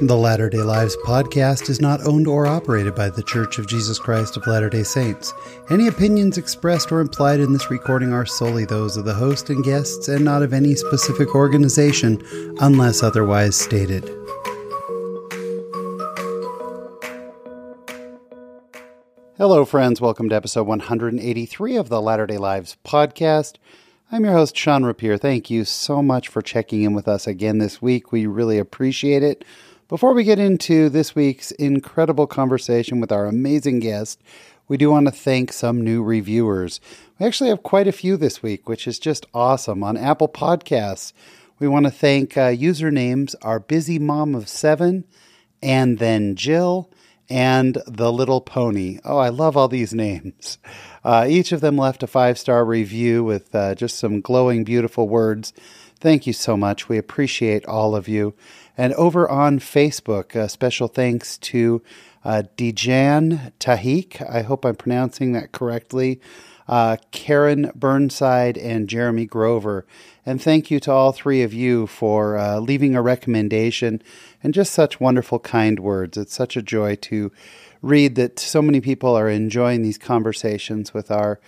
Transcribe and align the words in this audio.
The 0.00 0.16
Latter 0.16 0.48
day 0.48 0.62
Lives 0.62 0.96
podcast 1.04 1.68
is 1.68 1.80
not 1.80 2.06
owned 2.06 2.28
or 2.28 2.46
operated 2.46 2.94
by 2.94 3.10
The 3.10 3.24
Church 3.24 3.58
of 3.58 3.66
Jesus 3.66 3.98
Christ 3.98 4.36
of 4.36 4.46
Latter 4.46 4.70
day 4.70 4.84
Saints. 4.84 5.34
Any 5.70 5.88
opinions 5.88 6.38
expressed 6.38 6.92
or 6.92 7.00
implied 7.00 7.40
in 7.40 7.52
this 7.52 7.68
recording 7.68 8.12
are 8.12 8.24
solely 8.24 8.64
those 8.64 8.96
of 8.96 9.04
the 9.04 9.14
host 9.14 9.50
and 9.50 9.64
guests 9.64 10.06
and 10.06 10.24
not 10.24 10.44
of 10.44 10.52
any 10.52 10.76
specific 10.76 11.34
organization 11.34 12.22
unless 12.60 13.02
otherwise 13.02 13.56
stated. 13.56 14.04
Hello, 19.36 19.64
friends. 19.64 20.00
Welcome 20.00 20.28
to 20.28 20.36
episode 20.36 20.68
183 20.68 21.74
of 21.74 21.88
the 21.88 22.00
Latter 22.00 22.28
day 22.28 22.38
Lives 22.38 22.76
podcast. 22.84 23.54
I'm 24.12 24.24
your 24.24 24.34
host, 24.34 24.56
Sean 24.56 24.84
Rapier. 24.84 25.18
Thank 25.18 25.50
you 25.50 25.64
so 25.64 26.04
much 26.04 26.28
for 26.28 26.40
checking 26.40 26.82
in 26.82 26.94
with 26.94 27.08
us 27.08 27.26
again 27.26 27.58
this 27.58 27.82
week. 27.82 28.12
We 28.12 28.26
really 28.26 28.58
appreciate 28.58 29.24
it. 29.24 29.44
Before 29.88 30.12
we 30.12 30.22
get 30.22 30.38
into 30.38 30.90
this 30.90 31.14
week's 31.14 31.50
incredible 31.52 32.26
conversation 32.26 33.00
with 33.00 33.10
our 33.10 33.24
amazing 33.24 33.78
guest, 33.78 34.20
we 34.68 34.76
do 34.76 34.90
want 34.90 35.06
to 35.06 35.10
thank 35.10 35.50
some 35.50 35.80
new 35.80 36.02
reviewers. 36.02 36.78
We 37.18 37.24
actually 37.24 37.48
have 37.48 37.62
quite 37.62 37.88
a 37.88 37.92
few 37.92 38.18
this 38.18 38.42
week, 38.42 38.68
which 38.68 38.86
is 38.86 38.98
just 38.98 39.24
awesome. 39.32 39.82
On 39.82 39.96
Apple 39.96 40.28
Podcasts, 40.28 41.14
we 41.58 41.68
want 41.68 41.86
to 41.86 41.90
thank 41.90 42.36
uh, 42.36 42.50
usernames 42.50 43.34
Our 43.40 43.60
Busy 43.60 43.98
Mom 43.98 44.34
of 44.34 44.46
Seven, 44.46 45.04
and 45.62 45.98
then 45.98 46.36
Jill, 46.36 46.90
and 47.30 47.78
The 47.86 48.12
Little 48.12 48.42
Pony. 48.42 48.98
Oh, 49.06 49.16
I 49.16 49.30
love 49.30 49.56
all 49.56 49.68
these 49.68 49.94
names. 49.94 50.58
Uh, 51.02 51.26
each 51.26 51.50
of 51.50 51.62
them 51.62 51.78
left 51.78 52.02
a 52.02 52.06
five 52.06 52.38
star 52.38 52.62
review 52.62 53.24
with 53.24 53.54
uh, 53.54 53.74
just 53.74 53.98
some 53.98 54.20
glowing, 54.20 54.64
beautiful 54.64 55.08
words. 55.08 55.54
Thank 55.98 56.26
you 56.26 56.32
so 56.34 56.56
much. 56.56 56.90
We 56.90 56.98
appreciate 56.98 57.64
all 57.64 57.96
of 57.96 58.06
you. 58.06 58.34
And 58.78 58.94
over 58.94 59.28
on 59.28 59.58
Facebook, 59.58 60.48
special 60.48 60.86
thanks 60.86 61.36
to 61.38 61.82
uh, 62.24 62.44
Dijan 62.56 63.52
Tahik. 63.58 64.24
I 64.30 64.42
hope 64.42 64.64
I'm 64.64 64.76
pronouncing 64.76 65.32
that 65.32 65.50
correctly. 65.50 66.20
Uh, 66.68 66.96
Karen 67.10 67.72
Burnside 67.74 68.56
and 68.56 68.88
Jeremy 68.88 69.26
Grover. 69.26 69.84
And 70.24 70.40
thank 70.40 70.70
you 70.70 70.78
to 70.80 70.92
all 70.92 71.10
three 71.10 71.42
of 71.42 71.52
you 71.52 71.88
for 71.88 72.38
uh, 72.38 72.60
leaving 72.60 72.94
a 72.94 73.02
recommendation 73.02 74.00
and 74.44 74.54
just 74.54 74.72
such 74.72 75.00
wonderful, 75.00 75.40
kind 75.40 75.80
words. 75.80 76.16
It's 76.16 76.34
such 76.34 76.56
a 76.56 76.62
joy 76.62 76.94
to 76.96 77.32
read 77.82 78.14
that 78.14 78.38
so 78.38 78.62
many 78.62 78.80
people 78.80 79.16
are 79.16 79.28
enjoying 79.28 79.82
these 79.82 79.98
conversations 79.98 80.94
with 80.94 81.10
our 81.10 81.40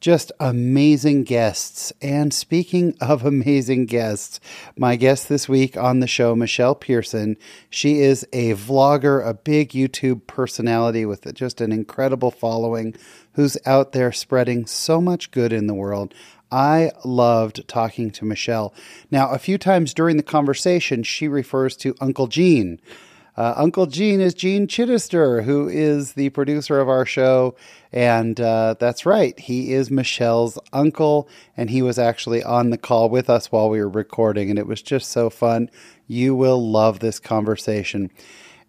just 0.00 0.32
amazing 0.38 1.24
guests. 1.24 1.92
And 2.00 2.32
speaking 2.32 2.96
of 3.00 3.24
amazing 3.24 3.86
guests, 3.86 4.40
my 4.76 4.96
guest 4.96 5.28
this 5.28 5.48
week 5.48 5.76
on 5.76 6.00
the 6.00 6.06
show, 6.06 6.34
Michelle 6.34 6.74
Pearson, 6.74 7.36
she 7.70 8.00
is 8.00 8.26
a 8.32 8.54
vlogger, 8.54 9.26
a 9.26 9.34
big 9.34 9.70
YouTube 9.70 10.26
personality 10.26 11.04
with 11.04 11.32
just 11.34 11.60
an 11.60 11.72
incredible 11.72 12.30
following 12.30 12.94
who's 13.32 13.56
out 13.66 13.92
there 13.92 14.12
spreading 14.12 14.66
so 14.66 15.00
much 15.00 15.30
good 15.30 15.52
in 15.52 15.66
the 15.66 15.74
world. 15.74 16.14
I 16.50 16.92
loved 17.04 17.68
talking 17.68 18.10
to 18.12 18.24
Michelle. 18.24 18.74
Now, 19.10 19.30
a 19.30 19.38
few 19.38 19.58
times 19.58 19.92
during 19.92 20.16
the 20.16 20.22
conversation, 20.22 21.02
she 21.02 21.28
refers 21.28 21.76
to 21.78 21.94
Uncle 22.00 22.26
Gene. 22.26 22.80
Uh, 23.38 23.54
Uncle 23.56 23.86
Gene 23.86 24.20
is 24.20 24.34
Gene 24.34 24.66
Chittister, 24.66 25.44
who 25.44 25.68
is 25.68 26.14
the 26.14 26.28
producer 26.30 26.80
of 26.80 26.88
our 26.88 27.06
show. 27.06 27.54
And 27.92 28.40
uh, 28.40 28.74
that's 28.80 29.06
right, 29.06 29.38
he 29.38 29.72
is 29.72 29.92
Michelle's 29.92 30.58
uncle. 30.72 31.28
And 31.56 31.70
he 31.70 31.80
was 31.80 32.00
actually 32.00 32.42
on 32.42 32.70
the 32.70 32.76
call 32.76 33.08
with 33.08 33.30
us 33.30 33.52
while 33.52 33.70
we 33.70 33.78
were 33.78 33.88
recording. 33.88 34.50
And 34.50 34.58
it 34.58 34.66
was 34.66 34.82
just 34.82 35.12
so 35.12 35.30
fun. 35.30 35.70
You 36.08 36.34
will 36.34 36.68
love 36.68 36.98
this 36.98 37.20
conversation. 37.20 38.10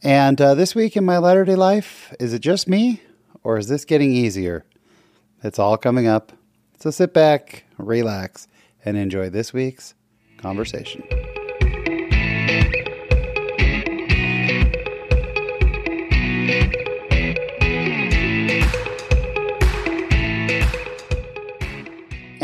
And 0.03 0.39
uh, 0.39 0.53
this 0.53 0.75
week 0.75 0.95
in 0.95 1.03
my 1.03 1.17
Latter 1.17 1.45
day 1.45 1.55
life, 1.55 2.13
is 2.19 2.31
it 2.31 2.39
just 2.39 2.67
me 2.67 3.01
or 3.43 3.57
is 3.57 3.69
this 3.69 3.85
getting 3.85 4.13
easier? 4.13 4.65
It's 5.43 5.57
all 5.57 5.77
coming 5.77 6.05
up. 6.05 6.31
So 6.79 6.91
sit 6.91 7.11
back, 7.11 7.63
relax, 7.79 8.47
and 8.85 8.97
enjoy 8.97 9.31
this 9.31 9.51
week's 9.51 9.95
conversation. 10.37 11.18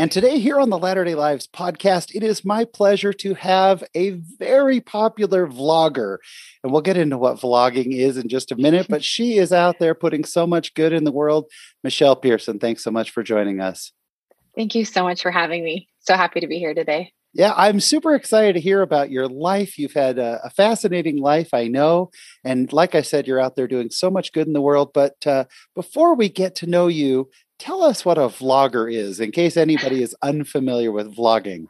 And 0.06 0.12
today, 0.12 0.38
here 0.38 0.60
on 0.60 0.70
the 0.70 0.78
Latter 0.78 1.02
day 1.02 1.16
Lives 1.16 1.48
podcast, 1.48 2.14
it 2.14 2.22
is 2.22 2.44
my 2.44 2.64
pleasure 2.64 3.12
to 3.14 3.34
have 3.34 3.82
a 3.92 4.10
very 4.10 4.80
popular 4.80 5.48
vlogger. 5.48 6.18
And 6.62 6.70
we'll 6.70 6.80
get 6.80 6.96
into 6.96 7.18
what 7.18 7.40
vlogging 7.40 7.92
is 7.92 8.16
in 8.16 8.28
just 8.28 8.52
a 8.52 8.56
minute, 8.56 8.86
but 8.88 9.02
she 9.02 9.36
is 9.36 9.52
out 9.52 9.80
there 9.80 9.96
putting 9.96 10.22
so 10.22 10.46
much 10.46 10.74
good 10.74 10.92
in 10.92 11.02
the 11.02 11.10
world. 11.10 11.50
Michelle 11.82 12.14
Pearson, 12.14 12.60
thanks 12.60 12.84
so 12.84 12.92
much 12.92 13.10
for 13.10 13.24
joining 13.24 13.60
us. 13.60 13.90
Thank 14.54 14.76
you 14.76 14.84
so 14.84 15.02
much 15.02 15.22
for 15.22 15.32
having 15.32 15.64
me. 15.64 15.88
So 15.98 16.14
happy 16.14 16.38
to 16.38 16.46
be 16.46 16.60
here 16.60 16.72
today. 16.72 17.12
Yeah, 17.34 17.52
I'm 17.54 17.80
super 17.80 18.14
excited 18.14 18.54
to 18.54 18.60
hear 18.60 18.80
about 18.80 19.10
your 19.10 19.28
life. 19.28 19.76
You've 19.76 19.92
had 19.92 20.18
a, 20.18 20.40
a, 20.44 20.50
fascinating 20.50 21.18
life, 21.18 21.52
I 21.52 21.66
know. 21.66 22.10
And 22.44 22.72
like 22.72 22.94
I 22.94 23.02
said, 23.02 23.26
you're 23.26 23.40
out 23.40 23.56
there 23.56 23.68
doing 23.68 23.90
so 23.90 24.10
much 24.10 24.32
good 24.32 24.46
in 24.46 24.54
the 24.54 24.62
world. 24.62 24.92
But 24.94 25.16
uh, 25.26 25.44
before 25.74 26.14
we 26.14 26.30
get 26.30 26.54
to 26.56 26.66
know 26.66 26.86
you, 26.86 27.28
tell 27.58 27.82
us 27.82 28.04
what 28.04 28.18
a 28.18 28.28
vlogger 28.28 28.92
is 28.92 29.20
in 29.20 29.32
case 29.32 29.56
anybody 29.56 30.02
is 30.02 30.14
unfamiliar 30.22 30.92
with 30.92 31.14
vlogging. 31.14 31.68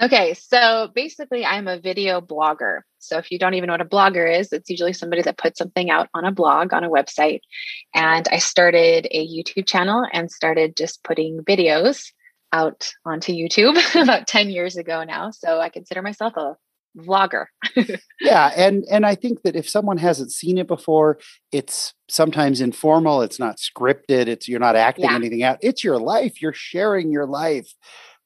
Okay, 0.00 0.32
so 0.32 0.88
basically, 0.94 1.44
I'm 1.44 1.68
a 1.68 1.78
video 1.78 2.22
blogger. 2.22 2.80
So 3.00 3.18
if 3.18 3.30
you 3.30 3.38
don't 3.38 3.52
even 3.52 3.66
know 3.66 3.74
what 3.74 3.82
a 3.82 3.84
blogger 3.84 4.38
is, 4.38 4.50
it's 4.50 4.70
usually 4.70 4.94
somebody 4.94 5.20
that 5.22 5.36
puts 5.36 5.58
something 5.58 5.90
out 5.90 6.08
on 6.14 6.24
a 6.24 6.32
blog, 6.32 6.72
on 6.72 6.84
a 6.84 6.90
website. 6.90 7.40
And 7.94 8.26
I 8.32 8.38
started 8.38 9.06
a 9.10 9.26
YouTube 9.26 9.66
channel 9.66 10.06
and 10.10 10.30
started 10.30 10.74
just 10.74 11.04
putting 11.04 11.40
videos 11.40 12.06
out 12.52 12.92
onto 13.04 13.32
YouTube 13.32 13.76
about 14.02 14.26
10 14.26 14.48
years 14.48 14.76
ago 14.76 15.04
now. 15.04 15.32
So 15.32 15.60
I 15.60 15.68
consider 15.68 16.00
myself 16.00 16.34
a 16.36 16.56
vlogger. 16.96 17.46
yeah, 18.20 18.52
and 18.56 18.84
and 18.90 19.06
I 19.06 19.14
think 19.14 19.42
that 19.42 19.56
if 19.56 19.68
someone 19.68 19.98
hasn't 19.98 20.32
seen 20.32 20.58
it 20.58 20.66
before, 20.66 21.18
it's 21.52 21.94
sometimes 22.08 22.60
informal, 22.60 23.22
it's 23.22 23.38
not 23.38 23.58
scripted, 23.58 24.26
it's 24.26 24.48
you're 24.48 24.60
not 24.60 24.76
acting 24.76 25.06
yeah. 25.06 25.14
anything 25.14 25.42
out. 25.42 25.58
It's 25.62 25.84
your 25.84 25.98
life, 25.98 26.40
you're 26.42 26.52
sharing 26.52 27.10
your 27.10 27.26
life, 27.26 27.72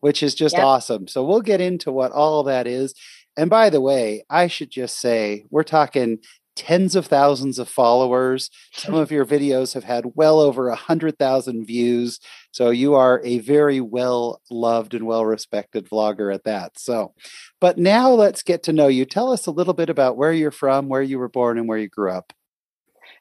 which 0.00 0.22
is 0.22 0.34
just 0.34 0.56
yep. 0.56 0.64
awesome. 0.64 1.06
So 1.08 1.24
we'll 1.24 1.42
get 1.42 1.60
into 1.60 1.92
what 1.92 2.12
all 2.12 2.42
that 2.44 2.66
is. 2.66 2.94
And 3.36 3.50
by 3.50 3.70
the 3.70 3.80
way, 3.80 4.24
I 4.30 4.46
should 4.46 4.70
just 4.70 5.00
say 5.00 5.44
we're 5.50 5.64
talking 5.64 6.18
tens 6.56 6.94
of 6.94 7.06
thousands 7.06 7.58
of 7.58 7.68
followers. 7.68 8.50
Some 8.72 8.94
of 8.94 9.10
your 9.10 9.24
videos 9.24 9.74
have 9.74 9.84
had 9.84 10.12
well 10.14 10.40
over 10.40 10.68
a 10.68 10.76
hundred 10.76 11.18
thousand 11.18 11.66
views. 11.66 12.20
So 12.52 12.70
you 12.70 12.94
are 12.94 13.20
a 13.24 13.38
very 13.38 13.80
well 13.80 14.40
loved 14.50 14.94
and 14.94 15.06
well 15.06 15.24
respected 15.24 15.88
vlogger 15.88 16.32
at 16.32 16.44
that. 16.44 16.78
So, 16.78 17.14
but 17.60 17.78
now 17.78 18.10
let's 18.10 18.42
get 18.42 18.62
to 18.64 18.72
know 18.72 18.88
you. 18.88 19.04
Tell 19.04 19.32
us 19.32 19.46
a 19.46 19.50
little 19.50 19.74
bit 19.74 19.90
about 19.90 20.16
where 20.16 20.32
you're 20.32 20.50
from, 20.50 20.88
where 20.88 21.02
you 21.02 21.18
were 21.18 21.28
born, 21.28 21.58
and 21.58 21.68
where 21.68 21.78
you 21.78 21.88
grew 21.88 22.10
up. 22.10 22.32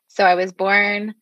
So 0.07 0.23
I 0.23 0.35
was 0.35 0.51
born 0.51 1.15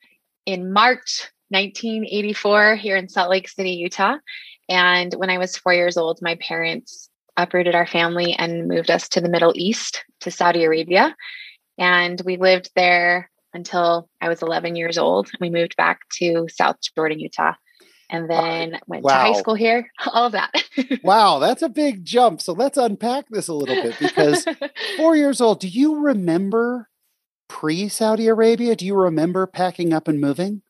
in 0.45 0.73
March 0.73 1.29
1984 1.49 2.75
here 2.75 2.97
in 2.97 3.09
Salt 3.09 3.29
Lake 3.29 3.47
City, 3.47 3.71
Utah. 3.71 4.17
And 4.69 5.13
when 5.13 5.29
I 5.29 5.37
was 5.37 5.57
four 5.57 5.73
years 5.73 5.97
old, 5.97 6.19
my 6.21 6.35
parents 6.35 7.09
uprooted 7.37 7.75
our 7.75 7.87
family 7.87 8.33
and 8.33 8.67
moved 8.67 8.91
us 8.91 9.07
to 9.09 9.21
the 9.21 9.29
Middle 9.29 9.53
East, 9.55 10.03
to 10.21 10.31
Saudi 10.31 10.63
Arabia. 10.63 11.15
And 11.81 12.21
we 12.23 12.37
lived 12.37 12.69
there 12.75 13.31
until 13.55 14.07
I 14.21 14.29
was 14.29 14.43
11 14.43 14.75
years 14.75 14.99
old. 14.99 15.31
We 15.39 15.49
moved 15.49 15.75
back 15.75 16.01
to 16.19 16.47
South 16.47 16.75
Jordan, 16.95 17.19
Utah, 17.19 17.53
and 18.07 18.29
then 18.29 18.79
went 18.85 19.03
wow. 19.03 19.13
to 19.13 19.33
high 19.33 19.39
school 19.39 19.55
here, 19.55 19.89
all 20.13 20.27
of 20.27 20.33
that. 20.33 20.51
wow, 21.03 21.39
that's 21.39 21.63
a 21.63 21.69
big 21.69 22.05
jump. 22.05 22.39
So 22.39 22.53
let's 22.53 22.77
unpack 22.77 23.29
this 23.31 23.47
a 23.47 23.55
little 23.55 23.81
bit 23.81 23.97
because 23.99 24.45
four 24.97 25.15
years 25.15 25.41
old, 25.41 25.59
do 25.59 25.67
you 25.67 25.95
remember 25.95 26.87
pre 27.49 27.89
Saudi 27.89 28.27
Arabia? 28.27 28.75
Do 28.75 28.85
you 28.85 28.93
remember 28.93 29.47
packing 29.47 29.91
up 29.91 30.07
and 30.07 30.21
moving? 30.21 30.61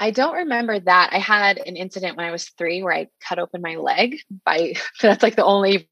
I 0.00 0.12
don't 0.12 0.34
remember 0.34 0.80
that. 0.80 1.10
I 1.12 1.18
had 1.18 1.58
an 1.58 1.76
incident 1.76 2.16
when 2.16 2.24
I 2.24 2.30
was 2.30 2.48
three 2.56 2.82
where 2.82 2.94
I 2.94 3.08
cut 3.20 3.38
open 3.38 3.60
my 3.60 3.76
leg 3.76 4.16
by 4.46 4.76
that's 5.02 5.22
like 5.22 5.36
the 5.36 5.44
only 5.44 5.90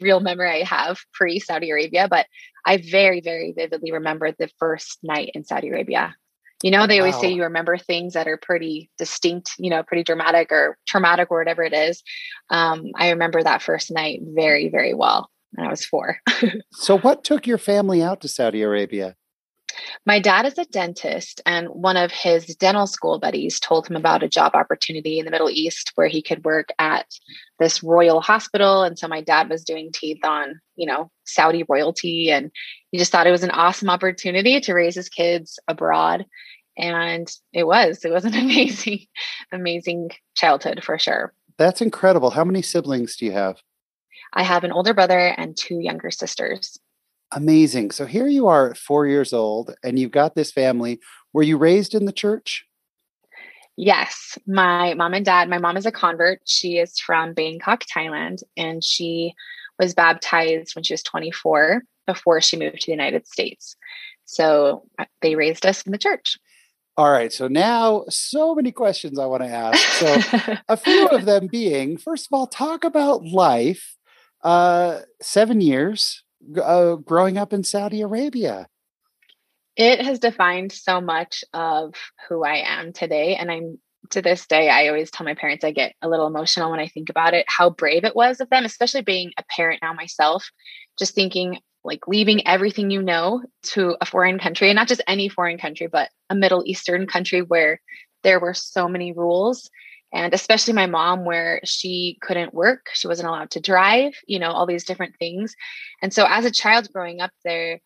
real 0.00 0.18
memory 0.18 0.62
I 0.62 0.64
have 0.64 0.98
pre 1.14 1.38
Saudi 1.38 1.70
Arabia, 1.70 2.08
but 2.08 2.26
I 2.66 2.78
very, 2.78 3.20
very 3.20 3.52
vividly 3.56 3.92
remember 3.92 4.32
the 4.32 4.48
first 4.58 4.98
night 5.02 5.30
in 5.34 5.44
Saudi 5.44 5.68
Arabia. 5.68 6.14
You 6.62 6.70
know, 6.70 6.86
they 6.86 7.00
always 7.00 7.14
wow. 7.16 7.20
say 7.22 7.32
you 7.32 7.42
remember 7.42 7.76
things 7.76 8.14
that 8.14 8.28
are 8.28 8.36
pretty 8.36 8.88
distinct, 8.96 9.52
you 9.58 9.68
know, 9.68 9.82
pretty 9.82 10.04
dramatic 10.04 10.52
or 10.52 10.78
traumatic 10.86 11.28
or 11.30 11.38
whatever 11.38 11.64
it 11.64 11.72
is. 11.72 12.02
Um, 12.50 12.84
I 12.94 13.10
remember 13.10 13.42
that 13.42 13.62
first 13.62 13.90
night 13.90 14.20
very, 14.22 14.68
very 14.68 14.94
well 14.94 15.28
when 15.52 15.66
I 15.66 15.70
was 15.70 15.84
four. 15.84 16.18
so, 16.72 16.98
what 16.98 17.24
took 17.24 17.48
your 17.48 17.58
family 17.58 18.00
out 18.00 18.20
to 18.20 18.28
Saudi 18.28 18.62
Arabia? 18.62 19.16
My 20.06 20.18
dad 20.18 20.46
is 20.46 20.58
a 20.58 20.64
dentist, 20.64 21.40
and 21.46 21.68
one 21.68 21.96
of 21.96 22.10
his 22.10 22.54
dental 22.56 22.86
school 22.86 23.18
buddies 23.18 23.60
told 23.60 23.86
him 23.86 23.96
about 23.96 24.22
a 24.22 24.28
job 24.28 24.54
opportunity 24.54 25.18
in 25.18 25.24
the 25.24 25.30
Middle 25.30 25.50
East 25.50 25.92
where 25.94 26.08
he 26.08 26.22
could 26.22 26.44
work 26.44 26.68
at 26.78 27.06
this 27.58 27.82
royal 27.82 28.20
hospital. 28.20 28.82
And 28.82 28.98
so 28.98 29.08
my 29.08 29.20
dad 29.20 29.48
was 29.48 29.64
doing 29.64 29.90
teeth 29.92 30.24
on, 30.24 30.60
you 30.76 30.86
know, 30.86 31.10
Saudi 31.24 31.64
royalty. 31.68 32.30
And 32.30 32.50
he 32.90 32.98
just 32.98 33.12
thought 33.12 33.26
it 33.26 33.32
was 33.32 33.44
an 33.44 33.50
awesome 33.50 33.90
opportunity 33.90 34.60
to 34.60 34.74
raise 34.74 34.94
his 34.94 35.08
kids 35.08 35.58
abroad. 35.68 36.26
And 36.76 37.30
it 37.52 37.66
was, 37.66 38.04
it 38.04 38.10
was 38.10 38.24
an 38.24 38.34
amazing, 38.34 39.06
amazing 39.52 40.10
childhood 40.34 40.82
for 40.82 40.98
sure. 40.98 41.32
That's 41.58 41.80
incredible. 41.80 42.30
How 42.30 42.44
many 42.44 42.62
siblings 42.62 43.16
do 43.16 43.26
you 43.26 43.32
have? 43.32 43.62
I 44.32 44.42
have 44.42 44.64
an 44.64 44.72
older 44.72 44.94
brother 44.94 45.18
and 45.18 45.56
two 45.56 45.78
younger 45.78 46.10
sisters. 46.10 46.78
Amazing. 47.34 47.92
So 47.92 48.04
here 48.04 48.26
you 48.26 48.46
are 48.48 48.70
at 48.70 48.76
four 48.76 49.06
years 49.06 49.32
old, 49.32 49.74
and 49.82 49.98
you've 49.98 50.10
got 50.10 50.34
this 50.34 50.52
family. 50.52 51.00
Were 51.32 51.42
you 51.42 51.56
raised 51.56 51.94
in 51.94 52.04
the 52.04 52.12
church? 52.12 52.66
Yes, 53.76 54.38
my 54.46 54.92
mom 54.94 55.14
and 55.14 55.24
dad. 55.24 55.48
My 55.48 55.58
mom 55.58 55.78
is 55.78 55.86
a 55.86 55.92
convert. 55.92 56.42
She 56.44 56.78
is 56.78 56.98
from 56.98 57.32
Bangkok, 57.32 57.84
Thailand, 57.84 58.42
and 58.56 58.84
she 58.84 59.32
was 59.78 59.94
baptized 59.94 60.74
when 60.74 60.84
she 60.84 60.92
was 60.92 61.02
24 61.02 61.82
before 62.06 62.40
she 62.42 62.58
moved 62.58 62.80
to 62.80 62.86
the 62.86 62.92
United 62.92 63.26
States. 63.26 63.76
So 64.26 64.84
uh, 64.98 65.06
they 65.22 65.34
raised 65.34 65.64
us 65.64 65.82
in 65.82 65.92
the 65.92 65.98
church. 65.98 66.38
All 66.98 67.10
right. 67.10 67.32
So 67.32 67.48
now, 67.48 68.04
so 68.10 68.54
many 68.54 68.72
questions 68.72 69.18
I 69.18 69.24
want 69.24 69.42
to 69.42 69.48
ask. 69.48 69.78
So, 69.78 70.56
a 70.68 70.76
few 70.76 71.08
of 71.08 71.24
them 71.24 71.46
being 71.46 71.96
first 71.96 72.26
of 72.26 72.32
all, 72.34 72.46
talk 72.46 72.84
about 72.84 73.24
life. 73.24 73.96
Uh, 74.44 75.00
seven 75.20 75.60
years 75.60 76.21
uh, 76.62 76.96
growing 76.96 77.38
up 77.38 77.52
in 77.52 77.64
Saudi 77.64 78.00
Arabia. 78.00 78.68
It 79.76 80.02
has 80.02 80.18
defined 80.18 80.72
so 80.72 81.00
much 81.00 81.44
of 81.54 81.94
who 82.28 82.44
I 82.44 82.56
am 82.56 82.92
today. 82.92 83.36
And 83.36 83.50
I'm 83.50 83.78
to 84.10 84.20
this 84.20 84.46
day, 84.46 84.68
I 84.68 84.88
always 84.88 85.10
tell 85.10 85.24
my 85.24 85.34
parents 85.34 85.64
I 85.64 85.70
get 85.70 85.94
a 86.02 86.08
little 86.08 86.26
emotional 86.26 86.70
when 86.70 86.80
I 86.80 86.88
think 86.88 87.08
about 87.08 87.34
it, 87.34 87.46
how 87.48 87.70
brave 87.70 88.04
it 88.04 88.16
was 88.16 88.40
of 88.40 88.50
them, 88.50 88.64
especially 88.64 89.02
being 89.02 89.32
a 89.38 89.44
parent 89.44 89.80
now 89.82 89.92
myself, 89.92 90.50
just 90.98 91.14
thinking 91.14 91.58
like 91.84 92.06
leaving 92.06 92.46
everything 92.46 92.90
you 92.90 93.02
know 93.02 93.42
to 93.62 93.96
a 94.00 94.06
foreign 94.06 94.38
country 94.38 94.68
and 94.68 94.76
not 94.76 94.88
just 94.88 95.02
any 95.06 95.28
foreign 95.28 95.58
country, 95.58 95.88
but 95.88 96.10
a 96.30 96.34
Middle 96.34 96.62
Eastern 96.64 97.06
country 97.06 97.42
where 97.42 97.80
there 98.22 98.38
were 98.38 98.54
so 98.54 98.88
many 98.88 99.12
rules. 99.12 99.68
And 100.12 100.34
especially 100.34 100.74
my 100.74 100.86
mom, 100.86 101.24
where 101.24 101.60
she 101.64 102.18
couldn't 102.20 102.52
work, 102.52 102.86
she 102.92 103.08
wasn't 103.08 103.28
allowed 103.28 103.50
to 103.52 103.60
drive, 103.60 104.14
you 104.26 104.38
know, 104.38 104.50
all 104.50 104.66
these 104.66 104.84
different 104.84 105.14
things. 105.18 105.54
And 106.02 106.12
so 106.12 106.26
as 106.28 106.44
a 106.44 106.50
child 106.50 106.92
growing 106.92 107.20
up 107.20 107.30
there, 107.44 107.80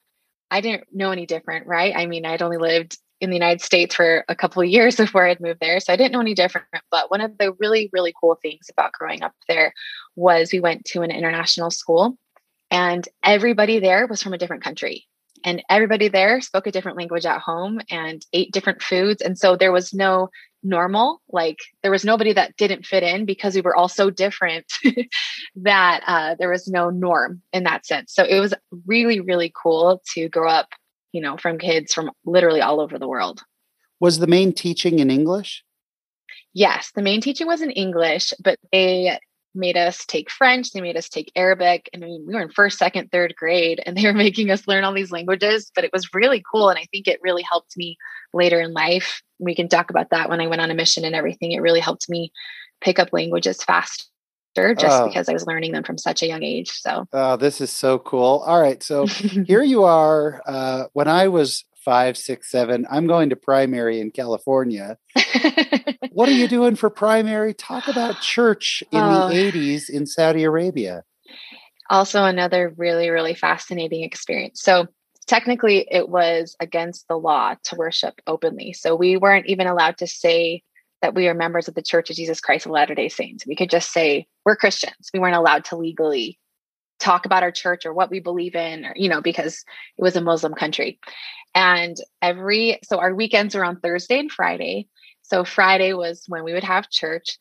I 0.50 0.61
didn't 0.61 0.84
know 0.93 1.11
any 1.11 1.26
different, 1.26 1.67
right? 1.67 1.94
I 1.94 2.06
mean, 2.06 2.25
I'd 2.25 2.43
only 2.43 2.58
lived 2.58 2.99
in 3.20 3.31
the 3.31 3.37
United 3.37 3.62
States 3.62 3.94
for 3.94 4.25
a 4.28 4.34
couple 4.34 4.62
of 4.62 4.69
years 4.76 4.96
before 4.96 5.26
I'd 5.26 5.40
moved 5.40 5.61
there. 5.61 5.81
So 5.81 5.93
I 5.93 5.96
didn't 5.96 6.12
know 6.12 6.20
any 6.20 6.34
different. 6.34 6.67
But 6.90 7.11
one 7.11 7.20
of 7.20 7.38
the 7.38 7.52
really, 7.52 7.90
really 7.93 8.14
cool 8.20 8.38
things 8.43 8.69
about 8.70 8.93
growing 8.93 9.23
up 9.23 9.32
there 9.49 9.73
was 10.14 10.52
we 10.52 10.61
went 10.61 10.84
to 10.87 11.02
an 11.02 11.11
international 11.11 11.70
school 11.70 12.17
and 12.70 13.08
everybody 13.23 13.78
there 13.78 14.06
was 14.06 14.23
from 14.23 14.32
a 14.32 14.38
different 14.38 14.64
country. 14.64 15.06
And 15.44 15.62
everybody 15.70 16.08
there 16.08 16.40
spoke 16.40 16.67
a 16.67 16.73
different 16.73 16.99
language 16.99 17.26
at 17.26 17.40
home 17.40 17.81
and 17.90 18.25
ate 18.32 18.52
different 18.52 18.82
foods. 18.82 19.23
And 19.23 19.38
so 19.38 19.55
there 19.55 19.70
was 19.70 19.94
no 19.94 20.28
normal, 20.66 21.22
like 21.28 21.58
there 21.82 21.90
was 21.90 22.04
nobody 22.04 22.32
that 22.32 22.56
didn't 22.56 22.84
fit 22.84 23.02
in 23.02 23.24
because 23.24 23.54
we 23.54 23.60
were 23.60 23.76
all 23.76 23.88
so 23.88 24.10
different 24.10 24.66
that 25.56 26.02
uh, 26.06 26.34
there 26.38 26.50
was 26.50 26.68
no 26.68 26.90
norm 26.90 27.42
in 27.52 27.64
that 27.64 27.86
sense. 27.86 28.12
So 28.14 28.24
it 28.24 28.40
was 28.40 28.52
really, 28.86 29.20
really 29.20 29.52
cool 29.62 30.02
to 30.14 30.28
grow 30.28 30.50
up, 30.50 30.68
you 31.12 31.20
know, 31.20 31.36
from 31.36 31.58
kids 31.58 31.94
from 31.94 32.10
literally 32.24 32.60
all 32.60 32.80
over 32.80 32.98
the 32.98 33.08
world. 33.08 33.42
Was 34.00 34.18
the 34.18 34.26
main 34.26 34.52
teaching 34.52 34.98
in 34.98 35.10
English? 35.10 35.64
Yes, 36.52 36.90
the 36.94 37.02
main 37.02 37.20
teaching 37.20 37.46
was 37.46 37.62
in 37.62 37.70
English, 37.70 38.32
but 38.42 38.58
they 38.72 39.18
made 39.56 39.76
us 39.76 40.05
take 40.06 40.31
French, 40.31 40.73
they 40.73 40.81
made 40.81 40.97
us 40.97 41.08
take 41.08 41.32
Arabic. 41.35 41.88
I 41.94 41.99
mean, 41.99 42.25
we 42.26 42.35
were 42.35 42.43
in 42.43 42.50
first, 42.50 42.79
second, 42.79 43.11
third 43.11 43.35
grade, 43.37 43.82
and 43.85 43.97
they 43.97 44.05
were 44.05 44.12
making 44.26 44.50
us 44.50 44.69
learn 44.69 44.85
all 44.85 44.94
these 44.94 45.11
languages, 45.11 45.70
but 45.75 45.85
it 45.85 45.93
was 45.93 46.14
really 46.14 46.43
cool. 46.53 46.69
And 46.69 46.79
I 46.79 46.87
think 46.93 47.08
it 47.08 47.20
really 47.23 47.43
helped 47.43 47.76
me 47.76 47.97
later 48.32 48.61
in 48.61 48.73
life. 48.73 49.23
We 49.38 49.55
can 49.55 49.69
talk 49.69 49.91
about 49.91 50.11
that 50.11 50.29
when 50.29 50.41
I 50.41 50.47
went 50.47 50.61
on 50.61 50.70
a 50.70 50.75
mission 50.75 51.05
and 51.05 51.14
everything. 51.14 51.53
It 51.53 51.62
really 51.62 51.81
helped 51.81 52.08
me 52.08 52.32
pick 52.81 52.99
up 52.99 53.12
languages 53.12 53.62
faster 53.62 54.05
just 54.56 55.03
oh. 55.03 55.06
because 55.06 55.29
I 55.29 55.32
was 55.32 55.47
learning 55.47 55.73
them 55.73 55.85
from 55.85 55.99
such 55.99 56.23
a 56.23 56.26
young 56.26 56.43
age. 56.43 56.70
So, 56.70 57.06
oh, 57.12 57.37
this 57.37 57.61
is 57.61 57.70
so 57.70 57.99
cool. 57.99 58.43
All 58.47 58.61
right. 58.61 58.82
So, 58.82 59.06
here 59.47 59.62
you 59.62 59.85
are. 59.85 60.43
Uh, 60.47 60.85
when 60.93 61.09
I 61.09 61.29
was 61.29 61.64
five, 61.87 62.19
six, 62.19 62.50
seven. 62.50 62.85
I'm 62.91 63.06
going 63.06 63.31
to 63.31 63.37
primary 63.37 64.00
in 64.00 64.11
California. 64.11 64.99
what 66.11 66.29
are 66.29 66.33
you 66.33 66.49
doing 66.49 66.75
for 66.75 66.91
primary? 66.91 67.55
Talk 67.55 67.87
about 67.87 68.21
church 68.21 68.83
in 68.91 68.99
uh, 68.99 69.29
the 69.29 69.35
80s 69.35 69.88
in 69.88 70.05
Saudi 70.05 70.43
Arabia. 70.43 71.05
Also, 71.88 72.25
another 72.25 72.75
really, 72.77 73.09
really 73.09 73.35
fascinating 73.35 74.03
experience. 74.03 74.61
So, 74.61 74.88
technically, 75.29 75.87
it 75.88 76.09
was 76.09 76.56
against 76.59 77.06
the 77.06 77.17
law 77.17 77.55
to 77.62 77.77
worship 77.77 78.21
openly. 78.27 78.73
So, 78.73 78.97
we 78.97 79.17
weren't 79.17 79.47
even 79.47 79.69
allowed 79.69 79.99
to 79.99 80.09
say 80.09 80.65
that 81.03 81.15
we 81.15 81.29
are 81.29 81.35
members 81.35 81.69
of 81.69 81.75
the 81.75 81.83
Church 81.83 82.11
of 82.11 82.17
Jesus 82.17 82.41
Christ 82.41 82.67
of 82.67 82.73
Latter 82.73 82.97
day 82.97 83.09
Saints. 83.09 83.47
We 83.47 83.55
could 83.55 83.71
just 83.71 83.93
say 83.93 84.27
we're 84.44 84.56
Christians. 84.56 85.11
We 85.15 85.21
weren't 85.21 85.37
allowed 85.37 85.65
to 85.67 85.77
legally 85.77 86.41
talk 86.98 87.26
about 87.26 87.43
our 87.43 87.50
church 87.50 87.84
or 87.84 87.93
what 87.93 88.10
we 88.10 88.20
believe 88.20 88.54
in 88.54 88.84
or 88.84 88.93
you 88.96 89.08
know 89.08 89.20
because 89.20 89.64
it 89.96 90.02
was 90.02 90.16
a 90.16 90.20
muslim 90.20 90.54
country. 90.54 90.98
And 91.54 91.96
every 92.20 92.78
so 92.84 92.98
our 92.98 93.14
weekends 93.14 93.54
were 93.54 93.64
on 93.64 93.81
thursday 93.81 94.19
and 94.19 94.31
friday. 94.31 94.88
So 95.22 95.44
friday 95.44 95.93
was 95.93 96.25
when 96.28 96.44
we 96.44 96.52
would 96.52 96.64
have 96.64 96.90
church 96.90 97.38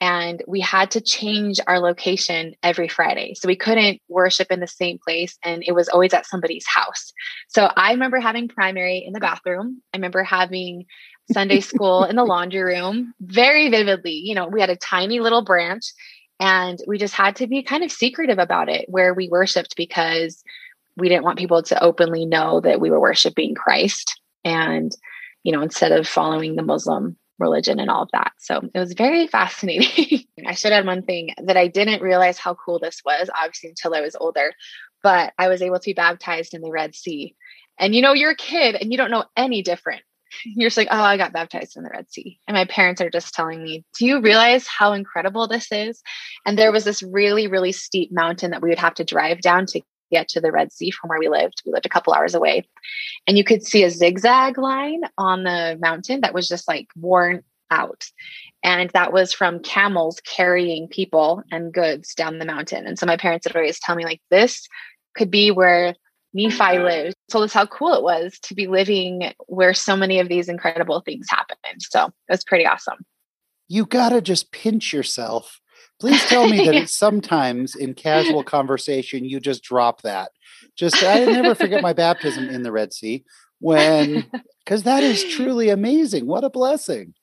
and 0.00 0.42
we 0.46 0.60
had 0.60 0.92
to 0.92 1.00
change 1.00 1.58
our 1.66 1.80
location 1.80 2.54
every 2.62 2.86
friday. 2.86 3.34
So 3.34 3.48
we 3.48 3.56
couldn't 3.56 4.00
worship 4.08 4.52
in 4.52 4.60
the 4.60 4.66
same 4.66 4.98
place 5.04 5.36
and 5.42 5.62
it 5.66 5.72
was 5.72 5.88
always 5.88 6.14
at 6.14 6.26
somebody's 6.26 6.66
house. 6.66 7.12
So 7.48 7.70
i 7.76 7.92
remember 7.92 8.20
having 8.20 8.48
primary 8.48 9.04
in 9.06 9.12
the 9.12 9.20
bathroom. 9.20 9.82
I 9.94 9.96
remember 9.96 10.22
having 10.22 10.84
sunday 11.32 11.60
school 11.60 12.04
in 12.04 12.16
the 12.16 12.24
laundry 12.34 12.62
room 12.62 13.14
very 13.20 13.70
vividly. 13.70 14.20
You 14.24 14.34
know 14.34 14.48
we 14.48 14.60
had 14.60 14.70
a 14.70 14.76
tiny 14.76 15.20
little 15.20 15.42
branch 15.42 15.92
and 16.40 16.78
we 16.86 16.98
just 16.98 17.14
had 17.14 17.36
to 17.36 17.46
be 17.46 17.62
kind 17.62 17.82
of 17.82 17.90
secretive 17.90 18.38
about 18.38 18.68
it 18.68 18.86
where 18.88 19.14
we 19.14 19.28
worshiped 19.28 19.76
because 19.76 20.42
we 20.96 21.08
didn't 21.08 21.24
want 21.24 21.38
people 21.38 21.62
to 21.62 21.82
openly 21.82 22.26
know 22.26 22.60
that 22.60 22.80
we 22.80 22.90
were 22.90 23.00
worshiping 23.00 23.54
Christ 23.54 24.20
and, 24.44 24.92
you 25.42 25.52
know, 25.52 25.62
instead 25.62 25.92
of 25.92 26.06
following 26.06 26.56
the 26.56 26.62
Muslim 26.62 27.16
religion 27.38 27.78
and 27.78 27.90
all 27.90 28.02
of 28.02 28.10
that. 28.12 28.32
So 28.38 28.60
it 28.74 28.78
was 28.78 28.94
very 28.94 29.26
fascinating. 29.28 30.24
I 30.46 30.54
should 30.54 30.72
add 30.72 30.86
one 30.86 31.02
thing 31.02 31.30
that 31.42 31.56
I 31.56 31.68
didn't 31.68 32.02
realize 32.02 32.38
how 32.38 32.54
cool 32.54 32.78
this 32.78 33.00
was, 33.04 33.30
obviously, 33.34 33.70
until 33.70 33.94
I 33.94 34.00
was 34.00 34.16
older, 34.16 34.52
but 35.02 35.32
I 35.38 35.48
was 35.48 35.62
able 35.62 35.78
to 35.78 35.90
be 35.90 35.94
baptized 35.94 36.54
in 36.54 36.60
the 36.60 36.70
Red 36.70 36.94
Sea. 36.94 37.34
And 37.78 37.94
you 37.94 38.02
know, 38.02 38.12
you're 38.12 38.32
a 38.32 38.36
kid 38.36 38.74
and 38.74 38.90
you 38.90 38.98
don't 38.98 39.10
know 39.10 39.24
any 39.36 39.62
different 39.62 40.02
you're 40.44 40.68
just 40.68 40.76
like, 40.76 40.88
oh, 40.90 41.02
I 41.02 41.16
got 41.16 41.32
baptized 41.32 41.76
in 41.76 41.82
the 41.82 41.90
Red 41.90 42.10
Sea. 42.10 42.38
And 42.46 42.54
my 42.54 42.64
parents 42.64 43.00
are 43.00 43.10
just 43.10 43.34
telling 43.34 43.62
me, 43.62 43.84
do 43.98 44.06
you 44.06 44.20
realize 44.20 44.66
how 44.66 44.92
incredible 44.92 45.48
this 45.48 45.70
is? 45.72 46.02
And 46.46 46.58
there 46.58 46.72
was 46.72 46.84
this 46.84 47.02
really, 47.02 47.46
really 47.46 47.72
steep 47.72 48.12
mountain 48.12 48.50
that 48.50 48.62
we 48.62 48.68
would 48.68 48.78
have 48.78 48.94
to 48.94 49.04
drive 49.04 49.40
down 49.40 49.66
to 49.66 49.80
get 50.10 50.28
to 50.28 50.40
the 50.40 50.52
Red 50.52 50.72
Sea 50.72 50.90
from 50.90 51.08
where 51.08 51.18
we 51.18 51.28
lived. 51.28 51.62
We 51.66 51.72
lived 51.72 51.86
a 51.86 51.90
couple 51.90 52.14
hours 52.14 52.34
away. 52.34 52.66
And 53.26 53.36
you 53.36 53.44
could 53.44 53.62
see 53.62 53.84
a 53.84 53.90
zigzag 53.90 54.58
line 54.58 55.02
on 55.18 55.44
the 55.44 55.76
mountain 55.80 56.22
that 56.22 56.34
was 56.34 56.48
just 56.48 56.66
like 56.66 56.88
worn 56.96 57.42
out. 57.70 58.06
And 58.64 58.90
that 58.90 59.12
was 59.12 59.32
from 59.32 59.60
camels 59.60 60.20
carrying 60.20 60.88
people 60.88 61.42
and 61.50 61.72
goods 61.72 62.14
down 62.14 62.38
the 62.38 62.44
mountain. 62.44 62.86
And 62.86 62.98
so 62.98 63.06
my 63.06 63.16
parents 63.16 63.46
would 63.46 63.56
always 63.56 63.78
tell 63.78 63.94
me, 63.94 64.04
like, 64.04 64.20
this 64.30 64.66
could 65.14 65.30
be 65.30 65.50
where 65.50 65.94
Nephi 66.38 66.78
lived. 66.82 67.16
Told 67.30 67.44
us 67.44 67.52
how 67.52 67.66
cool 67.66 67.94
it 67.94 68.02
was 68.02 68.38
to 68.44 68.54
be 68.54 68.66
living 68.66 69.32
where 69.46 69.74
so 69.74 69.96
many 69.96 70.20
of 70.20 70.28
these 70.28 70.48
incredible 70.48 71.00
things 71.00 71.26
happened. 71.28 71.80
So 71.80 72.06
it 72.06 72.32
was 72.32 72.44
pretty 72.44 72.66
awesome. 72.66 73.04
You 73.68 73.84
got 73.84 74.10
to 74.10 74.20
just 74.20 74.52
pinch 74.52 74.92
yourself. 74.92 75.60
Please 76.00 76.24
tell 76.26 76.48
me 76.48 76.64
that 76.66 76.88
sometimes 76.88 77.74
in 77.74 77.94
casual 77.94 78.42
conversation 78.42 79.24
you 79.24 79.40
just 79.40 79.62
drop 79.62 80.02
that. 80.02 80.30
Just 80.76 81.02
I 81.02 81.24
never 81.24 81.54
forget 81.54 81.82
my 81.82 81.92
baptism 81.92 82.48
in 82.48 82.62
the 82.62 82.72
Red 82.72 82.92
Sea 82.92 83.24
when 83.58 84.30
because 84.64 84.84
that 84.84 85.02
is 85.02 85.24
truly 85.24 85.68
amazing. 85.68 86.26
What 86.26 86.44
a 86.44 86.50
blessing 86.50 87.14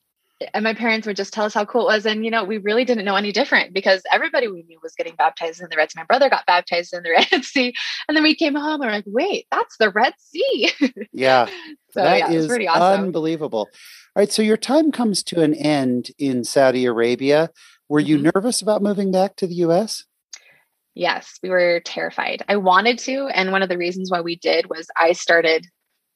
and 0.54 0.64
my 0.64 0.74
parents 0.74 1.08
would 1.08 1.16
just 1.16 1.34
tell 1.34 1.46
us 1.46 1.54
how 1.54 1.64
cool 1.64 1.84
it 1.84 1.94
was. 1.94 2.06
And, 2.06 2.26
you 2.26 2.32
know, 2.32 2.44
we 2.44 2.58
really 2.58 2.84
didn't 2.84 3.06
know 3.06 3.16
any 3.16 3.32
different 3.32 3.74
because 3.74 4.02
everybody 4.12 4.48
we 4.48 4.64
knew 4.64 4.80
was 4.84 4.94
getting 4.94 5.16
baptized 5.16 5.62
in 5.62 5.70
the 5.70 5.78
Red 5.78 5.92
Sea. 5.92 6.00
My 6.00 6.06
brother 6.06 6.30
got 6.30 6.46
baptized 6.46 6.94
in 6.94 7.04
the 7.04 7.12
Red 7.32 7.46
Sea. 7.46 7.74
And 8.08 8.18
then 8.18 8.24
we 8.24 8.36
came 8.36 8.56
home 8.56 8.82
and 8.82 8.90
we're 8.90 8.92
like, 8.92 9.06
wait, 9.08 9.48
that's 9.50 9.78
the 9.78 9.90
Red 9.90 10.14
Sea. 10.20 10.72
Yeah. 11.14 11.46
so, 11.92 12.02
that 12.02 12.18
yeah, 12.18 12.32
is 12.32 12.48
pretty 12.48 12.68
awesome. 12.68 13.06
unbelievable. 13.06 13.70
All 13.70 14.22
right. 14.22 14.32
So 14.32 14.42
your 14.42 14.58
time 14.58 14.92
comes 14.92 15.24
to 15.24 15.42
an 15.42 15.54
end 15.54 16.10
in 16.18 16.44
Saudi 16.44 16.86
Arabia. 16.86 17.50
Were 17.88 18.02
you 18.02 18.18
mm-hmm. 18.18 18.32
nervous 18.36 18.62
about 18.62 18.82
moving 18.84 19.12
back 19.12 19.38
to 19.38 19.48
the 19.48 19.56
US? 19.56 20.04
Yes, 20.96 21.40
we 21.44 21.50
were 21.50 21.82
terrified. 21.86 22.44
I 22.48 22.56
wanted 22.58 23.00
to. 23.00 23.28
And 23.28 23.52
one 23.52 23.62
of 23.62 23.70
the 23.70 23.78
reasons 23.78 24.10
why 24.10 24.22
we 24.22 24.38
did 24.38 24.70
was 24.70 24.88
I 24.98 25.12
started 25.12 25.68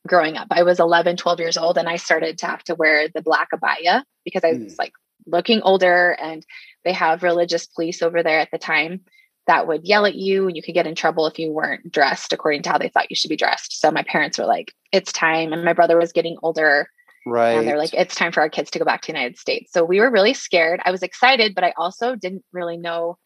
growing 0.10 0.36
up. 0.36 0.48
I 0.52 0.64
was 0.64 0.80
11, 0.80 1.18
12 1.18 1.40
years 1.40 1.58
old, 1.58 1.78
and 1.78 1.88
I 1.88 1.96
started 1.96 2.38
to 2.40 2.48
have 2.48 2.64
to 2.66 2.76
wear 2.76 3.08
the 3.08 3.22
black 3.22 3.50
abaya 3.54 4.04
because 4.26 4.44
I 4.44 4.54
was 4.54 4.74
mm. 4.74 4.80
like 4.80 4.94
looking 5.26 5.62
older, 5.62 6.18
and 6.22 6.46
they 6.84 6.94
have 6.94 7.24
religious 7.24 7.66
police 7.68 8.02
over 8.02 8.22
there 8.24 8.40
at 8.40 8.50
the 8.52 8.58
time 8.58 9.02
that 9.50 9.68
would 9.68 9.84
yell 9.84 10.06
at 10.06 10.14
you 10.14 10.46
and 10.46 10.56
you 10.56 10.62
could 10.62 10.76
get 10.76 10.86
in 10.86 10.94
trouble 10.94 11.26
if 11.26 11.40
you 11.40 11.52
weren't 11.52 11.92
dressed 11.92 12.32
according 12.32 12.62
to 12.62 12.70
how 12.70 12.78
they 12.78 12.88
thought 12.88 13.10
you 13.10 13.16
should 13.16 13.30
be 13.30 13.36
dressed. 13.36 13.82
So 13.82 13.90
my 13.90 14.04
parents 14.04 14.38
were 14.38 14.46
like, 14.46 14.72
it's 14.92 15.12
time. 15.12 15.52
And 15.54 15.66
my 15.66 15.74
brother 15.74 15.98
was 15.98 16.12
getting 16.12 16.38
older. 16.44 16.88
Right. 17.26 17.54
And 17.54 17.68
they're 17.68 17.80
like, 17.80 17.96
it's 17.96 18.14
time 18.14 18.32
for 18.32 18.42
our 18.42 18.50
kids 18.50 18.70
to 18.70 18.80
go 18.80 18.86
back 18.86 19.02
to 19.02 19.12
the 19.12 19.18
United 19.18 19.40
States. 19.40 19.74
So 19.74 19.84
we 19.84 20.00
were 20.00 20.12
really 20.12 20.36
scared. 20.36 20.82
I 20.86 20.92
was 20.92 21.02
excited, 21.02 21.56
but 21.56 21.64
I 21.64 21.74
also 21.78 22.16
didn't 22.16 22.44
really 22.54 22.78
know 22.78 23.18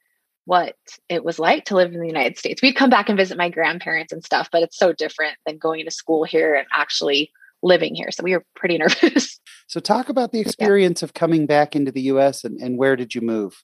what 0.45 0.75
it 1.09 1.23
was 1.23 1.39
like 1.39 1.65
to 1.65 1.75
live 1.75 1.93
in 1.93 1.99
the 1.99 2.07
United 2.07 2.37
States. 2.37 2.61
We'd 2.61 2.75
come 2.75 2.89
back 2.89 3.09
and 3.09 3.17
visit 3.17 3.37
my 3.37 3.49
grandparents 3.49 4.11
and 4.11 4.23
stuff, 4.23 4.49
but 4.51 4.63
it's 4.63 4.77
so 4.77 4.93
different 4.93 5.37
than 5.45 5.57
going 5.57 5.85
to 5.85 5.91
school 5.91 6.23
here 6.23 6.55
and 6.55 6.67
actually 6.73 7.31
living 7.61 7.95
here. 7.95 8.11
So 8.11 8.23
we 8.23 8.33
were 8.33 8.45
pretty 8.55 8.77
nervous. 8.79 9.39
So 9.67 9.79
talk 9.79 10.09
about 10.09 10.31
the 10.31 10.39
experience 10.39 11.01
yeah. 11.01 11.05
of 11.05 11.13
coming 11.13 11.45
back 11.45 11.75
into 11.75 11.91
the 11.91 12.01
US 12.01 12.43
and, 12.43 12.59
and 12.59 12.77
where 12.77 12.95
did 12.95 13.15
you 13.15 13.21
move? 13.21 13.63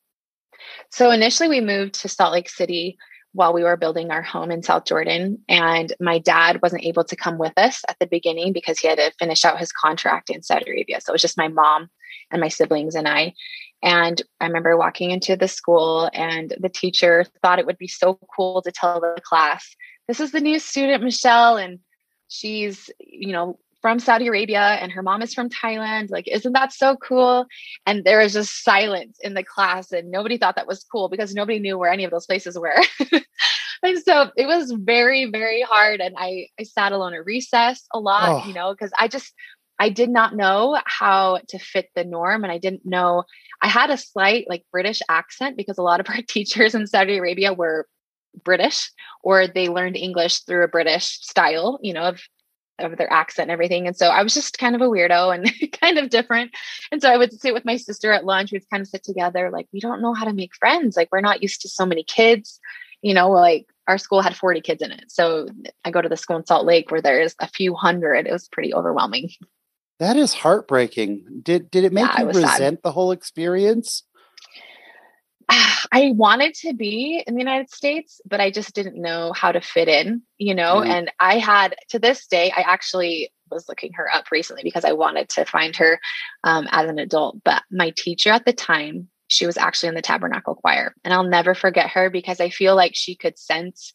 So 0.91 1.11
initially 1.11 1.49
we 1.49 1.61
moved 1.61 1.95
to 1.95 2.09
Salt 2.09 2.33
Lake 2.33 2.49
City 2.49 2.97
while 3.33 3.53
we 3.53 3.63
were 3.63 3.77
building 3.77 4.09
our 4.09 4.23
home 4.23 4.49
in 4.51 4.63
South 4.63 4.85
Jordan. 4.85 5.37
And 5.47 5.93
my 5.99 6.17
dad 6.17 6.61
wasn't 6.61 6.83
able 6.83 7.03
to 7.03 7.15
come 7.15 7.37
with 7.37 7.53
us 7.57 7.83
at 7.87 7.97
the 7.99 8.07
beginning 8.07 8.53
because 8.53 8.79
he 8.79 8.87
had 8.87 8.97
to 8.97 9.11
finish 9.19 9.45
out 9.45 9.59
his 9.59 9.71
contract 9.71 10.29
in 10.29 10.41
Saudi 10.41 10.65
Arabia. 10.67 10.99
So 11.01 11.11
it 11.11 11.13
was 11.13 11.21
just 11.21 11.37
my 11.37 11.47
mom 11.47 11.89
and 12.31 12.41
my 12.41 12.47
siblings 12.47 12.95
and 12.95 13.07
I. 13.07 13.33
And 13.81 14.21
I 14.41 14.47
remember 14.47 14.75
walking 14.77 15.11
into 15.11 15.35
the 15.35 15.47
school, 15.47 16.09
and 16.13 16.53
the 16.59 16.69
teacher 16.69 17.25
thought 17.41 17.59
it 17.59 17.65
would 17.65 17.77
be 17.77 17.87
so 17.87 18.19
cool 18.35 18.61
to 18.61 18.71
tell 18.71 18.99
the 18.99 19.19
class, 19.23 19.75
This 20.07 20.19
is 20.19 20.31
the 20.31 20.41
new 20.41 20.59
student, 20.59 21.03
Michelle. 21.03 21.57
And 21.57 21.79
she's, 22.27 22.89
you 22.99 23.31
know, 23.31 23.57
from 23.81 23.99
Saudi 23.99 24.27
Arabia 24.27 24.77
and 24.81 24.91
her 24.91 25.01
mom 25.01 25.21
is 25.21 25.33
from 25.33 25.49
Thailand. 25.49 26.09
Like, 26.09 26.27
isn't 26.27 26.53
that 26.53 26.73
so 26.73 26.97
cool? 26.97 27.45
And 27.85 28.03
there 28.03 28.19
was 28.19 28.33
just 28.33 28.63
silence 28.63 29.17
in 29.21 29.33
the 29.33 29.43
class, 29.43 29.91
and 29.91 30.11
nobody 30.11 30.37
thought 30.37 30.55
that 30.55 30.67
was 30.67 30.85
cool 30.91 31.09
because 31.09 31.33
nobody 31.33 31.59
knew 31.59 31.77
where 31.77 31.91
any 31.91 32.03
of 32.03 32.11
those 32.11 32.25
places 32.25 32.57
were. 32.57 32.75
and 33.83 33.99
so 34.03 34.31
it 34.35 34.47
was 34.47 34.71
very, 34.71 35.29
very 35.31 35.61
hard. 35.61 36.01
And 36.01 36.15
I, 36.17 36.47
I 36.59 36.63
sat 36.63 36.91
alone 36.91 37.13
at 37.13 37.25
recess 37.25 37.85
a 37.93 37.99
lot, 37.99 38.43
oh. 38.43 38.47
you 38.47 38.53
know, 38.53 38.73
because 38.73 38.91
I 38.97 39.07
just, 39.07 39.33
I 39.79 39.89
did 39.89 40.09
not 40.09 40.35
know 40.35 40.77
how 40.85 41.39
to 41.47 41.57
fit 41.57 41.89
the 41.95 42.03
norm. 42.03 42.43
And 42.43 42.51
I 42.51 42.57
didn't 42.57 42.85
know, 42.85 43.23
I 43.61 43.67
had 43.67 43.89
a 43.89 43.97
slight 43.97 44.45
like 44.49 44.65
British 44.71 45.01
accent 45.09 45.57
because 45.57 45.77
a 45.77 45.83
lot 45.83 45.99
of 45.99 46.09
our 46.09 46.21
teachers 46.21 46.75
in 46.75 46.85
Saudi 46.85 47.17
Arabia 47.17 47.53
were 47.53 47.87
British 48.43 48.91
or 49.23 49.47
they 49.47 49.69
learned 49.69 49.95
English 49.95 50.41
through 50.41 50.63
a 50.63 50.69
British 50.69 51.19
style, 51.21 51.79
you 51.81 51.93
know, 51.93 52.03
of 52.03 52.21
of 52.77 52.97
their 52.97 53.11
accent 53.11 53.47
and 53.47 53.51
everything. 53.51 53.87
And 53.87 53.95
so 53.95 54.07
I 54.07 54.23
was 54.23 54.33
just 54.33 54.57
kind 54.57 54.73
of 54.73 54.81
a 54.81 54.87
weirdo 54.87 55.35
and 55.35 55.71
kind 55.81 55.97
of 55.97 56.09
different. 56.09 56.51
And 56.91 57.01
so 57.01 57.11
I 57.11 57.17
would 57.17 57.33
sit 57.33 57.53
with 57.53 57.65
my 57.65 57.75
sister 57.75 58.11
at 58.11 58.23
lunch. 58.23 58.53
We'd 58.53 58.69
kind 58.69 58.81
of 58.81 58.87
sit 58.87 59.03
together, 59.03 59.49
like, 59.51 59.67
we 59.73 59.81
don't 59.81 60.01
know 60.01 60.13
how 60.13 60.23
to 60.23 60.31
make 60.31 60.55
friends. 60.55 60.95
Like, 60.95 61.09
we're 61.11 61.19
not 61.19 61.41
used 61.41 61.61
to 61.61 61.67
so 61.67 61.85
many 61.85 62.03
kids. 62.03 62.59
You 63.01 63.13
know, 63.13 63.31
like 63.31 63.67
our 63.87 63.97
school 63.97 64.21
had 64.21 64.35
40 64.35 64.61
kids 64.61 64.81
in 64.81 64.91
it. 64.91 65.11
So 65.11 65.47
I 65.85 65.91
go 65.91 66.01
to 66.01 66.09
the 66.09 66.17
school 66.17 66.37
in 66.37 66.45
Salt 66.45 66.65
Lake 66.65 66.91
where 66.91 67.01
there's 67.01 67.35
a 67.39 67.47
few 67.47 67.73
hundred. 67.73 68.27
It 68.27 68.31
was 68.31 68.47
pretty 68.47 68.73
overwhelming. 68.73 69.29
That 69.99 70.15
is 70.15 70.33
heartbreaking. 70.33 71.41
Did 71.43 71.69
did 71.69 71.83
it 71.83 71.93
make 71.93 72.05
yeah, 72.05 72.21
you 72.21 72.27
resent 72.27 72.57
sad. 72.57 72.79
the 72.83 72.91
whole 72.91 73.11
experience? 73.11 74.03
I 75.49 76.13
wanted 76.15 76.53
to 76.55 76.73
be 76.73 77.23
in 77.25 77.33
the 77.33 77.41
United 77.41 77.69
States, 77.69 78.21
but 78.25 78.39
I 78.39 78.51
just 78.51 78.73
didn't 78.73 79.01
know 79.01 79.33
how 79.33 79.51
to 79.51 79.61
fit 79.61 79.87
in, 79.87 80.21
you 80.37 80.55
know. 80.55 80.75
Mm-hmm. 80.75 80.91
And 80.91 81.11
I 81.19 81.37
had 81.39 81.75
to 81.89 81.99
this 81.99 82.27
day, 82.27 82.51
I 82.55 82.61
actually 82.61 83.31
was 83.51 83.67
looking 83.67 83.93
her 83.93 84.07
up 84.13 84.31
recently 84.31 84.63
because 84.63 84.85
I 84.85 84.93
wanted 84.93 85.27
to 85.29 85.45
find 85.45 85.75
her 85.75 85.99
um, 86.43 86.67
as 86.71 86.89
an 86.89 86.99
adult. 86.99 87.43
But 87.43 87.63
my 87.71 87.89
teacher 87.89 88.29
at 88.29 88.45
the 88.45 88.53
time, 88.53 89.09
she 89.27 89.45
was 89.45 89.57
actually 89.57 89.89
in 89.89 89.95
the 89.95 90.01
Tabernacle 90.01 90.55
Choir, 90.55 90.95
and 91.03 91.13
I'll 91.13 91.23
never 91.23 91.53
forget 91.53 91.89
her 91.91 92.09
because 92.09 92.39
I 92.39 92.49
feel 92.49 92.75
like 92.75 92.95
she 92.95 93.15
could 93.15 93.37
sense 93.37 93.93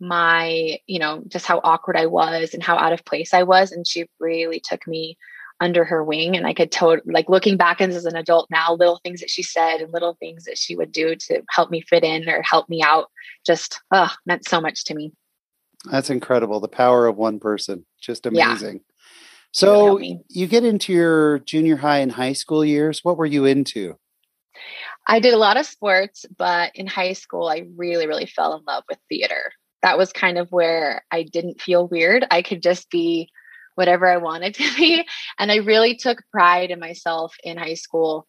my, 0.00 0.78
you 0.86 0.98
know, 0.98 1.22
just 1.28 1.46
how 1.46 1.60
awkward 1.62 1.96
I 1.96 2.06
was 2.06 2.52
and 2.52 2.62
how 2.62 2.76
out 2.76 2.92
of 2.92 3.04
place 3.04 3.32
I 3.32 3.44
was, 3.44 3.70
and 3.70 3.86
she 3.86 4.08
really 4.18 4.60
took 4.60 4.86
me 4.86 5.16
under 5.60 5.84
her 5.84 6.04
wing 6.04 6.36
and 6.36 6.46
i 6.46 6.52
could 6.52 6.70
totally 6.70 7.12
like 7.12 7.28
looking 7.28 7.56
back 7.56 7.80
as 7.80 8.04
an 8.04 8.16
adult 8.16 8.46
now 8.50 8.74
little 8.74 9.00
things 9.02 9.20
that 9.20 9.30
she 9.30 9.42
said 9.42 9.80
and 9.80 9.92
little 9.92 10.14
things 10.14 10.44
that 10.44 10.58
she 10.58 10.76
would 10.76 10.92
do 10.92 11.14
to 11.16 11.42
help 11.50 11.70
me 11.70 11.80
fit 11.80 12.04
in 12.04 12.28
or 12.28 12.42
help 12.42 12.68
me 12.68 12.82
out 12.82 13.10
just 13.46 13.80
uh 13.90 14.08
meant 14.26 14.46
so 14.46 14.60
much 14.60 14.84
to 14.84 14.94
me. 14.94 15.12
That's 15.90 16.10
incredible 16.10 16.60
the 16.60 16.68
power 16.68 17.06
of 17.06 17.16
one 17.16 17.38
person 17.38 17.86
just 18.00 18.26
amazing. 18.26 18.74
Yeah. 18.74 18.94
so 19.52 19.98
you 19.98 20.46
get 20.46 20.64
into 20.64 20.92
your 20.92 21.38
junior 21.40 21.76
high 21.76 21.98
and 21.98 22.12
high 22.12 22.34
school 22.34 22.64
years 22.64 23.00
what 23.02 23.16
were 23.16 23.26
you 23.26 23.44
into? 23.44 23.96
I 25.08 25.20
did 25.20 25.32
a 25.32 25.38
lot 25.38 25.56
of 25.56 25.64
sports 25.64 26.26
but 26.36 26.72
in 26.74 26.86
high 26.86 27.14
school 27.14 27.48
i 27.48 27.64
really 27.76 28.06
really 28.06 28.26
fell 28.26 28.54
in 28.56 28.64
love 28.66 28.84
with 28.88 28.98
theater. 29.08 29.52
That 29.82 29.96
was 29.96 30.12
kind 30.12 30.36
of 30.36 30.50
where 30.50 31.02
i 31.10 31.22
didn't 31.22 31.62
feel 31.62 31.88
weird. 31.88 32.26
I 32.30 32.42
could 32.42 32.62
just 32.62 32.90
be 32.90 33.30
whatever 33.76 34.06
I 34.06 34.16
wanted 34.16 34.54
to 34.56 34.76
be. 34.76 35.06
And 35.38 35.52
I 35.52 35.56
really 35.56 35.94
took 35.94 36.22
pride 36.32 36.70
in 36.70 36.80
myself 36.80 37.34
in 37.44 37.56
high 37.56 37.74
school 37.74 38.26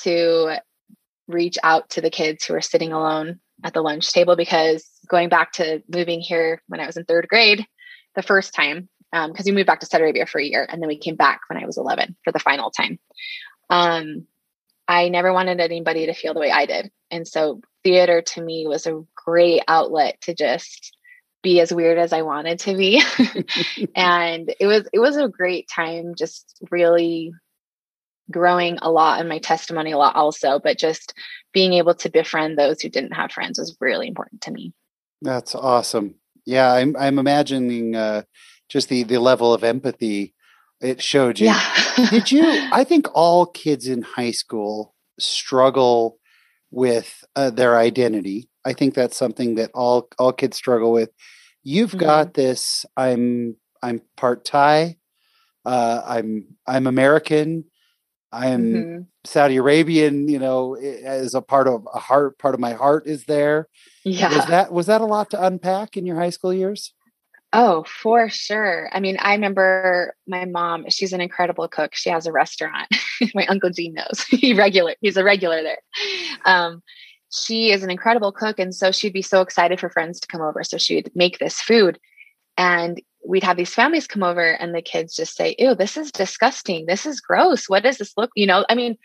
to 0.00 0.58
reach 1.26 1.56
out 1.62 1.90
to 1.90 2.00
the 2.00 2.10
kids 2.10 2.44
who 2.44 2.54
were 2.54 2.60
sitting 2.60 2.92
alone 2.92 3.40
at 3.64 3.74
the 3.74 3.82
lunch 3.82 4.12
table 4.12 4.36
because 4.36 4.86
going 5.08 5.28
back 5.28 5.52
to 5.52 5.82
moving 5.92 6.20
here 6.20 6.62
when 6.68 6.80
I 6.80 6.86
was 6.86 6.96
in 6.96 7.04
third 7.04 7.26
grade, 7.28 7.66
the 8.14 8.22
first 8.22 8.54
time, 8.54 8.88
because 9.10 9.28
um, 9.28 9.44
we 9.46 9.52
moved 9.52 9.66
back 9.66 9.80
to 9.80 9.86
Saudi 9.86 10.04
Arabia 10.04 10.26
for 10.26 10.40
a 10.40 10.44
year 10.44 10.66
and 10.70 10.82
then 10.82 10.88
we 10.88 10.98
came 10.98 11.16
back 11.16 11.40
when 11.48 11.62
I 11.62 11.66
was 11.66 11.78
11 11.78 12.16
for 12.24 12.32
the 12.32 12.38
final 12.38 12.70
time. 12.70 12.98
Um, 13.70 14.26
I 14.86 15.08
never 15.08 15.32
wanted 15.32 15.60
anybody 15.60 16.06
to 16.06 16.14
feel 16.14 16.34
the 16.34 16.40
way 16.40 16.50
I 16.50 16.66
did. 16.66 16.90
And 17.10 17.26
so 17.26 17.60
theater 17.84 18.22
to 18.22 18.42
me 18.42 18.66
was 18.66 18.86
a 18.86 19.02
great 19.14 19.62
outlet 19.68 20.20
to 20.22 20.34
just 20.34 20.96
be 21.42 21.60
as 21.60 21.72
weird 21.72 21.98
as 21.98 22.12
I 22.12 22.22
wanted 22.22 22.58
to 22.60 22.76
be. 22.76 23.02
and 23.94 24.52
it 24.58 24.66
was 24.66 24.88
it 24.92 24.98
was 24.98 25.16
a 25.16 25.28
great 25.28 25.68
time 25.68 26.14
just 26.16 26.58
really 26.70 27.32
growing 28.30 28.78
a 28.82 28.90
lot 28.90 29.20
in 29.20 29.28
my 29.28 29.38
testimony 29.38 29.92
a 29.92 29.98
lot 29.98 30.16
also, 30.16 30.58
but 30.58 30.78
just 30.78 31.14
being 31.52 31.72
able 31.72 31.94
to 31.94 32.10
befriend 32.10 32.58
those 32.58 32.80
who 32.80 32.88
didn't 32.88 33.12
have 33.12 33.32
friends 33.32 33.58
was 33.58 33.76
really 33.80 34.06
important 34.06 34.42
to 34.42 34.50
me. 34.50 34.72
That's 35.22 35.54
awesome. 35.54 36.16
Yeah, 36.44 36.72
I'm 36.72 36.96
I'm 36.96 37.18
imagining 37.18 37.96
uh, 37.96 38.22
just 38.68 38.88
the 38.88 39.02
the 39.02 39.18
level 39.18 39.52
of 39.52 39.64
empathy 39.64 40.34
it 40.80 41.02
showed 41.02 41.40
you. 41.40 41.46
Yeah. 41.46 42.08
Did 42.10 42.30
you 42.30 42.44
I 42.72 42.84
think 42.84 43.08
all 43.14 43.46
kids 43.46 43.86
in 43.86 44.02
high 44.02 44.30
school 44.30 44.94
struggle 45.18 46.17
with 46.70 47.24
uh, 47.36 47.50
their 47.50 47.78
identity 47.78 48.48
I 48.68 48.74
think 48.74 48.94
that's 48.94 49.16
something 49.16 49.54
that 49.54 49.70
all 49.72 50.08
all 50.18 50.32
kids 50.32 50.56
struggle 50.58 50.92
with. 50.92 51.10
You've 51.62 51.90
mm-hmm. 51.90 52.00
got 52.00 52.34
this. 52.34 52.84
I'm 52.96 53.56
I'm 53.82 54.02
part 54.16 54.44
Thai. 54.44 54.98
Uh, 55.64 56.02
I'm 56.04 56.54
I'm 56.66 56.86
American. 56.86 57.64
I'm 58.30 58.62
mm-hmm. 58.62 59.02
Saudi 59.24 59.56
Arabian. 59.56 60.28
You 60.28 60.38
know, 60.38 60.74
as 60.74 61.34
a 61.34 61.40
part 61.40 61.66
of 61.66 61.88
a 61.94 61.98
heart, 61.98 62.38
part 62.38 62.54
of 62.54 62.60
my 62.60 62.74
heart 62.74 63.06
is 63.06 63.24
there. 63.24 63.68
Yeah. 64.04 64.36
Was 64.36 64.46
that 64.46 64.72
was 64.72 64.86
that 64.86 65.00
a 65.00 65.06
lot 65.06 65.30
to 65.30 65.42
unpack 65.42 65.96
in 65.96 66.04
your 66.04 66.16
high 66.16 66.30
school 66.30 66.52
years? 66.52 66.92
Oh, 67.52 67.84
for 67.84 68.28
sure. 68.28 68.90
I 68.92 69.00
mean, 69.00 69.16
I 69.18 69.32
remember 69.32 70.14
my 70.26 70.44
mom, 70.44 70.84
she's 70.90 71.14
an 71.14 71.22
incredible 71.22 71.66
cook. 71.66 71.94
She 71.94 72.10
has 72.10 72.26
a 72.26 72.32
restaurant. 72.32 72.88
my 73.34 73.46
uncle 73.46 73.70
Gene 73.70 73.94
knows. 73.94 74.22
he 74.28 74.52
regular, 74.52 74.94
he's 75.00 75.16
a 75.16 75.24
regular 75.24 75.62
there. 75.62 75.78
Um, 76.44 76.82
she 77.30 77.72
is 77.72 77.82
an 77.82 77.90
incredible 77.90 78.32
cook. 78.32 78.58
And 78.58 78.74
so 78.74 78.92
she'd 78.92 79.12
be 79.14 79.22
so 79.22 79.40
excited 79.40 79.80
for 79.80 79.88
friends 79.88 80.20
to 80.20 80.28
come 80.28 80.42
over. 80.42 80.62
So 80.62 80.76
she'd 80.76 81.10
make 81.14 81.38
this 81.38 81.60
food. 81.60 81.98
And 82.58 83.00
we'd 83.26 83.44
have 83.44 83.56
these 83.56 83.74
families 83.74 84.06
come 84.06 84.22
over 84.22 84.50
and 84.52 84.74
the 84.74 84.82
kids 84.82 85.16
just 85.16 85.34
say, 85.34 85.54
Ew, 85.58 85.74
this 85.74 85.96
is 85.96 86.12
disgusting. 86.12 86.86
This 86.86 87.06
is 87.06 87.20
gross. 87.20 87.68
What 87.68 87.82
does 87.82 87.98
this 87.98 88.12
look? 88.16 88.30
You 88.34 88.46
know, 88.46 88.66
I 88.68 88.74
mean, 88.74 88.96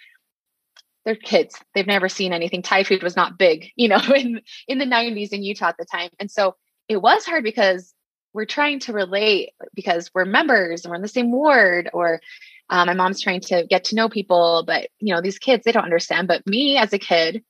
they're 1.06 1.16
kids. 1.16 1.56
They've 1.76 1.88
never 1.88 2.10
seen 2.10 2.34
anything. 2.34 2.62
Thai 2.62 2.84
food 2.84 3.04
was 3.04 3.16
not 3.16 3.38
big, 3.38 3.70
you 3.76 3.88
know, 3.88 4.00
in 4.16 4.42
in 4.68 4.80
the 4.80 4.86
90s 4.86 5.30
in 5.30 5.44
Utah 5.44 5.70
at 5.70 5.78
the 5.78 5.86
time. 5.86 6.10
And 6.20 6.30
so 6.30 6.56
it 6.90 7.02
was 7.02 7.26
hard 7.26 7.44
because 7.44 7.94
we're 8.34 8.46
trying 8.46 8.80
to 8.80 8.94
relate 8.94 9.52
because 9.74 10.12
we're 10.13 10.25
members 10.25 10.84
and 10.84 10.90
we're 10.90 10.96
in 10.96 11.02
the 11.02 11.08
same 11.08 11.32
ward 11.32 11.90
or 11.94 12.20
um, 12.70 12.88
my 12.88 12.94
mom's 12.94 13.22
trying 13.22 13.42
to 13.42 13.66
get 13.70 13.86
to 13.86 13.96
know 13.96 14.10
people 14.10 14.63
but 14.66 14.90
you 15.00 15.13
know 15.13 15.22
these 15.22 15.40
kids 15.40 15.63
they 15.63 15.72
don't 15.72 15.84
understand 15.84 16.28
but 16.28 16.46
me 16.48 16.78
as 16.78 16.94
a 16.94 17.00
kid 17.00 17.44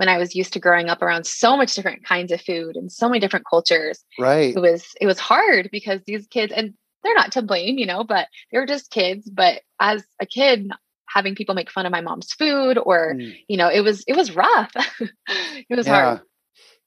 when 0.00 0.08
I 0.08 0.16
was 0.16 0.34
used 0.34 0.54
to 0.54 0.60
growing 0.60 0.88
up 0.88 1.02
around 1.02 1.26
so 1.26 1.58
much 1.58 1.74
different 1.74 2.06
kinds 2.06 2.32
of 2.32 2.40
food 2.40 2.74
and 2.74 2.90
so 2.90 3.06
many 3.06 3.20
different 3.20 3.44
cultures. 3.44 4.02
Right. 4.18 4.56
It 4.56 4.58
was 4.58 4.94
it 4.98 5.04
was 5.04 5.18
hard 5.18 5.68
because 5.70 6.00
these 6.06 6.26
kids 6.26 6.54
and 6.56 6.72
they're 7.02 7.14
not 7.14 7.32
to 7.32 7.42
blame, 7.42 7.76
you 7.76 7.84
know, 7.84 8.02
but 8.02 8.28
they 8.50 8.58
were 8.58 8.64
just 8.64 8.90
kids. 8.90 9.28
But 9.28 9.60
as 9.78 10.02
a 10.18 10.24
kid, 10.24 10.70
having 11.06 11.34
people 11.34 11.54
make 11.54 11.70
fun 11.70 11.84
of 11.84 11.92
my 11.92 12.00
mom's 12.00 12.32
food 12.32 12.78
or 12.78 13.12
mm. 13.14 13.36
you 13.46 13.58
know, 13.58 13.68
it 13.68 13.82
was 13.82 14.02
it 14.08 14.16
was 14.16 14.34
rough. 14.34 14.72
it 15.28 15.76
was 15.76 15.86
yeah. 15.86 15.92
hard. 15.92 16.20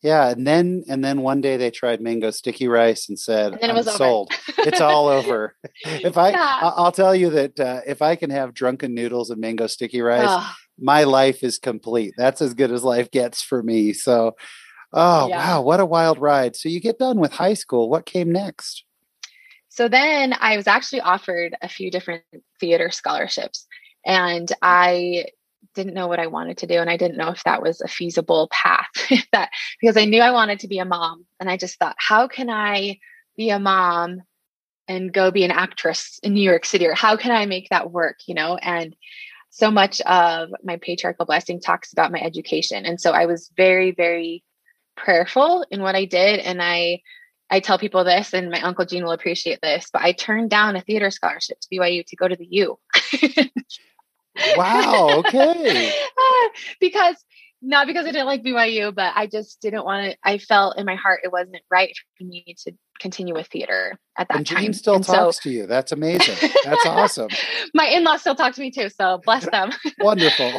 Yeah, 0.04 0.30
and 0.30 0.46
then 0.46 0.84
and 0.90 1.04
then 1.04 1.22
one 1.22 1.40
day 1.42 1.56
they 1.58 1.72
tried 1.72 2.02
mango 2.02 2.30
sticky 2.32 2.68
rice 2.68 3.08
and 3.08 3.18
said, 3.18 3.54
And 3.54 3.64
it 3.64 3.70
"I'm 3.70 3.78
over." 3.78 3.90
sold. 3.90 4.32
it's 4.60 4.82
all 4.82 5.08
over." 5.08 5.56
if 5.86 6.18
I, 6.18 6.32
Yeah. 6.32 6.60
I'll 6.62 6.92
tell 6.92 7.16
you 7.16 7.30
that 7.32 7.60
uh, 7.60 7.82
if 7.88 8.02
I 8.02 8.16
can 8.18 8.30
have 8.30 8.54
drunken 8.54 8.94
noodles 8.94 9.30
and 9.30 9.40
mango 9.40 9.68
sticky 9.68 10.02
rice, 10.02 10.28
Ugh. 10.30 10.54
my 10.78 11.06
life 11.06 11.42
is 11.44 11.58
complete. 11.58 12.14
That's 12.18 12.42
as 12.42 12.54
good 12.54 12.72
as 12.72 12.84
life 12.84 13.12
gets 13.12 13.42
for 13.42 13.64
me. 13.64 13.94
So, 13.94 14.36
oh 14.92 15.28
Yeah. 15.30 15.38
wow, 15.56 15.62
what 15.62 15.80
a 15.80 15.86
wild 15.86 16.20
ride! 16.20 16.56
So 16.58 16.68
you 16.68 16.82
get 16.82 17.00
done 17.00 17.20
with 17.20 17.32
high 17.32 17.54
school. 17.56 17.90
What 17.90 18.06
came 18.06 18.30
next? 18.32 18.84
So 19.70 19.88
then 19.88 20.36
I 20.40 20.58
was 20.58 20.68
actually 20.68 21.02
offered 21.02 21.56
a 21.62 21.70
few 21.70 21.90
different 21.90 22.24
theater 22.60 22.92
scholarships 22.92 23.66
and 24.06 24.52
I 24.62 25.26
didn't 25.74 25.94
know 25.94 26.08
what 26.08 26.20
I 26.20 26.28
wanted 26.28 26.60
to 26.60 26.68
do 26.68 26.76
and 26.76 26.90
I 26.90 26.98
didn't 26.98 27.18
know 27.18 27.30
if 27.30 27.44
that 27.44 27.62
was 27.62 27.82
a 27.82 27.88
feasible 27.88 28.50
path 28.52 28.90
that 29.32 29.50
because 29.80 29.98
I 29.98 30.06
knew 30.06 30.22
I 30.22 30.32
wanted 30.32 30.60
to 30.60 30.68
be 30.68 30.80
a 30.80 30.86
mom 30.86 31.26
and 31.40 31.50
I 31.50 31.58
just 31.58 31.78
thought 31.80 31.96
how 31.98 32.28
can 32.28 32.50
I 32.50 33.00
be 33.36 33.50
a 33.50 33.60
mom 33.60 34.22
and 34.88 35.14
go 35.14 35.32
be 35.32 35.44
an 35.44 35.52
actress 35.52 36.20
in 36.24 36.34
New 36.34 36.42
York 36.42 36.66
City 36.66 36.86
or 36.88 36.94
how 36.94 37.18
can 37.18 37.32
I 37.32 37.46
make 37.46 37.70
that 37.70 37.92
work 37.92 38.18
you 38.28 38.36
know 38.36 38.58
and 38.58 38.96
so 39.50 39.70
much 39.70 40.02
of 40.02 40.50
my 40.64 40.78
patriarchal 40.78 41.26
blessing 41.26 41.60
talks 41.60 41.94
about 41.94 42.12
my 42.12 42.20
education 42.20 42.86
and 42.86 43.00
so 43.00 43.12
I 43.12 43.26
was 43.26 43.52
very 43.56 43.92
very 43.92 44.44
prayerful 44.96 45.66
in 45.72 45.82
what 45.82 45.96
I 45.96 46.06
did 46.06 46.40
and 46.40 46.62
I 46.62 47.02
I 47.50 47.60
tell 47.60 47.78
people 47.78 48.04
this, 48.04 48.34
and 48.34 48.50
my 48.50 48.62
uncle 48.62 48.84
Gene 48.84 49.04
will 49.04 49.12
appreciate 49.12 49.60
this, 49.62 49.88
but 49.94 50.02
I 50.02 50.12
turned 50.12 50.50
down 50.50 50.76
a 50.76 50.82
theater 50.82 51.12
scholarship 51.12 51.60
to 51.60 51.68
BYU 51.72 52.04
to 52.08 52.16
go 52.16 52.28
to 52.28 52.36
the 52.36 52.48
U. 52.50 52.80
Wow. 54.56 55.20
Okay. 55.20 55.94
because 56.80 57.18
not 57.64 57.88
because 57.88 58.06
I 58.06 58.12
didn't 58.12 58.28
like 58.28 58.44
BYU, 58.44 58.94
but 58.94 59.14
I 59.16 59.26
just 59.26 59.62
didn't 59.62 59.86
want 59.86 60.12
to. 60.12 60.18
I 60.24 60.38
felt 60.38 60.78
in 60.78 60.86
my 60.86 60.96
heart 60.96 61.22
it 61.24 61.32
wasn't 61.32 61.64
right 61.72 61.94
for 62.18 62.26
me 62.26 62.56
to 62.66 62.74
continue 63.00 63.34
with 63.34 63.48
theater 63.48 63.98
at 64.18 64.28
that 64.28 64.38
and 64.38 64.46
time. 64.48 64.74
Still 64.74 64.96
And 64.96 65.06
so- 65.06 65.14
talks 65.14 65.40
to 65.40 65.50
you. 65.50 65.66
That's 65.66 65.94
amazing. 65.94 66.36
That's 66.66 66.86
awesome. 66.86 67.30
my 67.74 67.86
in-laws 67.86 68.22
still 68.22 68.36
talk 68.36 68.54
to 68.56 68.62
me 68.62 68.70
too, 68.70 68.90
so 68.90 69.22
bless 69.26 69.50
them. 69.50 69.72
Wonderful. 70.00 70.52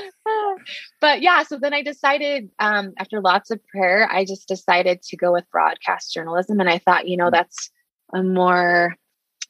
but 1.01 1.21
yeah, 1.21 1.43
so 1.43 1.59
then 1.59 1.75
I 1.75 1.83
decided 1.83 2.49
um, 2.59 2.95
after 2.99 3.21
lots 3.21 3.51
of 3.51 3.61
prayer, 3.67 4.09
I 4.11 4.25
just 4.25 4.49
decided 4.49 5.03
to 5.03 5.17
go 5.17 5.33
with 5.33 5.45
broadcast 5.51 6.13
journalism, 6.15 6.59
and 6.59 6.71
I 6.71 6.79
thought, 6.79 7.07
you 7.07 7.19
know, 7.19 7.31
that's 7.31 7.71
a 8.15 8.23
more 8.23 8.97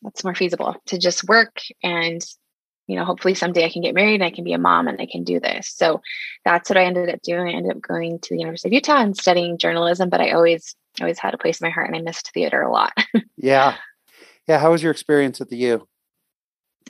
that's 0.03 0.25
more 0.25 0.35
feasible 0.35 0.77
to 0.87 0.99
just 0.99 1.25
work 1.29 1.61
and 1.83 2.21
you 2.87 2.97
know 2.97 3.05
hopefully 3.05 3.35
someday 3.35 3.65
i 3.65 3.71
can 3.71 3.83
get 3.83 3.95
married 3.95 4.15
and 4.15 4.25
i 4.25 4.31
can 4.31 4.45
be 4.45 4.53
a 4.53 4.59
mom 4.59 4.89
and 4.89 5.01
i 5.01 5.07
can 5.07 5.25
do 5.25 5.41
this 5.41 5.69
so 5.69 6.01
that's 6.45 6.69
what 6.69 6.77
i 6.77 6.85
ended 6.85 7.09
up 7.09 7.21
doing 7.23 7.49
i 7.49 7.57
ended 7.57 7.77
up 7.77 7.83
going 7.83 8.19
to 8.19 8.35
the 8.35 8.41
university 8.41 8.69
of 8.69 8.73
utah 8.73 9.01
and 9.01 9.17
studying 9.17 9.59
journalism 9.59 10.09
but 10.09 10.21
i 10.21 10.31
always 10.31 10.77
always 11.01 11.19
had 11.19 11.35
a 11.35 11.39
place 11.39 11.61
in 11.61 11.67
my 11.67 11.71
heart 11.71 11.89
and 11.89 11.97
i 11.97 12.01
missed 12.01 12.31
theater 12.33 12.61
a 12.63 12.71
lot 12.73 12.93
Yeah. 13.45 13.77
Yeah. 14.49 14.59
How 14.59 14.73
was 14.73 14.83
your 14.83 14.93
experience 14.93 15.41
at 15.41 15.49
the 15.49 15.57
U? 15.57 15.87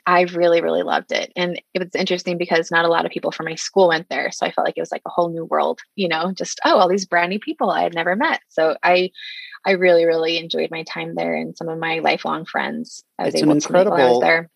I 0.06 0.22
really, 0.22 0.60
really 0.60 0.82
loved 0.82 1.12
it. 1.12 1.32
And 1.34 1.60
it 1.72 1.78
was 1.78 1.94
interesting 1.94 2.36
because 2.36 2.70
not 2.70 2.84
a 2.84 2.88
lot 2.88 3.06
of 3.06 3.10
people 3.12 3.30
from 3.30 3.46
my 3.46 3.54
school 3.54 3.88
went 3.88 4.08
there. 4.10 4.30
So 4.30 4.44
I 4.44 4.52
felt 4.52 4.66
like 4.66 4.76
it 4.76 4.82
was 4.82 4.92
like 4.92 5.02
a 5.06 5.10
whole 5.10 5.30
new 5.30 5.46
world, 5.46 5.80
you 5.96 6.08
know, 6.08 6.30
just, 6.32 6.60
oh, 6.64 6.78
all 6.78 6.88
these 6.88 7.06
brand 7.06 7.30
new 7.30 7.40
people 7.40 7.70
I 7.70 7.82
had 7.82 7.94
never 7.94 8.14
met. 8.14 8.40
So 8.50 8.76
I, 8.82 9.10
I 9.64 9.72
really, 9.72 10.04
really 10.04 10.36
enjoyed 10.36 10.70
my 10.70 10.82
time 10.82 11.14
there 11.14 11.34
and 11.34 11.56
some 11.56 11.68
of 11.68 11.78
my 11.78 12.00
lifelong 12.00 12.44
friends. 12.44 13.02
I 13.18 13.24
was 13.24 13.34
It's 13.34 13.42
an 13.42 13.50
able 13.50 13.60
to 13.60 13.72
meet 13.72 13.86
while 13.86 13.94
I 13.94 14.10
was 14.10 14.20
there. 14.20 14.50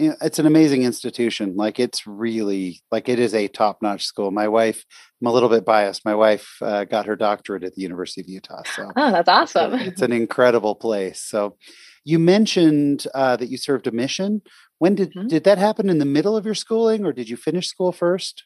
It's 0.00 0.38
an 0.38 0.46
amazing 0.46 0.82
institution. 0.82 1.56
Like 1.56 1.78
it's 1.78 2.06
really 2.06 2.82
like 2.90 3.08
it 3.08 3.18
is 3.18 3.34
a 3.34 3.48
top 3.48 3.82
notch 3.82 4.04
school. 4.04 4.30
My 4.30 4.48
wife, 4.48 4.84
I'm 5.20 5.26
a 5.28 5.32
little 5.32 5.48
bit 5.48 5.64
biased. 5.64 6.04
My 6.04 6.14
wife 6.14 6.48
uh, 6.62 6.84
got 6.84 7.06
her 7.06 7.16
doctorate 7.16 7.64
at 7.64 7.74
the 7.74 7.82
University 7.82 8.20
of 8.22 8.28
Utah, 8.28 8.62
so 8.74 8.90
Oh, 8.96 9.10
that's 9.12 9.28
it's 9.28 9.56
a- 9.56 9.60
awesome. 9.66 9.74
it's 9.80 10.02
an 10.02 10.12
incredible 10.12 10.74
place. 10.74 11.20
So, 11.22 11.56
you 12.04 12.18
mentioned 12.18 13.06
uh, 13.14 13.36
that 13.36 13.48
you 13.50 13.58
served 13.58 13.86
a 13.86 13.90
mission. 13.92 14.42
When 14.78 14.94
did 14.94 15.12
Mhm. 15.14 15.28
did 15.28 15.44
that 15.44 15.58
happen 15.58 15.90
in 15.90 15.98
the 15.98 16.06
middle 16.06 16.36
of 16.36 16.46
your 16.46 16.54
schooling, 16.54 17.04
or 17.04 17.12
did 17.12 17.28
you 17.28 17.36
finish 17.36 17.68
school 17.68 17.92
first? 17.92 18.44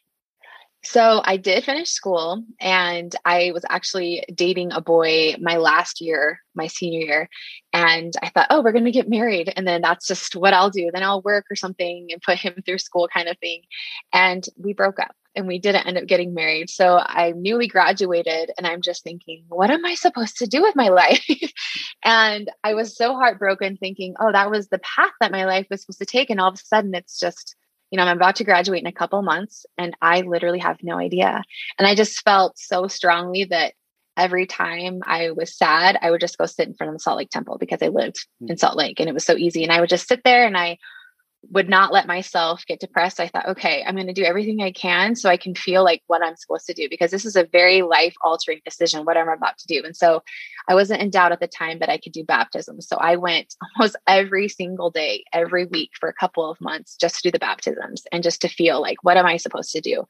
So 0.85 1.21
I 1.23 1.37
did 1.37 1.63
finish 1.63 1.89
school 1.89 2.43
and 2.59 3.13
I 3.25 3.51
was 3.53 3.65
actually 3.67 4.23
dating 4.33 4.71
a 4.71 4.81
boy 4.81 5.35
my 5.41 5.57
last 5.57 5.99
year, 5.99 6.41
my 6.53 6.67
senior 6.67 6.99
year. 6.99 7.29
And 7.73 8.13
I 8.21 8.29
thought, 8.29 8.47
oh, 8.51 8.61
we're 8.61 8.71
going 8.71 8.85
to 8.85 8.91
get 8.91 9.09
married. 9.09 9.51
And 9.55 9.67
then 9.67 9.81
that's 9.81 10.07
just 10.07 10.35
what 10.35 10.53
I'll 10.53 10.69
do. 10.69 10.91
Then 10.93 11.01
I'll 11.03 11.23
work 11.23 11.45
or 11.49 11.55
something 11.55 12.07
and 12.11 12.21
put 12.21 12.37
him 12.37 12.61
through 12.65 12.77
school 12.77 13.09
kind 13.11 13.27
of 13.27 13.37
thing. 13.39 13.63
And 14.13 14.47
we 14.57 14.73
broke 14.73 14.99
up 14.99 15.15
and 15.35 15.47
we 15.47 15.57
didn't 15.57 15.87
end 15.87 15.97
up 15.97 16.05
getting 16.05 16.35
married. 16.35 16.69
So 16.69 16.97
I 16.97 17.33
newly 17.35 17.67
graduated 17.67 18.51
and 18.55 18.67
I'm 18.67 18.81
just 18.81 19.03
thinking, 19.03 19.43
what 19.49 19.71
am 19.71 19.85
I 19.85 19.95
supposed 19.95 20.37
to 20.37 20.47
do 20.47 20.61
with 20.61 20.75
my 20.75 20.89
life? 20.89 21.25
and 22.03 22.49
I 22.63 22.75
was 22.75 22.95
so 22.95 23.15
heartbroken 23.15 23.77
thinking, 23.77 24.13
oh, 24.19 24.31
that 24.31 24.51
was 24.51 24.67
the 24.67 24.79
path 24.79 25.11
that 25.19 25.31
my 25.31 25.45
life 25.45 25.65
was 25.69 25.81
supposed 25.81 25.99
to 25.99 26.05
take. 26.05 26.29
And 26.29 26.39
all 26.39 26.49
of 26.49 26.55
a 26.55 26.57
sudden 26.57 26.93
it's 26.93 27.19
just, 27.19 27.55
you 27.91 27.97
know, 27.97 28.03
I'm 28.03 28.17
about 28.17 28.37
to 28.37 28.43
graduate 28.43 28.81
in 28.81 28.87
a 28.87 28.91
couple 28.91 29.21
months 29.21 29.65
and 29.77 29.95
I 30.01 30.21
literally 30.21 30.59
have 30.59 30.77
no 30.83 30.97
idea. 30.97 31.43
And 31.77 31.87
I 31.87 31.95
just 31.95 32.21
felt 32.23 32.57
so 32.57 32.87
strongly 32.87 33.45
that 33.45 33.73
every 34.17 34.45
time 34.45 35.01
I 35.05 35.31
was 35.31 35.57
sad, 35.57 35.97
I 36.01 36.11
would 36.11 36.21
just 36.21 36.37
go 36.37 36.45
sit 36.45 36.67
in 36.67 36.73
front 36.73 36.89
of 36.89 36.95
the 36.95 36.99
Salt 36.99 37.17
Lake 37.17 37.29
Temple 37.29 37.57
because 37.57 37.81
I 37.81 37.87
lived 37.87 38.25
hmm. 38.39 38.49
in 38.49 38.57
Salt 38.57 38.77
Lake 38.77 38.99
and 38.99 39.09
it 39.09 39.13
was 39.13 39.25
so 39.25 39.35
easy. 39.35 39.63
And 39.63 39.71
I 39.71 39.79
would 39.79 39.89
just 39.89 40.07
sit 40.07 40.21
there 40.23 40.45
and 40.45 40.57
I 40.57 40.77
would 41.51 41.69
not 41.69 41.91
let 41.93 42.07
myself 42.07 42.65
get 42.65 42.79
depressed. 42.79 43.19
I 43.19 43.27
thought, 43.27 43.47
okay, 43.49 43.83
I'm 43.85 43.95
going 43.95 44.07
to 44.07 44.13
do 44.13 44.23
everything 44.23 44.61
I 44.61 44.71
can 44.71 45.15
so 45.15 45.29
I 45.29 45.37
can 45.37 45.55
feel 45.55 45.83
like 45.83 46.01
what 46.07 46.23
I'm 46.23 46.35
supposed 46.35 46.65
to 46.67 46.73
do 46.73 46.87
because 46.89 47.11
this 47.11 47.25
is 47.25 47.35
a 47.35 47.45
very 47.45 47.81
life 47.81 48.15
altering 48.23 48.61
decision, 48.65 49.05
what 49.05 49.17
I'm 49.17 49.29
about 49.29 49.57
to 49.59 49.67
do. 49.67 49.81
And 49.85 49.95
so 49.95 50.23
I 50.67 50.75
wasn't 50.75 51.01
endowed 51.01 51.31
at 51.31 51.39
the 51.39 51.47
time 51.47 51.79
that 51.79 51.89
I 51.89 51.97
could 51.97 52.13
do 52.13 52.23
baptism. 52.23 52.81
So 52.81 52.97
I 52.97 53.15
went 53.15 53.55
almost 53.77 53.95
every 54.07 54.47
single 54.47 54.89
day, 54.89 55.23
every 55.33 55.65
week 55.65 55.91
for 55.99 56.09
a 56.09 56.13
couple 56.13 56.49
of 56.49 56.61
months 56.61 56.95
just 56.95 57.17
to 57.17 57.23
do 57.23 57.31
the 57.31 57.39
baptisms 57.39 58.03
and 58.11 58.23
just 58.23 58.41
to 58.41 58.47
feel 58.47 58.81
like, 58.81 59.03
what 59.03 59.17
am 59.17 59.25
I 59.25 59.37
supposed 59.37 59.71
to 59.71 59.81
do? 59.81 60.05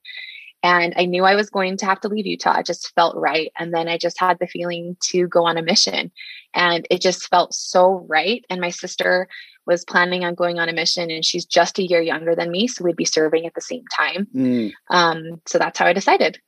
And 0.64 0.96
I 0.98 1.06
knew 1.06 1.26
I 1.26 1.36
was 1.36 1.52
going 1.52 1.78
to 1.78 1.86
have 1.86 2.02
to 2.02 2.08
leave 2.08 2.26
Utah. 2.26 2.60
It 2.60 2.66
just 2.66 2.92
felt 2.96 3.16
right. 3.16 3.52
And 3.56 3.72
then 3.72 3.88
I 3.88 4.00
just 4.00 4.20
had 4.20 4.40
the 4.40 4.48
feeling 4.48 4.98
to 5.12 5.28
go 5.28 5.46
on 5.46 5.58
a 5.58 5.62
mission. 5.62 6.12
And 6.56 6.88
it 6.90 7.02
just 7.02 7.28
felt 7.28 7.54
so 7.54 8.04
right. 8.10 8.44
And 8.50 8.60
my 8.60 8.72
sister 8.72 9.28
was 9.66 9.84
planning 9.86 10.24
on 10.24 10.36
going 10.36 10.60
on 10.60 10.70
a 10.70 10.74
mission, 10.74 11.10
and 11.12 11.24
she's 11.26 11.46
just 11.46 11.80
a 11.80 11.84
year 11.84 12.02
younger 12.02 12.36
than 12.36 12.52
me. 12.52 12.68
So 12.68 12.84
we'd 12.84 12.96
be 12.96 13.06
serving 13.06 13.46
at 13.46 13.54
the 13.54 13.62
same 13.62 13.84
time. 13.96 14.28
Mm, 14.36 14.72
Um, 14.90 15.42
so 15.46 15.58
that's 15.58 15.78
how 15.80 15.86
I 15.86 15.94
decided. 15.94 16.40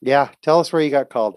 yeah, 0.00 0.28
tell 0.42 0.60
us 0.60 0.72
where 0.72 0.82
you 0.82 0.90
got 0.90 1.10
called. 1.10 1.36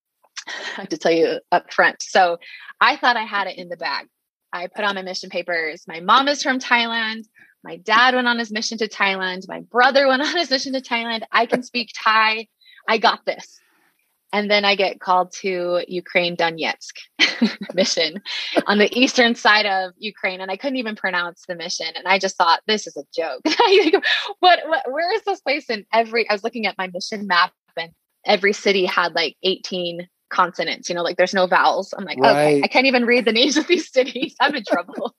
I 0.46 0.52
have 0.82 0.88
to 0.90 0.98
tell 0.98 1.12
you 1.12 1.40
up 1.50 1.72
front. 1.72 2.02
So 2.02 2.38
I 2.80 2.96
thought 2.96 3.16
I 3.16 3.24
had 3.24 3.48
it 3.48 3.58
in 3.58 3.68
the 3.68 3.76
bag. 3.76 4.06
I 4.52 4.66
put 4.68 4.84
on 4.84 4.94
my 4.94 5.02
mission 5.02 5.30
papers. 5.30 5.84
My 5.86 6.00
mom 6.00 6.28
is 6.28 6.42
from 6.42 6.58
Thailand. 6.58 7.24
My 7.64 7.76
dad 7.76 8.14
went 8.14 8.28
on 8.28 8.38
his 8.38 8.50
mission 8.50 8.78
to 8.78 8.88
Thailand. 8.88 9.48
My 9.48 9.60
brother 9.60 10.06
went 10.06 10.22
on 10.26 10.36
his 10.36 10.50
mission 10.50 10.72
to 10.74 10.80
Thailand. 10.80 11.22
I 11.32 11.46
can 11.46 11.62
speak 11.62 11.90
Thai. 12.02 12.46
I 12.88 12.98
got 12.98 13.26
this. 13.26 13.60
And 14.32 14.50
then 14.50 14.64
I 14.64 14.74
get 14.74 15.00
called 15.00 15.32
to 15.40 15.82
Ukraine 15.88 16.36
Donetsk 16.36 16.92
mission 17.74 18.20
on 18.66 18.78
the 18.78 18.98
eastern 18.98 19.34
side 19.34 19.64
of 19.64 19.92
Ukraine. 19.98 20.40
And 20.40 20.50
I 20.50 20.56
couldn't 20.56 20.76
even 20.76 20.96
pronounce 20.96 21.44
the 21.48 21.54
mission. 21.54 21.86
And 21.96 22.06
I 22.06 22.18
just 22.18 22.36
thought, 22.36 22.60
this 22.66 22.86
is 22.86 22.96
a 22.96 23.04
joke. 23.14 23.40
what, 24.40 24.60
what, 24.66 24.90
where 24.90 25.14
is 25.14 25.22
this 25.24 25.40
place? 25.40 25.70
And 25.70 25.84
every, 25.92 26.28
I 26.28 26.34
was 26.34 26.44
looking 26.44 26.66
at 26.66 26.76
my 26.76 26.88
mission 26.92 27.26
map 27.26 27.52
and 27.76 27.92
every 28.26 28.52
city 28.52 28.84
had 28.84 29.14
like 29.14 29.36
18 29.42 30.06
consonants, 30.28 30.90
you 30.90 30.94
know, 30.94 31.02
like 31.02 31.16
there's 31.16 31.34
no 31.34 31.46
vowels. 31.46 31.94
I'm 31.96 32.04
like, 32.04 32.18
okay, 32.18 32.60
I 32.62 32.68
can't 32.68 32.86
even 32.86 33.06
read 33.06 33.24
the 33.24 33.32
names 33.32 33.56
of 33.56 33.66
these 33.66 33.90
cities. 33.92 34.34
I'm 34.40 34.54
in 34.54 34.64
trouble. 34.64 35.14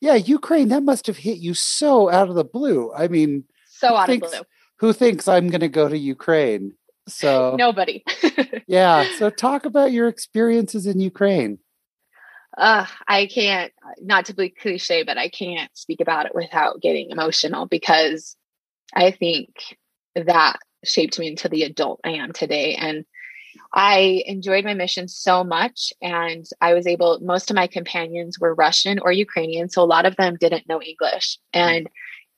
Yeah, 0.00 0.16
Ukraine. 0.16 0.68
That 0.68 0.82
must 0.82 1.06
have 1.06 1.16
hit 1.16 1.38
you 1.38 1.54
so 1.54 2.10
out 2.10 2.28
of 2.28 2.34
the 2.34 2.44
blue. 2.44 2.92
I 2.92 3.08
mean, 3.08 3.44
so 3.68 3.94
out 3.94 4.10
of 4.10 4.20
blue. 4.20 4.40
who 4.76 4.92
thinks 4.92 5.28
I'm 5.28 5.48
going 5.48 5.60
to 5.60 5.68
go 5.68 5.88
to 5.88 5.96
Ukraine? 5.96 6.74
So 7.06 7.56
Nobody. 7.58 8.04
yeah. 8.66 9.06
So 9.18 9.30
talk 9.30 9.64
about 9.64 9.92
your 9.92 10.08
experiences 10.08 10.86
in 10.86 11.00
Ukraine. 11.00 11.58
uh, 12.56 12.86
I 13.06 13.26
can't, 13.26 13.72
not 14.00 14.26
to 14.26 14.34
be 14.34 14.48
cliche, 14.50 15.02
but 15.02 15.18
I 15.18 15.28
can't 15.28 15.70
speak 15.76 16.00
about 16.00 16.26
it 16.26 16.34
without 16.34 16.80
getting 16.80 17.10
emotional 17.10 17.66
because 17.66 18.36
I 18.94 19.10
think 19.10 19.48
that 20.14 20.58
shaped 20.84 21.18
me 21.18 21.28
into 21.28 21.48
the 21.48 21.64
adult 21.64 22.00
I 22.04 22.10
am 22.10 22.32
today. 22.32 22.74
And 22.74 23.04
I 23.72 24.22
enjoyed 24.26 24.64
my 24.64 24.74
mission 24.74 25.08
so 25.08 25.42
much. 25.44 25.92
And 26.00 26.44
I 26.60 26.74
was 26.74 26.86
able, 26.86 27.18
most 27.20 27.50
of 27.50 27.56
my 27.56 27.66
companions 27.66 28.38
were 28.38 28.54
Russian 28.54 28.98
or 29.00 29.12
Ukrainian. 29.12 29.68
So 29.68 29.82
a 29.82 29.84
lot 29.84 30.06
of 30.06 30.16
them 30.16 30.36
didn't 30.38 30.68
know 30.68 30.80
English. 30.80 31.38
And 31.52 31.88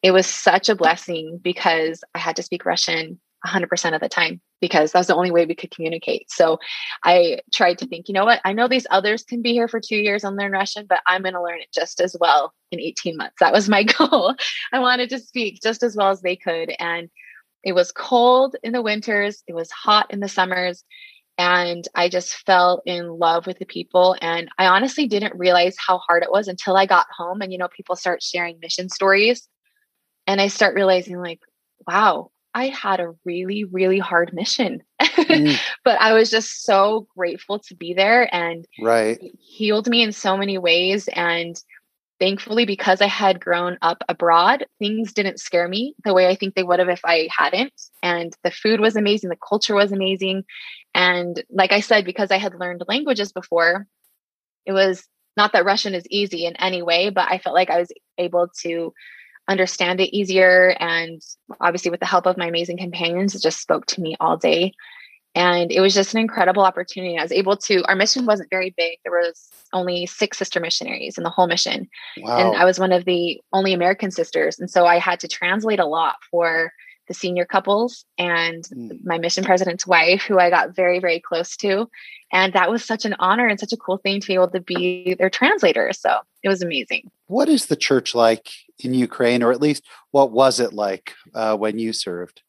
it 0.03 0.13
was 0.13 0.27
such 0.27 0.69
a 0.69 0.77
blessing 0.77 1.41
because 1.43 2.03
I 2.15 2.19
had 2.19 2.37
to 2.37 2.43
speak 2.43 2.65
Russian 2.65 3.21
100% 3.47 3.95
of 3.95 4.01
the 4.01 4.09
time 4.09 4.41
because 4.61 4.93
that's 4.93 5.09
the 5.09 5.15
only 5.15 5.31
way 5.31 5.47
we 5.47 5.55
could 5.55 5.71
communicate. 5.71 6.31
So 6.31 6.59
I 7.05 7.41
tried 7.53 7.79
to 7.79 7.87
think, 7.87 8.09
you 8.09 8.15
know 8.15 8.25
what? 8.25 8.41
I 8.45 8.53
know 8.53 8.69
these 8.69 8.87
others 8.91 9.23
can 9.23 9.43
be 9.43 9.53
here 9.53 9.69
for 9.69 9.81
two 9.81 9.97
years 9.97 10.25
and 10.25 10.37
learn 10.37 10.53
Russian, 10.53 10.87
but 10.89 11.01
I'm 11.07 11.23
going 11.23 11.35
to 11.35 11.43
learn 11.43 11.61
it 11.61 11.73
just 11.73 12.01
as 12.01 12.17
well 12.19 12.53
in 12.71 12.81
18 12.81 13.17
months. 13.17 13.37
That 13.41 13.53
was 13.53 13.69
my 13.69 13.83
goal. 13.99 14.35
I 14.73 14.79
wanted 14.79 15.11
to 15.11 15.19
speak 15.19 15.61
just 15.63 15.83
as 15.83 15.97
well 15.97 16.11
as 16.11 16.23
they 16.23 16.37
could. 16.37 16.75
And 16.79 17.09
it 17.63 17.73
was 17.73 17.93
cold 17.93 18.57
in 18.63 18.73
the 18.73 18.83
winters, 18.83 19.43
it 19.49 19.55
was 19.55 19.71
hot 19.71 20.13
in 20.13 20.21
the 20.21 20.29
summers. 20.29 20.85
and 21.39 21.87
I 21.95 22.09
just 22.09 22.35
fell 22.47 22.83
in 22.87 23.09
love 23.09 23.47
with 23.47 23.59
the 23.59 23.67
people. 23.67 24.17
And 24.23 24.49
I 24.59 24.67
honestly 24.67 25.07
didn't 25.07 25.39
realize 25.39 25.77
how 25.77 25.99
hard 25.99 26.23
it 26.23 26.31
was 26.31 26.49
until 26.49 26.77
I 26.77 26.87
got 26.87 27.07
home. 27.15 27.43
And, 27.43 27.53
you 27.53 27.59
know, 27.59 27.69
people 27.69 27.97
start 27.97 28.23
sharing 28.23 28.59
mission 28.61 28.89
stories. 28.89 29.49
And 30.27 30.41
I 30.41 30.49
start 30.49 30.75
realizing, 30.75 31.19
like, 31.19 31.41
wow, 31.87 32.31
I 32.57 32.69
had 32.69 33.01
a 33.01 33.13
really, 33.27 33.65
really 33.65 33.99
hard 33.99 34.33
mission. 34.33 34.83
Mm. 34.99 35.59
but 35.85 36.01
I 36.01 36.15
was 36.15 36.31
just 36.31 36.65
so 36.65 37.07
grateful 37.15 37.59
to 37.59 37.75
be 37.75 37.93
there 37.93 38.35
and 38.35 38.67
right. 38.81 39.21
healed 39.39 39.89
me 39.89 40.03
in 40.03 40.11
so 40.11 40.39
many 40.39 40.57
ways. 40.57 41.07
And 41.13 41.63
thankfully, 42.19 42.65
because 42.65 43.03
I 43.03 43.09
had 43.09 43.41
grown 43.41 43.77
up 43.83 44.03
abroad, 44.09 44.65
things 44.79 45.13
didn't 45.13 45.39
scare 45.39 45.69
me 45.69 45.95
the 46.03 46.15
way 46.15 46.29
I 46.29 46.35
think 46.35 46.55
they 46.55 46.63
would 46.63 46.79
have 46.79 46.89
if 46.89 47.05
I 47.05 47.29
hadn't. 47.31 47.75
And 48.03 48.35
the 48.43 48.51
food 48.51 48.81
was 48.81 48.97
amazing, 48.97 49.29
the 49.29 49.37
culture 49.37 49.75
was 49.75 49.93
amazing. 49.93 50.45
And 50.95 51.45
like 51.51 51.73
I 51.73 51.81
said, 51.81 52.07
because 52.07 52.31
I 52.31 52.39
had 52.39 52.59
learned 52.59 52.85
languages 52.89 53.33
before, 53.33 53.87
it 54.65 54.73
was 54.73 55.07
not 55.37 55.53
that 55.53 55.67
Russian 55.67 55.95
is 55.95 56.07
easy 56.09 56.47
in 56.47 56.57
any 56.57 56.81
way, 56.81 57.11
but 57.11 57.31
I 57.31 57.37
felt 57.37 57.55
like 57.55 57.69
I 57.69 57.81
was 57.81 57.93
able 58.17 58.49
to 58.63 58.95
understand 59.49 60.01
it 60.01 60.17
easier. 60.17 60.77
And 60.81 61.23
obviously, 61.61 61.91
with 61.91 62.01
the 62.01 62.07
help 62.07 62.27
of 62.27 62.37
my 62.37 62.47
amazing 62.47 62.79
companions, 62.79 63.35
it 63.35 63.43
just 63.43 63.61
spoke 63.61 63.87
to 63.87 64.01
me 64.01 64.17
all 64.21 64.37
day. 64.37 64.73
And 65.35 65.71
it 65.71 65.81
was 65.81 65.93
just 65.93 66.15
an 66.15 66.21
incredible 66.21 66.63
opportunity. 66.63 67.19
I 67.19 67.23
was 67.23 67.31
able 67.31 67.59
to, 67.59 67.85
our 67.89 67.95
mission 67.95 68.25
wasn't 68.25 68.49
very 68.49 68.73
big. 68.75 68.99
There 69.05 69.13
was 69.13 69.51
only 69.75 70.07
six 70.07 70.39
sister 70.39 70.61
missionaries 70.61 71.19
in 71.19 71.25
the 71.25 71.31
whole 71.31 71.47
mission. 71.47 71.89
Wow. 72.17 72.39
And 72.39 72.57
I 72.57 72.65
was 72.65 72.79
one 72.79 72.91
of 72.91 73.05
the 73.05 73.39
only 73.53 73.75
American 73.75 74.11
sisters. 74.11 74.59
And 74.59 74.71
so 74.71 74.87
I 74.87 74.99
had 74.99 75.21
to 75.21 75.29
translate 75.29 75.79
a 75.79 75.85
lot 75.85 76.15
for 76.31 76.73
the 77.07 77.13
senior 77.13 77.45
couples 77.45 78.07
and 78.17 78.65
mm. 78.65 78.99
my 79.05 79.19
mission 79.19 79.45
president's 79.45 79.87
wife, 79.87 80.23
who 80.23 80.39
I 80.39 80.49
got 80.49 80.75
very, 80.75 81.01
very 81.01 81.21
close 81.21 81.55
to. 81.59 81.89
And 82.33 82.55
that 82.55 82.71
was 82.71 82.83
such 82.83 83.05
an 83.05 83.15
honor 83.19 83.47
and 83.47 83.61
such 83.61 83.75
a 83.75 83.77
cool 83.77 83.99
thing 83.99 84.21
to 84.21 84.27
be 84.27 84.35
able 84.35 84.49
to 84.49 84.61
be 84.61 85.15
their 85.19 85.31
translator. 85.31 85.93
So 85.93 86.19
it 86.43 86.49
was 86.49 86.63
amazing. 86.63 87.11
What 87.27 87.49
is 87.51 87.67
the 87.67 87.77
church 87.77 88.15
like 88.15 88.49
in 88.81 88.95
Ukraine, 88.95 89.43
or 89.43 89.53
at 89.53 89.61
least 89.61 89.85
what 90.11 90.33
was 90.33 90.61
it 90.61 90.73
like 90.73 91.15
uh, 91.35 91.57
when 91.57 91.79
you 91.79 91.93
served? 91.93 92.43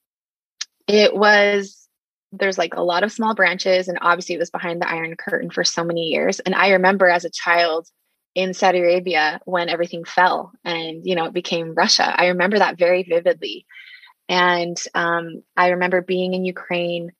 It 0.87 1.15
was 1.15 1.87
there's 2.31 2.57
like 2.57 2.73
a 2.75 2.83
lot 2.83 3.03
of 3.03 3.11
small 3.11 3.35
branches 3.35 3.87
and 3.87 3.97
obviously 4.01 4.35
it 4.35 4.39
was 4.39 4.49
behind 4.49 4.81
the 4.81 4.89
iron 4.89 5.15
curtain 5.15 5.49
for 5.49 5.63
so 5.63 5.83
many 5.83 6.07
years 6.07 6.39
and 6.39 6.53
i 6.55 6.71
remember 6.71 7.07
as 7.07 7.25
a 7.25 7.29
child 7.29 7.87
in 8.35 8.53
saudi 8.53 8.79
arabia 8.79 9.39
when 9.45 9.69
everything 9.69 10.03
fell 10.03 10.51
and 10.63 11.05
you 11.05 11.15
know 11.15 11.25
it 11.25 11.33
became 11.33 11.73
russia 11.73 12.13
i 12.19 12.27
remember 12.27 12.59
that 12.59 12.77
very 12.77 13.03
vividly 13.03 13.65
and 14.29 14.77
um, 14.93 15.41
i 15.55 15.69
remember 15.69 16.01
being 16.01 16.33
in 16.33 16.45
ukraine 16.45 17.11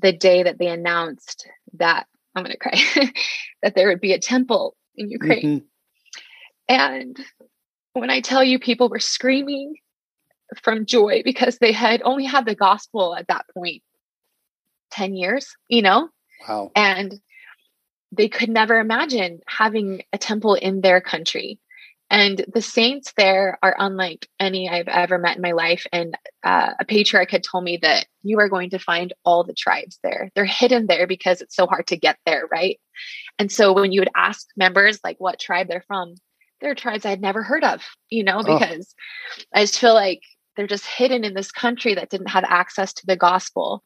the 0.00 0.12
day 0.12 0.42
that 0.42 0.58
they 0.58 0.68
announced 0.68 1.48
that 1.74 2.06
i'm 2.34 2.44
going 2.44 2.52
to 2.52 2.58
cry 2.58 3.12
that 3.62 3.74
there 3.74 3.88
would 3.88 4.00
be 4.00 4.12
a 4.12 4.20
temple 4.20 4.76
in 4.96 5.10
ukraine 5.10 5.60
mm-hmm. 5.60 6.74
and 6.74 7.18
when 8.00 8.10
i 8.10 8.20
tell 8.20 8.42
you 8.42 8.58
people 8.58 8.88
were 8.88 8.98
screaming 8.98 9.74
from 10.62 10.86
joy 10.86 11.22
because 11.24 11.58
they 11.58 11.72
had 11.72 12.02
only 12.04 12.24
had 12.24 12.46
the 12.46 12.54
gospel 12.54 13.14
at 13.14 13.28
that 13.28 13.44
point 13.54 13.82
10 14.90 15.14
years, 15.14 15.54
you 15.68 15.82
know? 15.82 16.08
Wow. 16.48 16.70
And 16.74 17.20
they 18.12 18.28
could 18.28 18.48
never 18.48 18.78
imagine 18.78 19.40
having 19.46 20.02
a 20.12 20.18
temple 20.18 20.54
in 20.54 20.80
their 20.80 21.00
country. 21.00 21.60
And 22.10 22.42
the 22.54 22.62
saints 22.62 23.12
there 23.18 23.58
are 23.62 23.76
unlike 23.78 24.26
any 24.40 24.66
I've 24.66 24.88
ever 24.88 25.18
met 25.18 25.36
in 25.36 25.42
my 25.42 25.52
life. 25.52 25.86
And 25.92 26.16
uh, 26.42 26.70
a 26.80 26.84
patriarch 26.86 27.30
had 27.30 27.44
told 27.44 27.64
me 27.64 27.78
that 27.82 28.06
you 28.22 28.38
are 28.40 28.48
going 28.48 28.70
to 28.70 28.78
find 28.78 29.12
all 29.26 29.44
the 29.44 29.52
tribes 29.52 29.98
there. 30.02 30.30
They're 30.34 30.46
hidden 30.46 30.86
there 30.86 31.06
because 31.06 31.42
it's 31.42 31.54
so 31.54 31.66
hard 31.66 31.86
to 31.88 31.98
get 31.98 32.16
there, 32.24 32.48
right? 32.50 32.80
And 33.38 33.52
so 33.52 33.74
when 33.74 33.92
you 33.92 34.00
would 34.00 34.10
ask 34.16 34.46
members 34.56 35.00
like 35.04 35.16
what 35.18 35.38
tribe 35.38 35.68
they're 35.68 35.84
from, 35.86 36.14
there 36.60 36.70
are 36.70 36.76
tribes 36.76 37.04
I 37.06 37.10
had 37.10 37.20
never 37.20 37.42
heard 37.42 37.64
of, 37.64 37.82
you 38.10 38.24
know, 38.24 38.38
oh. 38.38 38.58
because 38.58 38.94
oh. 39.38 39.42
I 39.54 39.60
just 39.62 39.78
feel 39.78 39.94
like 39.94 40.22
they're 40.56 40.66
just 40.66 40.86
hidden 40.86 41.24
in 41.24 41.34
this 41.34 41.52
country 41.52 41.94
that 41.94 42.10
didn't 42.10 42.30
have 42.30 42.44
access 42.44 42.92
to 42.94 43.06
the 43.06 43.16
gospel 43.16 43.82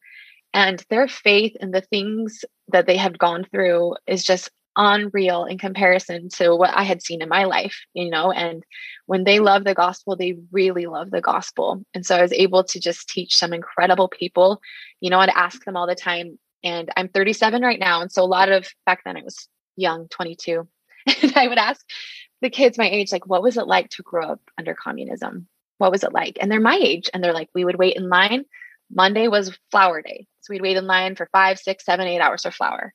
and 0.54 0.84
their 0.90 1.08
faith 1.08 1.56
and 1.60 1.72
the 1.72 1.80
things 1.80 2.44
that 2.68 2.86
they 2.86 2.96
have 2.96 3.18
gone 3.18 3.44
through 3.50 3.96
is 4.06 4.22
just 4.22 4.50
unreal 4.76 5.44
in 5.44 5.58
comparison 5.58 6.28
to 6.30 6.56
what 6.56 6.74
I 6.74 6.82
had 6.82 7.02
seen 7.02 7.20
in 7.20 7.28
my 7.28 7.44
life, 7.44 7.76
you 7.94 8.10
know. 8.10 8.32
And 8.32 8.62
when 9.06 9.24
they 9.24 9.38
love 9.38 9.64
the 9.64 9.74
gospel, 9.74 10.16
they 10.16 10.36
really 10.50 10.86
love 10.86 11.10
the 11.10 11.20
gospel. 11.20 11.82
And 11.94 12.06
so 12.06 12.16
I 12.16 12.22
was 12.22 12.32
able 12.32 12.64
to 12.64 12.80
just 12.80 13.08
teach 13.08 13.36
some 13.36 13.52
incredible 13.52 14.08
people, 14.08 14.60
you 15.00 15.10
know, 15.10 15.18
I'd 15.18 15.30
ask 15.30 15.64
them 15.64 15.76
all 15.76 15.86
the 15.86 15.94
time. 15.94 16.38
And 16.64 16.90
I'm 16.96 17.08
37 17.08 17.62
right 17.62 17.80
now. 17.80 18.02
And 18.02 18.12
so 18.12 18.22
a 18.22 18.24
lot 18.24 18.50
of 18.50 18.68
back 18.86 19.02
then 19.04 19.16
I 19.16 19.22
was 19.22 19.48
young, 19.76 20.08
22. 20.08 20.66
and 21.22 21.32
I 21.36 21.48
would 21.48 21.58
ask 21.58 21.84
the 22.40 22.50
kids 22.50 22.78
my 22.78 22.88
age, 22.88 23.12
like, 23.12 23.26
what 23.26 23.42
was 23.42 23.56
it 23.56 23.66
like 23.66 23.90
to 23.90 24.02
grow 24.02 24.32
up 24.32 24.40
under 24.58 24.74
communism? 24.74 25.46
What 25.78 25.92
was 25.92 26.02
it 26.02 26.12
like? 26.12 26.38
And 26.40 26.50
they're 26.50 26.60
my 26.60 26.78
age. 26.80 27.08
And 27.12 27.22
they're 27.22 27.32
like, 27.32 27.48
we 27.54 27.64
would 27.64 27.76
wait 27.76 27.96
in 27.96 28.08
line. 28.08 28.44
Monday 28.90 29.28
was 29.28 29.56
flower 29.70 30.02
day. 30.02 30.26
So 30.40 30.52
we'd 30.52 30.62
wait 30.62 30.76
in 30.76 30.86
line 30.86 31.16
for 31.16 31.28
five, 31.32 31.58
six, 31.58 31.84
seven, 31.84 32.06
eight 32.06 32.20
hours 32.20 32.42
for 32.42 32.50
flour. 32.50 32.94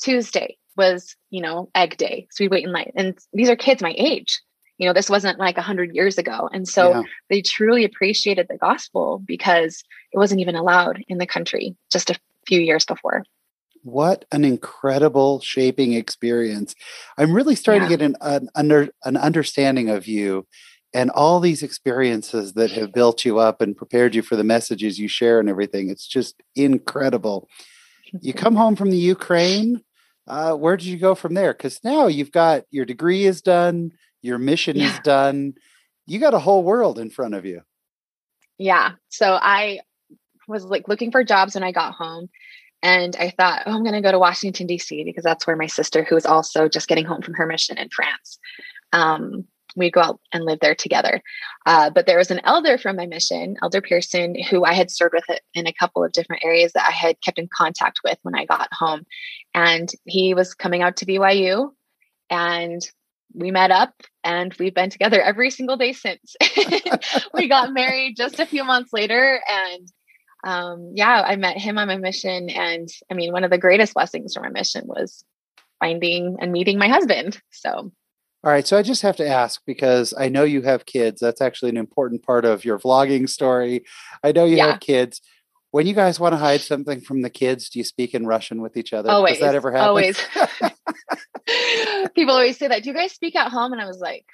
Tuesday 0.00 0.56
was, 0.76 1.16
you 1.30 1.40
know, 1.40 1.70
egg 1.74 1.96
day. 1.96 2.26
So 2.30 2.44
we'd 2.44 2.50
wait 2.50 2.64
in 2.64 2.72
line. 2.72 2.92
And 2.96 3.18
these 3.32 3.48
are 3.48 3.56
kids 3.56 3.82
my 3.82 3.94
age. 3.96 4.40
You 4.78 4.88
know, 4.88 4.92
this 4.92 5.10
wasn't 5.10 5.38
like 5.38 5.56
a 5.58 5.62
hundred 5.62 5.94
years 5.94 6.18
ago. 6.18 6.48
And 6.52 6.66
so 6.66 6.90
yeah. 6.90 7.02
they 7.30 7.42
truly 7.42 7.84
appreciated 7.84 8.48
the 8.48 8.58
gospel 8.58 9.22
because 9.24 9.84
it 10.12 10.18
wasn't 10.18 10.40
even 10.40 10.56
allowed 10.56 11.02
in 11.06 11.18
the 11.18 11.26
country 11.26 11.76
just 11.92 12.10
a 12.10 12.18
few 12.46 12.60
years 12.60 12.84
before. 12.84 13.24
What 13.84 14.24
an 14.32 14.44
incredible 14.44 15.40
shaping 15.40 15.92
experience. 15.92 16.74
I'm 17.16 17.32
really 17.32 17.54
starting 17.54 17.82
yeah. 17.82 17.88
to 17.88 17.96
get 17.96 18.04
an, 18.04 18.16
an 18.20 18.48
under 18.54 18.88
an 19.04 19.16
understanding 19.16 19.90
of 19.90 20.06
you 20.06 20.46
and 20.94 21.10
all 21.10 21.40
these 21.40 21.62
experiences 21.62 22.52
that 22.52 22.70
have 22.70 22.92
built 22.92 23.24
you 23.24 23.38
up 23.38 23.60
and 23.60 23.76
prepared 23.76 24.14
you 24.14 24.22
for 24.22 24.36
the 24.36 24.44
messages 24.44 24.98
you 24.98 25.08
share 25.08 25.40
and 25.40 25.48
everything 25.48 25.90
it's 25.90 26.06
just 26.06 26.40
incredible 26.54 27.48
you 28.20 28.32
come 28.32 28.54
home 28.54 28.76
from 28.76 28.90
the 28.90 28.96
ukraine 28.96 29.82
uh, 30.26 30.54
where 30.54 30.76
did 30.76 30.86
you 30.86 30.96
go 30.96 31.14
from 31.14 31.34
there 31.34 31.52
because 31.52 31.80
now 31.84 32.06
you've 32.06 32.32
got 32.32 32.62
your 32.70 32.86
degree 32.86 33.26
is 33.26 33.42
done 33.42 33.90
your 34.22 34.38
mission 34.38 34.76
yeah. 34.76 34.86
is 34.86 34.98
done 35.00 35.52
you 36.06 36.18
got 36.18 36.32
a 36.32 36.38
whole 36.38 36.62
world 36.62 36.98
in 36.98 37.10
front 37.10 37.34
of 37.34 37.44
you 37.44 37.60
yeah 38.56 38.92
so 39.08 39.38
i 39.42 39.80
was 40.46 40.64
like 40.64 40.88
looking 40.88 41.10
for 41.10 41.24
jobs 41.24 41.54
when 41.54 41.64
i 41.64 41.72
got 41.72 41.92
home 41.94 42.28
and 42.84 43.16
i 43.16 43.30
thought 43.30 43.62
oh 43.66 43.72
i'm 43.72 43.82
going 43.82 43.94
to 43.94 44.00
go 44.00 44.12
to 44.12 44.18
washington 44.18 44.68
d.c 44.68 45.02
because 45.02 45.24
that's 45.24 45.46
where 45.46 45.56
my 45.56 45.66
sister 45.66 46.04
who 46.04 46.14
was 46.14 46.26
also 46.26 46.68
just 46.68 46.86
getting 46.86 47.04
home 47.04 47.20
from 47.20 47.34
her 47.34 47.46
mission 47.46 47.76
in 47.76 47.88
france 47.88 48.38
um, 48.92 49.44
we'd 49.76 49.92
go 49.92 50.00
out 50.00 50.20
and 50.32 50.44
live 50.44 50.58
there 50.60 50.74
together. 50.74 51.20
Uh, 51.66 51.90
but 51.90 52.06
there 52.06 52.18
was 52.18 52.30
an 52.30 52.40
elder 52.44 52.78
from 52.78 52.96
my 52.96 53.06
mission, 53.06 53.56
Elder 53.62 53.80
Pearson, 53.80 54.40
who 54.50 54.64
I 54.64 54.72
had 54.72 54.90
served 54.90 55.14
with 55.14 55.38
in 55.54 55.66
a 55.66 55.72
couple 55.72 56.04
of 56.04 56.12
different 56.12 56.44
areas 56.44 56.72
that 56.72 56.86
I 56.86 56.92
had 56.92 57.20
kept 57.22 57.38
in 57.38 57.48
contact 57.52 58.00
with 58.04 58.18
when 58.22 58.34
I 58.34 58.44
got 58.44 58.68
home. 58.72 59.04
And 59.54 59.88
he 60.04 60.34
was 60.34 60.54
coming 60.54 60.82
out 60.82 60.96
to 60.98 61.06
BYU 61.06 61.70
and 62.30 62.82
we 63.34 63.50
met 63.50 63.70
up 63.70 63.94
and 64.22 64.54
we've 64.58 64.74
been 64.74 64.90
together 64.90 65.20
every 65.20 65.50
single 65.50 65.76
day 65.76 65.92
since. 65.92 66.36
we 67.34 67.48
got 67.48 67.72
married 67.72 68.16
just 68.16 68.38
a 68.38 68.46
few 68.46 68.64
months 68.64 68.92
later 68.92 69.40
and 69.48 69.88
um, 70.44 70.92
yeah, 70.94 71.22
I 71.26 71.36
met 71.36 71.56
him 71.56 71.78
on 71.78 71.88
my 71.88 71.96
mission. 71.96 72.50
And 72.50 72.88
I 73.10 73.14
mean, 73.14 73.32
one 73.32 73.44
of 73.44 73.50
the 73.50 73.58
greatest 73.58 73.94
blessings 73.94 74.34
from 74.34 74.44
my 74.44 74.50
mission 74.50 74.84
was 74.86 75.24
finding 75.80 76.36
and 76.40 76.52
meeting 76.52 76.78
my 76.78 76.88
husband. 76.88 77.40
So 77.50 77.92
all 78.44 78.50
right, 78.50 78.66
so 78.66 78.76
I 78.76 78.82
just 78.82 79.00
have 79.00 79.16
to 79.16 79.26
ask 79.26 79.62
because 79.64 80.12
I 80.18 80.28
know 80.28 80.44
you 80.44 80.60
have 80.60 80.84
kids. 80.84 81.18
That's 81.18 81.40
actually 81.40 81.70
an 81.70 81.78
important 81.78 82.22
part 82.22 82.44
of 82.44 82.62
your 82.62 82.78
vlogging 82.78 83.26
story. 83.26 83.84
I 84.22 84.32
know 84.32 84.44
you 84.44 84.58
yeah. 84.58 84.72
have 84.72 84.80
kids. 84.80 85.22
When 85.70 85.86
you 85.86 85.94
guys 85.94 86.20
want 86.20 86.34
to 86.34 86.36
hide 86.36 86.60
something 86.60 87.00
from 87.00 87.22
the 87.22 87.30
kids, 87.30 87.70
do 87.70 87.78
you 87.78 87.84
speak 87.86 88.12
in 88.12 88.26
Russian 88.26 88.60
with 88.60 88.76
each 88.76 88.92
other? 88.92 89.08
Always. 89.08 89.38
Does 89.38 89.40
that 89.40 89.54
ever 89.54 89.72
happen? 89.72 89.88
Always. 89.88 90.18
People 92.14 92.34
always 92.34 92.58
say 92.58 92.68
that. 92.68 92.82
Do 92.82 92.90
you 92.90 92.94
guys 92.94 93.12
speak 93.12 93.34
at 93.34 93.50
home? 93.50 93.72
And 93.72 93.80
I 93.80 93.86
was 93.86 93.98
like, 93.98 94.26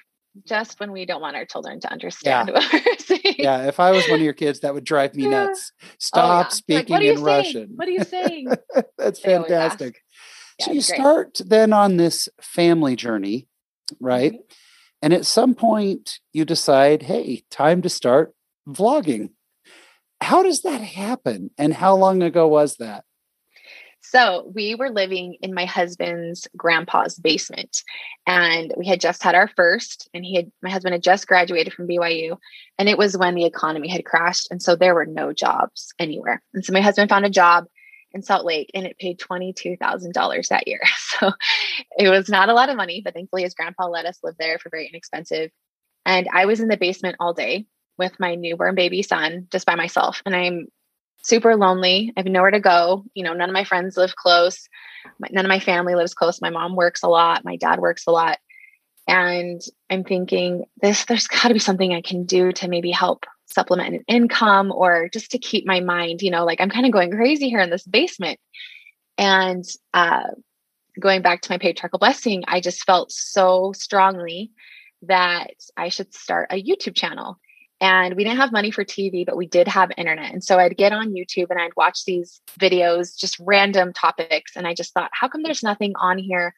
just 0.45 0.79
when 0.79 0.91
we 0.91 1.05
don't 1.05 1.21
want 1.21 1.35
our 1.35 1.45
children 1.45 1.79
to 1.81 1.91
understand 1.91 2.49
yeah. 2.49 2.53
what 2.71 2.85
we're 2.85 2.97
saying. 2.97 3.35
Yeah, 3.37 3.67
if 3.67 3.79
I 3.79 3.91
was 3.91 4.07
one 4.07 4.19
of 4.19 4.23
your 4.23 4.33
kids, 4.33 4.61
that 4.61 4.73
would 4.73 4.83
drive 4.83 5.15
me 5.15 5.23
yeah. 5.29 5.45
nuts. 5.45 5.73
Stop 5.99 6.23
oh, 6.23 6.39
yeah. 6.41 6.47
speaking 6.49 6.93
like, 6.93 7.03
in 7.03 7.15
saying? 7.15 7.25
Russian. 7.25 7.69
What 7.75 7.87
are 7.87 7.91
you 7.91 8.03
saying? 8.03 8.47
That's 8.97 9.19
fantastic. 9.19 10.01
so 10.59 10.71
you 10.71 10.81
start 10.81 11.41
then 11.45 11.73
on 11.73 11.97
this 11.97 12.29
family 12.41 12.95
journey 12.95 13.47
right? 13.99 14.33
Mm-hmm. 14.33 14.53
And 15.03 15.13
at 15.13 15.25
some 15.25 15.55
point, 15.55 16.19
you 16.31 16.45
decide, 16.45 17.03
hey, 17.03 17.43
time 17.49 17.81
to 17.81 17.89
start 17.89 18.33
vlogging. 18.67 19.31
How 20.21 20.43
does 20.43 20.61
that 20.61 20.81
happen? 20.81 21.49
And 21.57 21.73
how 21.73 21.95
long 21.95 22.21
ago 22.21 22.47
was 22.47 22.77
that? 22.77 23.03
So 24.11 24.51
we 24.53 24.75
were 24.75 24.89
living 24.89 25.37
in 25.41 25.53
my 25.53 25.63
husband's 25.63 26.45
grandpa's 26.57 27.17
basement, 27.17 27.81
and 28.27 28.73
we 28.75 28.85
had 28.85 28.99
just 28.99 29.23
had 29.23 29.35
our 29.35 29.47
first. 29.47 30.09
And 30.13 30.25
he 30.25 30.35
had 30.35 30.51
my 30.61 30.69
husband 30.69 30.91
had 30.91 31.01
just 31.01 31.27
graduated 31.27 31.71
from 31.71 31.87
BYU, 31.87 32.35
and 32.77 32.89
it 32.89 32.97
was 32.97 33.15
when 33.15 33.35
the 33.35 33.45
economy 33.45 33.87
had 33.87 34.03
crashed, 34.03 34.49
and 34.51 34.61
so 34.61 34.75
there 34.75 34.93
were 34.93 35.05
no 35.05 35.31
jobs 35.31 35.93
anywhere. 35.97 36.41
And 36.53 36.65
so 36.65 36.73
my 36.73 36.81
husband 36.81 37.09
found 37.09 37.25
a 37.25 37.29
job 37.29 37.67
in 38.11 38.21
Salt 38.21 38.45
Lake 38.45 38.69
and 38.73 38.85
it 38.85 38.99
paid 38.99 39.17
$22,000 39.17 40.47
that 40.49 40.67
year. 40.67 40.81
So 41.21 41.31
it 41.97 42.09
was 42.09 42.29
not 42.29 42.49
a 42.49 42.53
lot 42.53 42.69
of 42.69 42.77
money, 42.77 43.01
but 43.05 43.13
thankfully 43.13 43.43
his 43.43 43.53
grandpa 43.53 43.85
let 43.85 44.07
us 44.07 44.17
live 44.23 44.35
there 44.39 44.57
for 44.57 44.69
very 44.69 44.87
inexpensive. 44.87 45.51
And 46.03 46.27
I 46.33 46.45
was 46.45 46.59
in 46.59 46.67
the 46.67 46.77
basement 46.77 47.17
all 47.19 47.33
day 47.35 47.67
with 47.99 48.19
my 48.19 48.33
newborn 48.33 48.73
baby 48.73 49.03
son 49.03 49.47
just 49.51 49.67
by 49.67 49.75
myself. 49.75 50.23
And 50.25 50.35
I'm 50.35 50.67
super 51.23 51.55
lonely. 51.55 52.13
I 52.15 52.19
have 52.19 52.27
nowhere 52.27 52.51
to 52.51 52.59
go. 52.59 53.05
You 53.13 53.23
know, 53.23 53.33
none 53.33 53.49
of 53.49 53.53
my 53.53 53.63
friends 53.63 53.97
live 53.97 54.15
close. 54.15 54.67
None 55.31 55.45
of 55.45 55.49
my 55.49 55.59
family 55.59 55.95
lives 55.95 56.13
close. 56.13 56.41
My 56.41 56.49
mom 56.49 56.75
works 56.75 57.03
a 57.03 57.07
lot. 57.07 57.45
My 57.45 57.55
dad 57.55 57.79
works 57.79 58.05
a 58.07 58.11
lot. 58.11 58.39
And 59.07 59.61
I'm 59.89 60.03
thinking 60.03 60.65
this, 60.81 61.05
there's 61.05 61.27
got 61.27 61.47
to 61.47 61.53
be 61.53 61.59
something 61.59 61.93
I 61.93 62.01
can 62.01 62.25
do 62.25 62.51
to 62.53 62.67
maybe 62.67 62.91
help 62.91 63.25
supplement 63.47 63.95
an 63.95 64.03
income 64.07 64.71
or 64.71 65.09
just 65.11 65.31
to 65.31 65.37
keep 65.37 65.65
my 65.65 65.79
mind, 65.79 66.21
you 66.21 66.31
know, 66.31 66.45
like 66.45 66.61
I'm 66.61 66.69
kind 66.69 66.85
of 66.85 66.91
going 66.91 67.11
crazy 67.11 67.49
here 67.49 67.59
in 67.59 67.69
this 67.69 67.85
basement. 67.85 68.39
And 69.17 69.65
uh, 69.93 70.27
going 70.99 71.21
back 71.21 71.41
to 71.41 71.51
my 71.51 71.57
patriarchal 71.57 71.99
blessing, 71.99 72.43
I 72.47 72.61
just 72.61 72.85
felt 72.85 73.11
so 73.11 73.73
strongly 73.73 74.51
that 75.03 75.51
I 75.75 75.89
should 75.89 76.13
start 76.13 76.47
a 76.51 76.61
YouTube 76.61 76.95
channel. 76.95 77.39
And 77.81 78.15
we 78.15 78.23
didn't 78.23 78.37
have 78.37 78.51
money 78.51 78.69
for 78.69 78.85
TV, 78.85 79.25
but 79.25 79.35
we 79.35 79.47
did 79.47 79.67
have 79.67 79.91
internet. 79.97 80.31
And 80.31 80.43
so 80.43 80.59
I'd 80.59 80.77
get 80.77 80.93
on 80.93 81.15
YouTube 81.15 81.47
and 81.49 81.59
I'd 81.59 81.75
watch 81.75 82.05
these 82.05 82.39
videos, 82.59 83.17
just 83.17 83.37
random 83.39 83.91
topics. 83.91 84.55
And 84.55 84.67
I 84.67 84.75
just 84.75 84.93
thought, 84.93 85.09
how 85.13 85.27
come 85.27 85.41
there's 85.41 85.63
nothing 85.63 85.93
on 85.99 86.19
here 86.19 86.53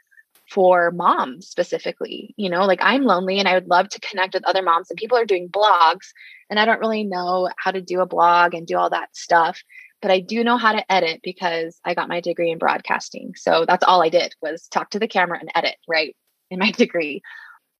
for 0.51 0.91
moms 0.91 1.47
specifically? 1.47 2.35
You 2.35 2.49
know, 2.49 2.65
like 2.65 2.79
I'm 2.81 3.05
lonely 3.05 3.39
and 3.39 3.47
I 3.47 3.53
would 3.53 3.69
love 3.69 3.87
to 3.89 4.01
connect 4.01 4.33
with 4.33 4.45
other 4.45 4.61
moms, 4.61 4.89
and 4.89 4.97
people 4.97 5.17
are 5.17 5.25
doing 5.25 5.47
blogs. 5.47 6.11
And 6.49 6.59
I 6.59 6.65
don't 6.65 6.81
really 6.81 7.05
know 7.05 7.49
how 7.57 7.71
to 7.71 7.81
do 7.81 8.01
a 8.01 8.05
blog 8.05 8.53
and 8.53 8.67
do 8.67 8.77
all 8.77 8.89
that 8.89 9.15
stuff. 9.15 9.63
But 10.01 10.11
I 10.11 10.19
do 10.19 10.43
know 10.43 10.57
how 10.57 10.73
to 10.73 10.91
edit 10.91 11.21
because 11.23 11.79
I 11.85 11.93
got 11.93 12.09
my 12.09 12.19
degree 12.19 12.51
in 12.51 12.57
broadcasting. 12.57 13.35
So 13.37 13.63
that's 13.65 13.85
all 13.85 14.03
I 14.03 14.09
did 14.09 14.35
was 14.41 14.67
talk 14.67 14.89
to 14.89 14.99
the 14.99 15.07
camera 15.07 15.39
and 15.39 15.49
edit, 15.55 15.77
right? 15.87 16.17
In 16.51 16.59
my 16.59 16.71
degree. 16.77 17.21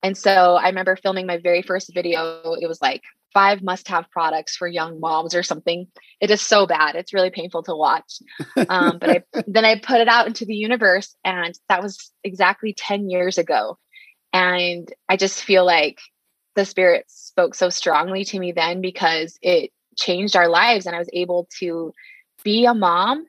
And 0.02 0.18
so 0.18 0.56
I 0.56 0.70
remember 0.70 0.96
filming 0.96 1.28
my 1.28 1.40
very 1.40 1.62
first 1.62 1.94
video. 1.94 2.56
It 2.62 2.68
was 2.68 2.82
like 2.82 3.02
five 3.34 3.64
must 3.64 3.88
have 3.88 4.10
products 4.12 4.56
for 4.56 4.68
young 4.68 5.00
moms 5.00 5.34
or 5.36 5.44
something. 5.44 5.88
It 6.22 6.32
is 6.32 6.42
so 6.42 6.68
bad. 6.68 6.96
It's 6.96 7.14
really 7.14 7.32
painful 7.32 7.64
to 7.64 7.76
watch. 7.76 8.20
Um, 8.70 9.00
but 9.00 9.10
I, 9.10 9.24
then 9.48 9.66
I 9.66 9.80
put 9.80 10.02
it 10.02 10.08
out 10.08 10.28
into 10.28 10.46
the 10.46 10.56
universe, 10.56 11.16
and 11.26 11.58
that 11.70 11.82
was 11.82 12.12
exactly 12.24 12.74
10 12.74 13.10
years 13.10 13.38
ago. 13.38 13.78
And 14.32 14.92
I 15.10 15.18
just 15.18 15.44
feel 15.44 15.66
like 15.66 16.00
the 16.56 16.66
spirit 16.66 17.06
spoke 17.08 17.56
so 17.56 17.70
strongly 17.70 18.26
to 18.26 18.40
me 18.40 18.52
then 18.52 18.82
because 18.82 19.38
it 19.42 19.72
changed 19.96 20.36
our 20.36 20.48
lives. 20.48 20.86
And 20.86 20.96
I 20.96 21.00
was 21.00 21.10
able 21.14 21.48
to 21.60 21.94
be 22.44 22.66
a 22.66 22.74
mom 22.74 23.26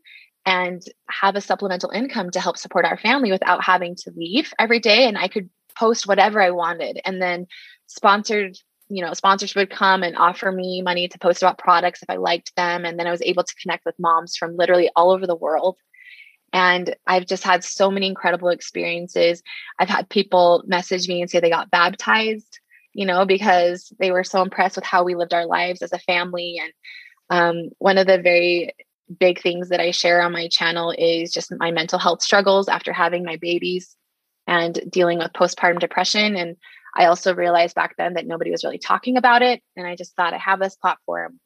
and 0.46 0.82
have 1.08 1.36
a 1.36 1.40
supplemental 1.40 1.90
income 1.90 2.30
to 2.30 2.40
help 2.40 2.58
support 2.58 2.84
our 2.84 2.98
family 2.98 3.30
without 3.30 3.64
having 3.64 3.96
to 3.96 4.12
leave 4.14 4.52
every 4.58 4.78
day. 4.78 5.06
And 5.06 5.16
I 5.16 5.28
could 5.28 5.48
post 5.78 6.06
whatever 6.06 6.40
I 6.40 6.50
wanted. 6.50 7.00
And 7.04 7.20
then 7.20 7.46
sponsored 7.86 8.56
you 8.88 9.04
know, 9.04 9.14
sponsors 9.14 9.54
would 9.54 9.70
come 9.70 10.02
and 10.02 10.16
offer 10.16 10.52
me 10.52 10.82
money 10.82 11.08
to 11.08 11.18
post 11.18 11.42
about 11.42 11.58
products 11.58 12.02
if 12.02 12.10
I 12.10 12.16
liked 12.16 12.54
them. 12.56 12.84
And 12.84 12.98
then 12.98 13.06
I 13.06 13.10
was 13.10 13.22
able 13.22 13.42
to 13.42 13.54
connect 13.60 13.84
with 13.84 13.98
moms 13.98 14.36
from 14.36 14.56
literally 14.56 14.90
all 14.94 15.10
over 15.10 15.26
the 15.26 15.36
world. 15.36 15.76
And 16.52 16.94
I've 17.06 17.26
just 17.26 17.42
had 17.42 17.64
so 17.64 17.90
many 17.90 18.06
incredible 18.06 18.50
experiences. 18.50 19.42
I've 19.78 19.88
had 19.88 20.08
people 20.08 20.62
message 20.66 21.08
me 21.08 21.20
and 21.20 21.30
say 21.30 21.40
they 21.40 21.50
got 21.50 21.70
baptized, 21.70 22.60
you 22.92 23.06
know, 23.06 23.24
because 23.24 23.92
they 23.98 24.12
were 24.12 24.22
so 24.22 24.42
impressed 24.42 24.76
with 24.76 24.84
how 24.84 25.02
we 25.02 25.16
lived 25.16 25.34
our 25.34 25.46
lives 25.46 25.82
as 25.82 25.92
a 25.92 25.98
family. 25.98 26.60
And 26.62 26.72
um, 27.30 27.70
one 27.78 27.98
of 27.98 28.06
the 28.06 28.18
very 28.18 28.72
big 29.18 29.40
things 29.40 29.70
that 29.70 29.80
I 29.80 29.90
share 29.90 30.22
on 30.22 30.32
my 30.32 30.48
channel 30.48 30.94
is 30.96 31.32
just 31.32 31.52
my 31.58 31.70
mental 31.70 31.98
health 31.98 32.22
struggles 32.22 32.68
after 32.68 32.92
having 32.92 33.24
my 33.24 33.36
babies 33.36 33.96
and 34.46 34.78
dealing 34.88 35.18
with 35.18 35.32
postpartum 35.32 35.80
depression. 35.80 36.36
And 36.36 36.56
I 36.96 37.06
also 37.06 37.34
realized 37.34 37.74
back 37.74 37.96
then 37.96 38.14
that 38.14 38.26
nobody 38.26 38.50
was 38.50 38.64
really 38.64 38.78
talking 38.78 39.16
about 39.16 39.42
it. 39.42 39.62
And 39.76 39.86
I 39.86 39.96
just 39.96 40.14
thought 40.14 40.34
I 40.34 40.38
have 40.38 40.60
this 40.60 40.76
platform 40.76 41.40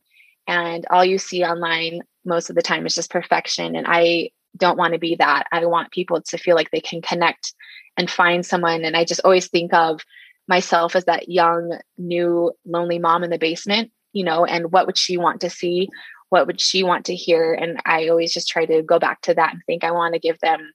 and 0.48 0.86
all 0.90 1.04
you 1.04 1.18
see 1.18 1.44
online 1.44 2.00
most 2.24 2.48
of 2.48 2.56
the 2.56 2.62
time 2.62 2.86
is 2.86 2.94
just 2.94 3.10
perfection. 3.10 3.76
And 3.76 3.86
I 3.88 4.30
don't 4.56 4.78
want 4.78 4.94
to 4.94 4.98
be 4.98 5.14
that. 5.16 5.44
I 5.52 5.64
want 5.66 5.92
people 5.92 6.22
to 6.22 6.38
feel 6.38 6.56
like 6.56 6.70
they 6.70 6.80
can 6.80 7.02
connect 7.02 7.52
and 7.96 8.10
find 8.10 8.44
someone. 8.44 8.82
And 8.82 8.96
I 8.96 9.04
just 9.04 9.20
always 9.24 9.48
think 9.48 9.74
of 9.74 10.00
myself 10.48 10.96
as 10.96 11.04
that 11.04 11.28
young, 11.28 11.78
new, 11.98 12.52
lonely 12.64 12.98
mom 12.98 13.22
in 13.22 13.30
the 13.30 13.38
basement, 13.38 13.92
you 14.14 14.24
know, 14.24 14.46
and 14.46 14.72
what 14.72 14.86
would 14.86 14.96
she 14.96 15.18
want 15.18 15.42
to 15.42 15.50
see? 15.50 15.90
What 16.30 16.46
would 16.46 16.60
she 16.60 16.82
want 16.82 17.04
to 17.06 17.14
hear? 17.14 17.52
And 17.52 17.80
I 17.84 18.08
always 18.08 18.32
just 18.32 18.48
try 18.48 18.64
to 18.64 18.82
go 18.82 18.98
back 18.98 19.20
to 19.22 19.34
that 19.34 19.52
and 19.52 19.62
think 19.66 19.84
I 19.84 19.90
want 19.90 20.14
to 20.14 20.20
give 20.20 20.38
them 20.40 20.72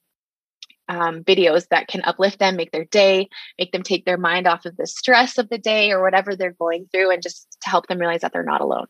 um, 0.88 1.24
videos 1.24 1.68
that 1.68 1.88
can 1.88 2.02
uplift 2.04 2.38
them, 2.38 2.56
make 2.56 2.72
their 2.72 2.84
day, 2.84 3.28
make 3.58 3.72
them 3.72 3.82
take 3.82 4.04
their 4.04 4.18
mind 4.18 4.46
off 4.46 4.64
of 4.64 4.76
the 4.76 4.86
stress 4.86 5.38
of 5.38 5.48
the 5.48 5.58
day 5.58 5.90
or 5.90 6.02
whatever 6.02 6.36
they're 6.36 6.52
going 6.52 6.86
through, 6.92 7.10
and 7.10 7.22
just 7.22 7.56
to 7.62 7.70
help 7.70 7.86
them 7.86 7.98
realize 7.98 8.20
that 8.20 8.32
they're 8.32 8.42
not 8.42 8.60
alone. 8.60 8.86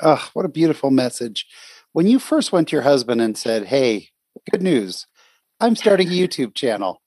Oh, 0.00 0.28
what 0.32 0.44
a 0.44 0.50
beautiful 0.50 0.90
message. 0.90 1.46
When 1.92 2.06
you 2.06 2.18
first 2.18 2.52
went 2.52 2.68
to 2.68 2.76
your 2.76 2.82
husband 2.82 3.20
and 3.20 3.36
said, 3.36 3.66
Hey, 3.66 4.10
good 4.50 4.62
news, 4.62 5.06
I'm 5.60 5.76
starting 5.76 6.08
a 6.08 6.10
YouTube 6.12 6.54
channel, 6.54 7.02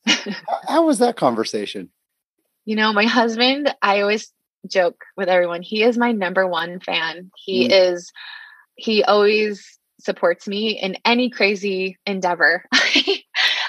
how 0.68 0.86
was 0.86 1.00
that 1.00 1.16
conversation? 1.16 1.90
You 2.66 2.76
know, 2.76 2.94
my 2.94 3.06
husband, 3.06 3.74
I 3.82 4.02
always 4.02 4.32
joke 4.68 5.04
with 5.18 5.30
everyone, 5.30 5.62
he 5.62 5.84
is 5.84 5.98
my 5.98 6.12
number 6.12 6.46
one 6.48 6.80
fan. 6.80 7.32
He 7.36 7.70
mm. 7.70 7.72
is, 7.72 8.12
he 8.76 9.04
always 9.04 9.80
supports 10.00 10.48
me 10.48 10.80
in 10.80 10.98
any 11.06 11.30
crazy 11.30 11.98
endeavor. 12.06 12.66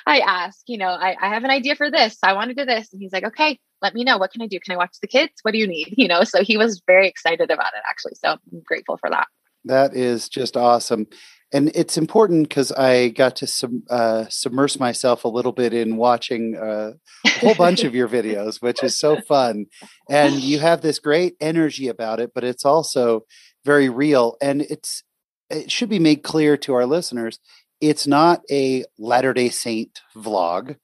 I 0.07 0.21
ask, 0.21 0.61
you 0.67 0.79
know, 0.79 0.89
I, 0.89 1.17
I 1.21 1.29
have 1.29 1.45
an 1.45 1.51
idea 1.51 1.77
for 1.77 1.91
this. 1.91 2.19
I 2.23 2.33
want 2.35 2.51
to 2.51 2.55
do 2.55 2.65
this. 2.65 2.93
And 2.93 3.01
he's 3.01 3.13
like, 3.13 3.25
okay, 3.25 3.59
let 3.81 3.95
me 3.95 4.05
know. 4.05 4.19
What 4.19 4.33
can 4.33 4.43
I 4.43 4.47
do? 4.47 4.59
Can 4.61 4.75
I 4.75 4.77
watch 4.77 4.97
the 5.01 5.09
kids? 5.09 5.33
What 5.43 5.53
do 5.53 5.59
you 5.59 5.67
need? 5.67 5.95
You 6.03 6.09
know, 6.09 6.25
so 6.25 6.43
he 6.43 6.57
was 6.57 6.83
very 6.87 7.07
excited 7.07 7.51
about 7.51 7.75
it 7.75 7.83
actually. 7.89 8.15
So 8.15 8.31
I'm 8.31 8.63
grateful 8.67 8.97
for 8.97 9.09
that. 9.11 9.29
That 9.65 9.95
is 9.95 10.29
just 10.29 10.57
awesome. 10.57 11.07
And 11.53 11.71
it's 11.75 11.99
important 11.99 12.49
because 12.49 12.73
I 12.73 13.11
got 13.11 13.37
to 13.37 13.47
sub, 13.47 13.73
uh, 13.91 14.25
submerse 14.31 14.81
myself 14.81 15.25
a 15.25 15.29
little 15.29 15.53
bit 15.53 15.75
in 15.75 15.97
watching 15.97 16.57
uh, 16.57 16.93
a 17.27 17.31
whole 17.41 17.55
bunch 17.55 17.85
of 17.85 17.95
your 17.95 18.09
videos, 18.09 18.63
which 18.63 18.83
is 18.83 18.99
so 18.99 19.21
fun. 19.29 19.67
And 20.11 20.35
you 20.37 20.59
have 20.61 20.81
this 20.81 20.99
great 20.99 21.35
energy 21.41 21.89
about 21.89 22.21
it, 22.21 22.33
but 22.35 22.43
it's 22.43 22.65
also 22.65 23.27
very 23.65 23.91
real. 23.91 24.37
And 24.41 24.63
it's 24.63 25.05
it 25.51 25.71
should 25.71 25.91
be 25.91 25.99
made 25.99 26.23
clear 26.23 26.57
to 26.57 26.73
our 26.73 26.87
listeners 26.87 27.39
it's 27.83 28.07
not 28.07 28.43
a 28.51 28.85
Latter 28.97 29.35
day 29.35 29.51
Saint 29.51 30.01
vlog. 30.17 30.77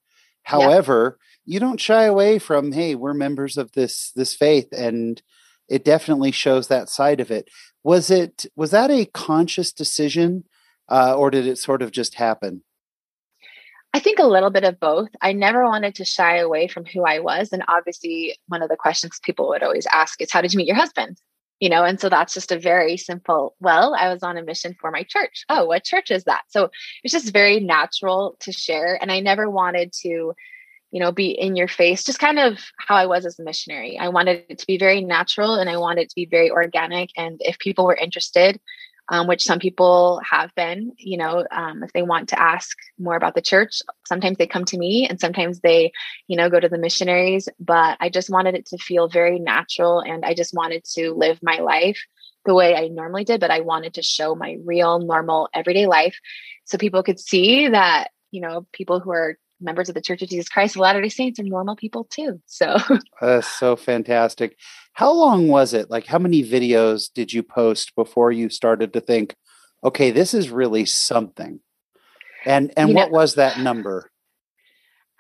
However, 0.43 1.19
yeah. 1.47 1.55
you 1.55 1.61
don't 1.61 1.81
shy 1.81 2.05
away 2.05 2.39
from, 2.39 2.73
hey, 2.73 2.97
we're 2.97 3.15
members 3.15 3.57
of 3.57 3.73
this 3.73 4.11
this 4.17 4.35
faith, 4.35 4.69
and 4.73 5.23
it 5.69 5.85
definitely 5.85 6.33
shows 6.33 6.69
that 6.69 6.89
side 6.89 7.21
of 7.21 7.31
it. 7.31 7.49
Was 7.85 8.11
it 8.11 8.47
was 8.57 8.73
that 8.73 8.91
a 8.91 9.07
conscious 9.07 9.73
decision, 9.73 10.45
uh, 10.91 11.15
or 11.17 11.31
did 11.31 11.47
it 11.47 11.59
sort 11.59 11.83
of 11.83 11.93
just 11.93 12.17
happen? 12.17 12.65
I 13.95 14.01
think 14.01 14.19
a 14.19 14.27
little 14.27 14.51
bit 14.51 14.65
of 14.65 14.81
both. 14.81 15.09
I 15.23 15.33
never 15.33 15.65
wanted 15.65 15.95
to 15.97 16.05
shy 16.05 16.39
away 16.39 16.69
from 16.69 16.85
who 16.85 17.05
I 17.05 17.21
was. 17.21 17.53
And 17.53 17.65
obviously, 17.69 18.37
one 18.49 18.63
of 18.63 18.69
the 18.69 18.77
questions 18.77 19.19
people 19.23 19.49
would 19.49 19.63
always 19.63 19.87
ask 19.87 20.21
is, 20.21 20.31
How 20.33 20.43
did 20.43 20.53
you 20.53 20.59
meet 20.59 20.67
your 20.67 20.77
husband? 20.77 21.19
You 21.61 21.69
know 21.69 21.85
and 21.85 22.01
so 22.01 22.09
that's 22.09 22.35
just 22.35 22.53
a 22.53 22.59
very 22.59 22.97
simple 22.97 23.55
well 23.61 23.95
i 23.95 24.13
was 24.13 24.23
on 24.23 24.37
a 24.37 24.43
mission 24.43 24.77
for 24.81 24.91
my 24.91 25.03
church. 25.03 25.45
Oh 25.49 25.67
what 25.67 25.85
church 25.85 26.11
is 26.11 26.25
that? 26.25 26.43
So 26.49 26.71
it's 27.03 27.13
just 27.13 27.33
very 27.33 27.61
natural 27.61 28.37
to 28.41 28.53
share 28.53 28.99
and 29.01 29.11
i 29.11 29.21
never 29.21 29.49
wanted 29.51 29.93
to 30.03 30.33
you 30.91 31.01
know 31.01 31.13
be 31.13 31.31
in 31.31 31.57
your 31.57 31.69
face 31.69 32.05
just 32.05 32.19
kind 32.19 32.39
of 32.39 32.59
how 32.79 32.97
i 32.97 33.07
was 33.07 33.27
as 33.27 33.39
a 33.39 33.43
missionary. 33.43 33.99
I 33.99 34.09
wanted 34.09 34.45
it 34.49 34.59
to 34.59 34.67
be 34.67 34.79
very 34.79 35.03
natural 35.03 35.55
and 35.55 35.69
i 35.69 35.77
wanted 35.77 36.03
it 36.03 36.09
to 36.11 36.15
be 36.17 36.27
very 36.27 36.51
organic 36.51 37.11
and 37.17 37.41
if 37.41 37.59
people 37.59 37.87
were 37.87 37.97
interested 37.97 38.61
um, 39.09 39.27
which 39.27 39.45
some 39.45 39.59
people 39.59 40.21
have 40.29 40.55
been. 40.55 40.93
You 40.99 41.19
know, 41.19 41.47
um, 41.51 41.83
if 41.83 41.93
they 41.93 42.03
want 42.03 42.31
to 42.31 42.41
ask 42.41 42.77
more 42.99 43.17
about 43.17 43.35
the 43.35 43.43
church, 43.43 43.81
sometimes 44.07 44.39
they 44.39 44.47
come 44.47 44.65
to 44.67 44.79
me 44.79 45.07
and 45.09 45.21
sometimes 45.21 45.61
they, 45.61 45.93
you 46.27 46.37
know, 46.37 46.51
go 46.51 46.61
to 46.61 46.69
the 46.69 46.79
missionaries. 46.79 47.49
But 47.59 47.97
I 48.01 48.09
just 48.09 48.31
wanted 48.31 48.55
it 48.55 48.67
to 48.67 48.79
feel 48.79 49.09
very 49.09 49.39
natural 49.39 50.01
and 50.01 50.25
I 50.25 50.35
just 50.35 50.55
wanted 50.55 50.85
to 50.95 51.13
live 51.13 51.41
my 51.43 51.59
life 51.59 51.99
the 52.45 52.55
way 52.55 52.75
I 52.75 52.89
normally 52.89 53.25
did, 53.25 53.41
but 53.41 53.51
I 53.51 53.61
wanted 53.61 53.95
to 53.95 54.03
show 54.03 54.35
my 54.35 54.57
real, 54.65 54.99
normal, 55.01 55.49
everyday 55.53 55.87
life 55.87 56.19
so 56.65 56.79
people 56.79 57.03
could 57.03 57.21
see 57.21 57.69
that, 57.69 58.09
you 58.31 58.41
know, 58.41 58.67
people 58.73 59.01
who 59.01 59.11
are 59.11 59.39
members 59.61 59.89
of 59.89 59.95
the 59.95 60.01
Church 60.01 60.23
of 60.23 60.29
Jesus 60.29 60.49
Christ 60.49 60.77
of 60.77 60.81
Latter 60.81 61.01
day 61.01 61.09
Saints 61.09 61.39
are 61.41 61.45
normal 61.45 61.77
people 61.77 62.05
too. 62.05 62.41
So 62.47 62.77
that's 63.21 63.49
so 63.49 63.77
fantastic. 63.77 64.57
How 64.93 65.13
long 65.13 65.49
was 65.49 65.75
it? 65.75 65.91
Like, 65.91 66.07
how 66.07 66.19
many 66.19 66.43
videos 66.43 67.13
did 67.13 67.33
you 67.33 67.43
post 67.43 67.95
before 67.95 68.33
you 68.33 68.49
started 68.49 68.93
to 68.93 69.01
think, 69.01 69.35
okay, 69.85 70.11
this 70.11 70.35
is 70.35 70.51
really 70.51 70.85
something? 70.85 71.61
And 72.45 72.73
and 72.77 72.91
you 72.91 72.95
what 72.95 73.11
know, 73.11 73.19
was 73.19 73.35
that 73.35 73.59
number? 73.59 74.11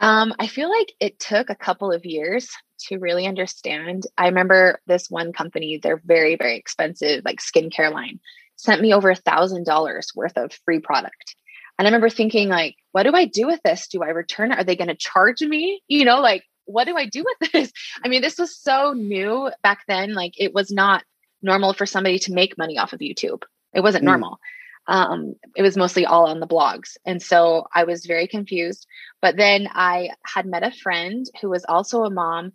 Um, 0.01 0.33
I 0.39 0.47
feel 0.47 0.71
like 0.71 0.93
it 1.01 1.19
took 1.19 1.51
a 1.51 1.57
couple 1.57 1.93
of 1.93 2.05
years 2.05 2.51
to 2.87 2.99
really 2.99 3.27
understand. 3.27 4.05
I 4.17 4.27
remember 4.27 4.81
this 4.87 5.11
one 5.11 5.33
company; 5.33 5.81
they're 5.83 6.01
very, 6.05 6.37
very 6.37 6.57
expensive, 6.57 7.23
like 7.25 7.41
skincare 7.41 7.93
line, 7.93 8.21
sent 8.57 8.81
me 8.81 8.95
over 8.95 9.11
a 9.11 9.17
thousand 9.17 9.65
dollars 9.67 10.13
worth 10.15 10.37
of 10.37 10.53
free 10.65 10.79
product 10.79 11.35
And 11.79 11.87
I 11.87 11.91
remember 11.91 12.11
thinking, 12.11 12.49
like, 12.49 12.77
what 12.93 13.05
do 13.05 13.15
I 13.15 13.27
do 13.27 13.47
with 13.47 13.61
this? 13.63 13.87
Do 13.89 14.03
I 14.03 14.09
return 14.09 14.51
it? 14.51 14.59
Are 14.59 14.65
they 14.65 14.77
going 14.77 14.89
to 14.89 14.97
charge 14.97 15.41
me? 15.41 15.81
You 15.87 16.05
know, 16.05 16.21
like, 16.21 16.45
what 16.65 16.85
do 16.85 16.97
I 16.97 17.07
do 17.07 17.25
with 17.25 17.53
this? 17.53 17.73
I 18.05 18.09
mean, 18.09 18.21
this 18.21 18.39
was 18.39 18.57
so 18.57 18.93
new 18.93 19.51
back 19.63 19.85
then. 19.87 20.15
Like, 20.15 20.35
it 20.37 20.53
was 20.53 20.71
not 20.71 21.05
normal 21.41 21.73
for 21.73 21.87
somebody 21.87 22.19
to 22.21 22.33
make 22.33 22.59
money 22.59 22.79
off 22.79 22.93
of 22.93 23.01
YouTube. 23.01 23.43
It 23.73 23.81
wasn't 23.81 24.03
mm. 24.03 24.09
normal. 24.09 24.41
Um, 24.89 25.35
it 25.55 25.63
was 25.63 25.77
mostly 25.77 26.07
all 26.07 26.27
on 26.27 26.41
the 26.41 26.47
blogs. 26.47 26.97
And 27.05 27.23
so 27.23 27.67
I 27.75 27.85
was 27.85 28.07
very 28.07 28.27
confused. 28.27 28.87
But 29.21 29.37
then 29.37 29.69
I 29.73 30.11
had 30.25 30.47
met 30.47 30.67
a 30.67 30.73
friend 30.73 31.27
who 31.41 31.51
was 31.51 31.65
also 31.69 32.05
a 32.05 32.11
mom 32.11 32.53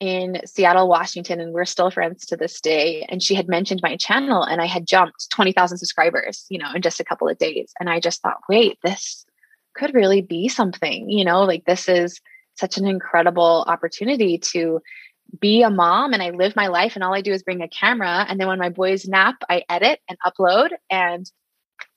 in 0.00 0.40
Seattle, 0.44 0.88
Washington, 0.88 1.40
and 1.40 1.52
we're 1.52 1.64
still 1.64 1.90
friends 1.90 2.26
to 2.26 2.36
this 2.36 2.60
day. 2.60 3.06
And 3.08 3.22
she 3.22 3.34
had 3.34 3.48
mentioned 3.48 3.80
my 3.82 3.96
channel, 3.96 4.42
and 4.42 4.60
I 4.60 4.66
had 4.66 4.86
jumped 4.86 5.30
20,000 5.30 5.78
subscribers, 5.78 6.44
you 6.48 6.58
know, 6.58 6.70
in 6.74 6.82
just 6.82 7.00
a 7.00 7.04
couple 7.04 7.28
of 7.28 7.38
days. 7.38 7.72
And 7.80 7.88
I 7.88 8.00
just 8.00 8.20
thought, 8.20 8.40
wait, 8.48 8.78
this 8.82 9.24
could 9.74 9.94
really 9.94 10.22
be 10.22 10.48
something, 10.48 11.08
you 11.10 11.24
know, 11.24 11.44
like 11.44 11.64
this 11.64 11.88
is 11.88 12.20
such 12.54 12.78
an 12.78 12.86
incredible 12.86 13.64
opportunity 13.66 14.38
to 14.38 14.80
be 15.40 15.62
a 15.62 15.70
mom 15.70 16.12
and 16.12 16.22
I 16.22 16.30
live 16.30 16.56
my 16.56 16.68
life 16.68 16.94
and 16.94 17.02
all 17.02 17.14
I 17.14 17.20
do 17.20 17.32
is 17.32 17.42
bring 17.42 17.60
a 17.60 17.68
camera 17.68 18.24
and 18.28 18.38
then 18.38 18.46
when 18.46 18.60
my 18.60 18.68
boys 18.68 19.08
nap 19.08 19.34
I 19.50 19.64
edit 19.68 20.00
and 20.08 20.16
upload 20.24 20.70
and 20.88 21.30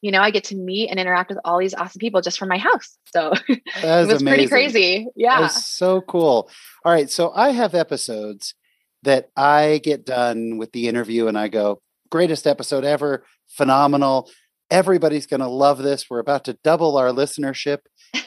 you 0.02 0.12
know 0.12 0.22
I 0.22 0.32
get 0.32 0.46
to 0.46 0.56
meet 0.56 0.90
and 0.90 1.00
interact 1.00 1.30
with 1.30 1.40
all 1.44 1.60
these 1.60 1.74
awesome 1.74 2.00
people 2.00 2.22
just 2.22 2.40
from 2.40 2.50
my 2.50 2.58
house. 2.58 2.98
So 3.12 3.34
it 3.50 3.62
was 3.84 4.22
amazing. 4.22 4.28
pretty 4.28 4.48
crazy. 4.48 5.08
Yeah. 5.16 5.48
so 5.48 6.02
cool. 6.02 6.48
All 6.86 6.92
right, 6.92 7.10
so 7.10 7.32
I 7.34 7.50
have 7.50 7.74
episodes 7.74 8.54
that 9.02 9.30
I 9.36 9.82
get 9.84 10.06
done 10.06 10.60
with 10.60 10.74
the 10.74 10.88
interview 10.88 11.26
and 11.26 11.36
I 11.36 11.48
go 11.48 11.82
greatest 12.12 12.46
episode 12.46 12.84
ever, 12.86 13.26
phenomenal. 13.48 14.30
Everybody's 14.70 15.26
going 15.26 15.40
to 15.40 15.48
love 15.48 15.80
this. 15.80 16.08
We're 16.08 16.20
about 16.20 16.46
to 16.46 16.60
double 16.64 16.98
our 16.98 17.10
listenership 17.10 17.80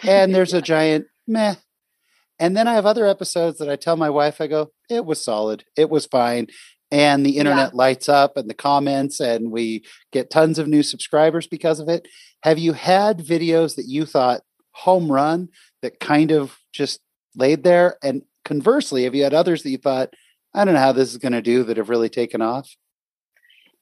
and 0.02 0.34
there's 0.34 0.52
a 0.52 0.60
giant 0.62 1.06
meh 1.28 1.54
and 2.42 2.56
then 2.56 2.66
I 2.66 2.74
have 2.74 2.86
other 2.86 3.06
episodes 3.06 3.58
that 3.58 3.68
I 3.68 3.76
tell 3.76 3.96
my 3.96 4.10
wife, 4.10 4.40
I 4.40 4.48
go, 4.48 4.72
it 4.90 5.04
was 5.04 5.24
solid, 5.24 5.64
it 5.76 5.88
was 5.88 6.06
fine. 6.06 6.48
And 6.92 7.24
the 7.24 7.38
internet 7.38 7.72
yeah. 7.72 7.76
lights 7.76 8.08
up 8.08 8.36
and 8.36 8.48
the 8.48 8.54
comments, 8.54 9.18
and 9.18 9.50
we 9.50 9.82
get 10.12 10.30
tons 10.30 10.58
of 10.58 10.68
new 10.68 10.82
subscribers 10.82 11.46
because 11.46 11.80
of 11.80 11.88
it. 11.88 12.06
Have 12.42 12.58
you 12.58 12.74
had 12.74 13.18
videos 13.18 13.76
that 13.76 13.86
you 13.86 14.04
thought 14.04 14.42
home 14.72 15.10
run 15.10 15.48
that 15.80 16.00
kind 16.00 16.30
of 16.30 16.58
just 16.70 17.00
laid 17.34 17.64
there? 17.64 17.96
And 18.02 18.22
conversely, 18.44 19.04
have 19.04 19.14
you 19.14 19.24
had 19.24 19.32
others 19.32 19.62
that 19.62 19.70
you 19.70 19.78
thought, 19.78 20.12
I 20.54 20.64
don't 20.64 20.74
know 20.74 20.80
how 20.80 20.92
this 20.92 21.10
is 21.10 21.18
going 21.18 21.32
to 21.32 21.40
do 21.40 21.64
that 21.64 21.78
have 21.78 21.88
really 21.88 22.10
taken 22.10 22.42
off? 22.42 22.68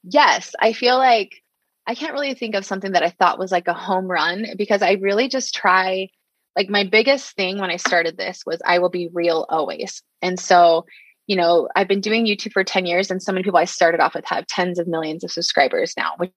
Yes. 0.04 0.52
I 0.60 0.72
feel 0.72 0.96
like 0.96 1.42
I 1.88 1.96
can't 1.96 2.12
really 2.12 2.34
think 2.34 2.54
of 2.54 2.64
something 2.64 2.92
that 2.92 3.02
I 3.02 3.10
thought 3.10 3.40
was 3.40 3.50
like 3.50 3.66
a 3.66 3.74
home 3.74 4.06
run 4.06 4.46
because 4.56 4.82
I 4.82 4.92
really 4.92 5.28
just 5.28 5.52
try 5.52 6.08
like 6.56 6.68
my 6.68 6.84
biggest 6.84 7.34
thing 7.36 7.58
when 7.58 7.70
I 7.70 7.76
started 7.76 8.16
this 8.16 8.42
was 8.46 8.60
I 8.64 8.78
will 8.78 8.88
be 8.88 9.08
real 9.12 9.46
always. 9.48 10.02
And 10.22 10.38
so, 10.38 10.84
you 11.30 11.36
know, 11.36 11.68
I've 11.76 11.86
been 11.86 12.00
doing 12.00 12.26
YouTube 12.26 12.50
for 12.50 12.64
10 12.64 12.86
years 12.86 13.08
and 13.08 13.22
so 13.22 13.30
many 13.30 13.44
people 13.44 13.60
I 13.60 13.64
started 13.64 14.00
off 14.00 14.16
with 14.16 14.24
have 14.24 14.48
tens 14.48 14.80
of 14.80 14.88
millions 14.88 15.22
of 15.22 15.30
subscribers 15.30 15.94
now, 15.96 16.14
which, 16.16 16.32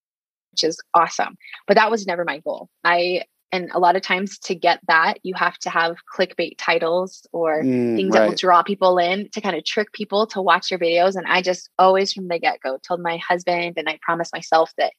which 0.51 0.63
is 0.63 0.79
awesome. 0.93 1.36
But 1.65 1.77
that 1.77 1.89
was 1.89 2.06
never 2.06 2.23
my 2.23 2.38
goal. 2.41 2.69
I 2.84 3.23
and 3.51 3.71
a 3.73 3.79
lot 3.79 3.95
of 3.95 4.03
times 4.03 4.38
to 4.39 4.53
get 4.53 4.82
that, 4.88 5.15
you 5.23 5.34
have 5.34 5.58
to 5.60 5.71
have 5.71 5.95
clickbait 6.15 6.58
titles 6.60 7.25
or 7.32 7.63
mm, 7.63 7.95
things 7.95 8.13
right. 8.13 8.19
that 8.19 8.29
will 8.29 8.36
draw 8.36 8.62
people 8.62 8.99
in 8.99 9.29
to 9.32 9.41
kind 9.41 9.56
of 9.56 9.65
trick 9.65 9.91
people 9.93 10.27
to 10.27 10.43
watch 10.43 10.69
your 10.69 10.79
videos. 10.79 11.15
And 11.15 11.25
I 11.25 11.41
just 11.41 11.71
always 11.79 12.13
from 12.13 12.27
the 12.27 12.38
get 12.38 12.60
go 12.62 12.77
told 12.88 13.01
my 13.01 13.17
husband 13.17 13.73
and 13.77 13.89
I 13.89 13.97
promised 14.03 14.32
myself 14.32 14.73
that 14.77 14.93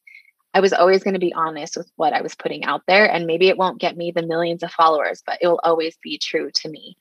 I 0.55 0.61
was 0.61 0.73
always 0.73 1.05
going 1.05 1.15
to 1.15 1.21
be 1.21 1.35
honest 1.35 1.77
with 1.77 1.89
what 1.95 2.13
I 2.13 2.21
was 2.21 2.35
putting 2.35 2.65
out 2.65 2.83
there. 2.89 3.09
And 3.09 3.29
maybe 3.29 3.47
it 3.47 3.59
won't 3.59 3.81
get 3.81 3.97
me 3.97 4.11
the 4.11 4.27
millions 4.27 4.65
of 4.65 4.73
followers, 4.73 5.23
but 5.25 5.39
it 5.41 5.47
will 5.47 5.61
always 5.63 5.97
be 6.03 6.19
true 6.19 6.51
to 6.53 6.69
me. 6.69 6.97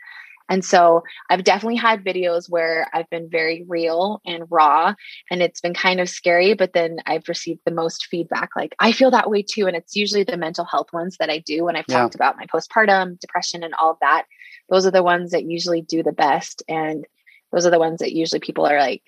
And 0.50 0.64
so 0.64 1.04
I've 1.30 1.44
definitely 1.44 1.78
had 1.78 2.04
videos 2.04 2.50
where 2.50 2.88
I've 2.94 3.10
been 3.10 3.30
very 3.30 3.66
real 3.68 4.22
and 4.26 4.44
raw, 4.50 4.94
and 5.32 5.42
it's 5.42 5.62
been 5.62 5.74
kind 5.74 6.00
of 6.00 6.10
scary, 6.10 6.54
but 6.54 6.74
then 6.74 6.98
I've 7.06 7.28
received 7.28 7.62
the 7.66 7.72
most 7.72 8.08
feedback. 8.08 8.50
Like, 8.56 8.76
I 8.80 8.92
feel 8.92 9.12
that 9.12 9.30
way 9.30 9.42
too. 9.42 9.68
And 9.68 9.76
it's 9.76 9.96
usually 9.96 10.24
the 10.24 10.38
mental 10.38 10.66
health 10.66 10.92
ones 10.92 11.18
that 11.18 11.30
I 11.30 11.40
do 11.40 11.64
when 11.64 11.76
I've 11.76 11.86
yeah. 11.88 12.02
talked 12.02 12.16
about 12.16 12.38
my 12.38 12.46
postpartum 12.46 13.20
depression 13.20 13.64
and 13.64 13.74
all 13.74 13.92
of 13.92 13.98
that. 14.02 14.26
Those 14.70 14.86
are 14.86 14.92
the 14.92 15.04
ones 15.04 15.32
that 15.32 15.46
usually 15.46 15.82
do 15.82 16.04
the 16.04 16.12
best. 16.12 16.62
And 16.68 17.06
those 17.52 17.66
are 17.66 17.72
the 17.72 17.80
ones 17.80 18.00
that 18.00 18.14
usually 18.14 18.40
people 18.40 18.66
are 18.66 18.80
like, 18.80 19.04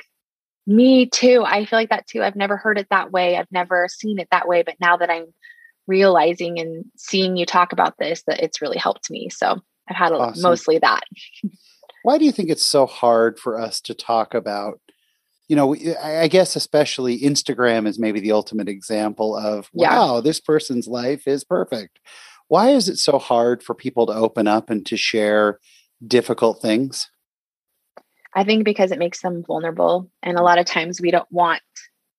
me 0.67 1.06
too. 1.06 1.43
I 1.45 1.65
feel 1.65 1.78
like 1.78 1.89
that 1.89 2.08
too. 2.08 2.24
I've 2.24 2.36
never 2.36 2.58
heard 2.58 2.80
it 2.80 2.88
that 2.89 3.12
way. 3.12 3.38
I've 3.38 3.52
never 3.52 3.88
seen 3.88 4.19
it 4.19 4.30
that 4.32 4.48
way. 4.48 4.63
But 4.63 4.76
now 4.80 4.98
that 4.98 5.10
I'm 5.10 5.34
realizing 5.86 6.60
and 6.60 6.86
seeing 6.98 7.38
you 7.38 7.45
talk 7.45 7.71
about 7.71 7.98
this, 8.00 8.24
that 8.24 8.39
it's 8.39 8.62
really 8.62 8.78
helped 8.78 9.12
me. 9.12 9.30
So 9.30 9.62
I've 9.89 9.95
had 9.95 10.12
awesome. 10.13 10.41
mostly 10.41 10.80
that. 10.80 11.04
Why 12.04 12.17
do 12.17 12.26
you 12.26 12.32
think 12.32 12.50
it's 12.50 12.65
so 12.65 12.86
hard 12.86 13.39
for 13.39 13.60
us 13.60 13.82
to 13.82 13.93
talk 13.93 14.34
about? 14.34 14.80
You 15.48 15.56
know, 15.56 15.76
I 16.02 16.28
guess 16.28 16.56
especially 16.56 17.19
Instagram 17.19 17.88
is 17.88 18.00
maybe 18.00 18.19
the 18.19 18.32
ultimate 18.32 18.67
example 18.67 19.36
of 19.36 19.69
wow, 19.74 20.21
this 20.21 20.39
person's 20.39 20.88
life 20.88 21.28
is 21.28 21.43
perfect. 21.43 22.00
Why 22.48 22.69
is 22.69 22.89
it 22.89 22.98
so 22.98 23.19
hard 23.19 23.63
for 23.63 23.74
people 23.74 24.06
to 24.08 24.13
open 24.13 24.48
up 24.48 24.69
and 24.69 24.86
to 24.88 24.98
share 24.98 25.60
difficult 26.06 26.62
things? 26.62 27.10
I 28.36 28.43
think 28.43 28.65
because 28.65 28.91
it 28.91 29.00
makes 29.00 29.21
them 29.21 29.43
vulnerable. 29.43 30.10
And 30.21 30.38
a 30.38 30.43
lot 30.43 30.60
of 30.60 30.65
times 30.65 31.00
we 31.02 31.10
don't 31.10 31.32
want 31.32 31.62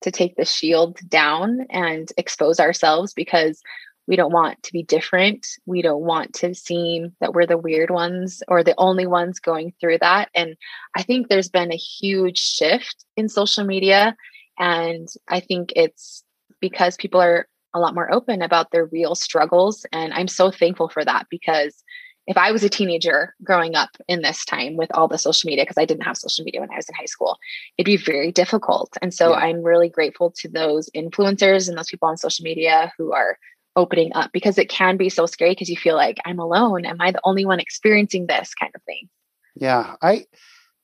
to 0.03 0.11
take 0.11 0.37
the 0.37 0.45
shield 0.45 0.99
down 1.09 1.67
and 1.71 2.11
expose 2.17 2.59
ourselves 2.59 3.13
because 3.13 3.61
we 4.07 4.17
don't 4.17 4.33
want 4.33 4.63
to 4.63 4.73
be 4.73 4.83
different. 4.83 5.47
We 5.67 5.83
don't 5.83 6.03
want 6.03 6.35
to 6.35 6.55
seem 6.55 7.15
that 7.21 7.35
we're 7.35 7.47
the 7.47 7.59
weird 7.59 7.91
ones 7.91 8.43
or 8.49 8.63
the 8.63 8.75
only 8.79 9.07
ones 9.07 9.41
going 9.41 9.75
through 9.81 9.99
that. 9.99 10.31
And 10.35 10.57
I 10.97 11.03
think 11.03 11.29
there's 11.29 11.49
been 11.49 11.73
a 11.73 11.77
huge 11.77 12.39
shift 12.39 13.05
in 13.17 13.29
social 13.29 13.65
media. 13.65 14.17
And 14.59 15.09
I 15.29 15.41
think 15.41 15.73
it's 15.77 16.23
because 16.61 16.97
people 16.97 17.21
are 17.21 17.49
a 17.75 17.81
lot 17.81 17.95
more 17.95 18.13
open 18.13 18.43
about 18.43 18.71
their 18.71 18.87
real 18.87 19.15
struggles. 19.15 19.85
And 19.93 20.13
I'm 20.15 20.29
so 20.29 20.51
thankful 20.51 20.89
for 20.89 21.05
that 21.05 21.27
because 21.31 21.83
if 22.27 22.37
I 22.37 22.51
was 22.51 22.65
a 22.65 22.69
teenager 22.69 23.35
growing 23.45 23.77
up 23.77 23.91
in 24.09 24.23
this 24.23 24.45
time 24.45 24.77
with 24.77 24.91
all 24.95 25.07
the 25.07 25.19
social 25.19 25.47
media, 25.47 25.65
because 25.65 25.79
I 25.79 25.85
didn't 25.85 26.05
have 26.05 26.17
social 26.17 26.45
media 26.45 26.61
when 26.61 26.71
I 26.73 26.77
was 26.77 26.89
in 26.89 26.95
high 26.95 27.05
school, 27.05 27.39
it'd 27.79 27.87
be 27.87 27.97
very 27.97 28.33
difficult. 28.33 28.97
And 29.01 29.15
so 29.15 29.31
yeah. 29.31 29.37
I'm 29.37 29.63
really 29.63 29.89
grateful 29.89 30.33
to 30.39 30.49
those 30.49 30.91
influencers 30.97 31.69
and 31.69 31.79
those 31.79 31.89
people 31.89 32.09
on 32.09 32.17
social 32.17 32.43
media 32.43 32.93
who 32.99 33.13
are 33.13 33.39
opening 33.77 34.13
up 34.15 34.33
because 34.33 34.59
it 34.59 34.69
can 34.69 34.97
be 34.97 35.09
so 35.09 35.27
scary 35.27 35.53
because 35.53 35.69
you 35.69 35.77
feel 35.77 35.95
like 35.95 36.19
I'm 36.25 36.39
alone. 36.39 36.85
Am 36.85 37.01
I 37.01 37.13
the 37.13 37.21
only 37.25 37.45
one 37.45 37.61
experiencing 37.61 38.27
this 38.27 38.55
kind 38.55 38.73
of 38.75 38.83
thing? 38.83 39.09
Yeah. 39.55 39.95
I 40.03 40.27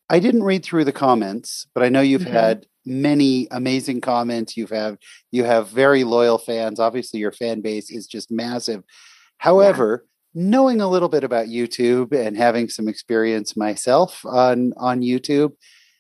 I 0.09 0.19
didn't 0.19 0.43
read 0.43 0.65
through 0.65 0.85
the 0.85 0.93
comments, 0.93 1.67
but 1.75 1.83
I 1.83 1.89
know 1.89 2.03
you've 2.03 2.23
mm-hmm. 2.23 2.33
had 2.33 2.67
many 2.85 3.49
amazing 3.51 4.01
comments. 4.01 4.57
You've 4.57 4.71
have 4.71 4.99
you 5.31 5.45
have 5.45 5.69
very 5.69 6.05
loyal 6.05 6.39
fans. 6.39 6.79
Obviously, 6.79 7.21
your 7.21 7.33
fan 7.33 7.61
base 7.63 7.91
is 7.91 8.07
just 8.07 8.31
massive. 8.31 8.85
However, 9.39 10.05
yeah 10.05 10.09
knowing 10.35 10.81
a 10.81 10.89
little 10.89 11.09
bit 11.09 11.25
about 11.25 11.47
YouTube 11.47 12.13
and 12.13 12.37
having 12.37 12.69
some 12.69 12.89
experience 12.89 13.57
myself 13.57 14.25
on 14.25 14.73
on 14.77 15.01
YouTube, 15.01 15.53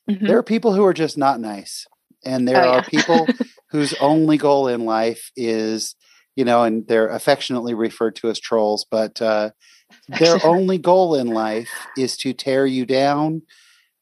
mm-hmm. 0.08 0.26
there 0.26 0.38
are 0.38 0.42
people 0.42 0.72
who 0.72 0.84
are 0.84 0.94
just 0.94 1.18
not 1.18 1.40
nice, 1.40 1.86
and 2.24 2.46
there 2.46 2.64
oh, 2.64 2.72
are 2.72 2.84
people 2.84 3.26
whose 3.70 3.94
only 3.94 4.36
goal 4.36 4.68
in 4.68 4.84
life 4.84 5.30
is, 5.36 5.94
you 6.36 6.44
know, 6.44 6.62
and 6.62 6.86
they're 6.86 7.08
affectionately 7.08 7.74
referred 7.74 8.16
to 8.16 8.28
as 8.28 8.40
trolls, 8.40 8.86
but 8.90 9.20
uh, 9.20 9.50
their 10.08 10.44
only 10.44 10.78
goal 10.78 11.14
in 11.14 11.28
life 11.28 11.70
is 11.96 12.16
to 12.18 12.32
tear 12.32 12.66
you 12.66 12.86
down. 12.86 13.42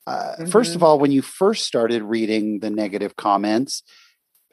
Uh, 0.07 0.33
mm-hmm. 0.33 0.47
First 0.47 0.71
of 0.71 0.77
mm-hmm. 0.77 0.85
all, 0.85 0.99
when 0.99 1.13
you 1.13 1.23
first 1.23 1.67
started 1.67 2.03
reading 2.03 2.61
the 2.61 2.71
negative 2.71 3.17
comments, 3.17 3.83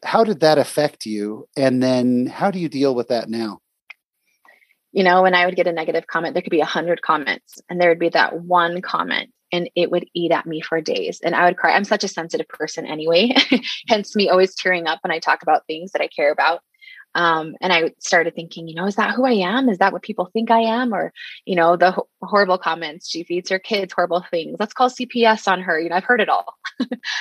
how 0.04 0.24
did 0.24 0.42
that 0.42 0.58
affect 0.58 1.06
you? 1.06 1.48
And 1.56 1.82
then 1.82 2.28
how 2.28 2.52
do 2.52 2.60
you 2.60 2.70
deal 2.70 2.94
with 2.94 3.08
that 3.08 3.30
now? 3.30 3.62
you 4.98 5.04
know, 5.04 5.22
when 5.22 5.36
I 5.36 5.46
would 5.46 5.56
get 5.56 5.68
a 5.68 5.72
negative 5.72 6.08
comment, 6.08 6.34
there 6.34 6.42
could 6.42 6.50
be 6.50 6.62
a 6.62 6.66
hundred 6.66 7.04
comments 7.04 7.62
and 7.70 7.80
there 7.80 7.90
would 7.90 8.00
be 8.00 8.10
that 8.10 8.42
one 8.42 8.82
comment 8.82 9.30
and 9.52 9.70
it 9.76 9.92
would 9.92 10.08
eat 10.16 10.32
at 10.32 10.48
me 10.48 10.60
for 10.60 10.82
days 10.82 11.20
and 11.24 11.36
I 11.36 11.46
would 11.46 11.56
cry. 11.56 11.74
I'm 11.74 11.84
such 11.84 12.04
a 12.04 12.08
sensitive 12.08 12.48
person 12.48 12.88
anyway, 12.88 13.36
hence 13.88 14.16
me 14.16 14.28
always 14.28 14.56
tearing 14.56 14.88
up 14.88 14.98
when 15.04 15.12
I 15.12 15.20
talk 15.20 15.44
about 15.44 15.68
things 15.68 15.92
that 15.92 16.02
I 16.02 16.08
care 16.08 16.32
about. 16.32 16.62
Um, 17.18 17.56
and 17.62 17.74
I 17.74 17.94
started 17.98 18.36
thinking, 18.36 18.68
you 18.68 18.76
know, 18.76 18.86
is 18.86 18.96
that 18.96 19.16
who 19.16 19.26
I 19.26 19.32
am? 19.32 19.70
Is 19.70 19.80
that 19.80 19.92
what 19.92 20.04
people 20.04 20.30
think 20.32 20.52
I 20.52 20.60
am? 20.60 20.94
Or, 20.94 21.12
you 21.46 21.56
know, 21.56 21.76
the 21.76 21.92
ho- 21.92 22.08
horrible 22.22 22.60
comments, 22.60 23.10
she 23.10 23.24
feeds 23.24 23.50
her 23.50 23.58
kids 23.58 23.92
horrible 23.92 24.24
things. 24.30 24.58
Let's 24.60 24.74
call 24.74 24.90
CPS 24.90 25.48
on 25.48 25.62
her. 25.62 25.80
You 25.80 25.90
know, 25.90 25.96
I've 25.96 26.04
heard 26.04 26.22
it 26.22 26.30
all. 26.30 26.54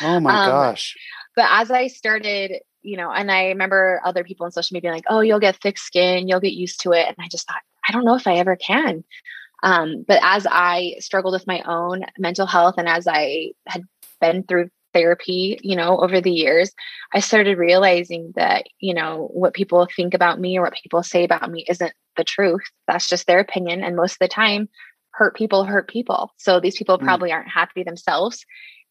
oh 0.03 0.21
my 0.21 0.31
um, 0.45 0.51
gosh. 0.51 0.95
But 1.35 1.47
as 1.51 1.71
I 1.71 1.89
started 1.89 2.61
you 2.83 2.97
know, 2.97 3.11
and 3.11 3.33
I 3.33 3.47
remember 3.47 4.01
other 4.05 4.23
people 4.23 4.47
on 4.47 4.53
social 4.53 4.75
media 4.75 4.93
like, 4.93 5.07
oh, 5.09 5.19
you'll 5.19 5.41
get 5.41 5.61
thick 5.61 5.77
skin, 5.77 6.29
you'll 6.29 6.39
get 6.39 6.53
used 6.53 6.83
to 6.83 6.93
it. 6.93 7.09
And 7.09 7.17
I 7.19 7.27
just 7.29 7.49
thought, 7.49 7.61
I 7.89 7.91
don't 7.91 8.05
know 8.05 8.15
if 8.15 8.29
I 8.29 8.37
ever 8.37 8.55
can. 8.55 9.03
Um, 9.65 10.05
but 10.07 10.21
as 10.23 10.47
I 10.49 10.95
struggled 11.01 11.33
with 11.33 11.49
my 11.49 11.63
own 11.63 12.05
mental 12.17 12.47
health 12.47 12.77
and 12.79 12.89
as 12.89 13.09
I 13.09 13.53
had 13.67 13.83
been 14.21 14.45
through 14.45 14.71
therapy, 14.97 15.61
you 15.63 15.77
know, 15.77 16.01
over 16.01 16.21
the 16.21 16.33
years, 16.33 16.73
I 17.13 17.21
started 17.21 17.59
realizing 17.59 18.33
that, 18.37 18.65
you 18.81 18.95
know, 18.95 19.29
what 19.33 19.55
people 19.55 19.87
think 19.95 20.15
about 20.15 20.41
me 20.41 20.59
or 20.59 20.63
what 20.63 20.79
people 20.83 21.03
say 21.03 21.25
about 21.25 21.51
me 21.51 21.67
isn't 21.69 21.93
the 22.17 22.25
truth. 22.25 22.63
That's 22.89 23.09
just 23.09 23.27
their 23.27 23.41
opinion. 23.41 23.85
And 23.85 23.95
most 23.97 24.13
of 24.13 24.19
the 24.21 24.29
time, 24.29 24.69
hurt 25.11 25.37
people 25.37 25.65
hurt 25.65 25.89
people. 25.89 26.33
So 26.39 26.61
these 26.61 26.77
people 26.77 26.99
mm. 26.99 27.05
probably 27.05 27.33
aren't 27.33 27.49
happy 27.49 27.83
themselves. 27.83 28.45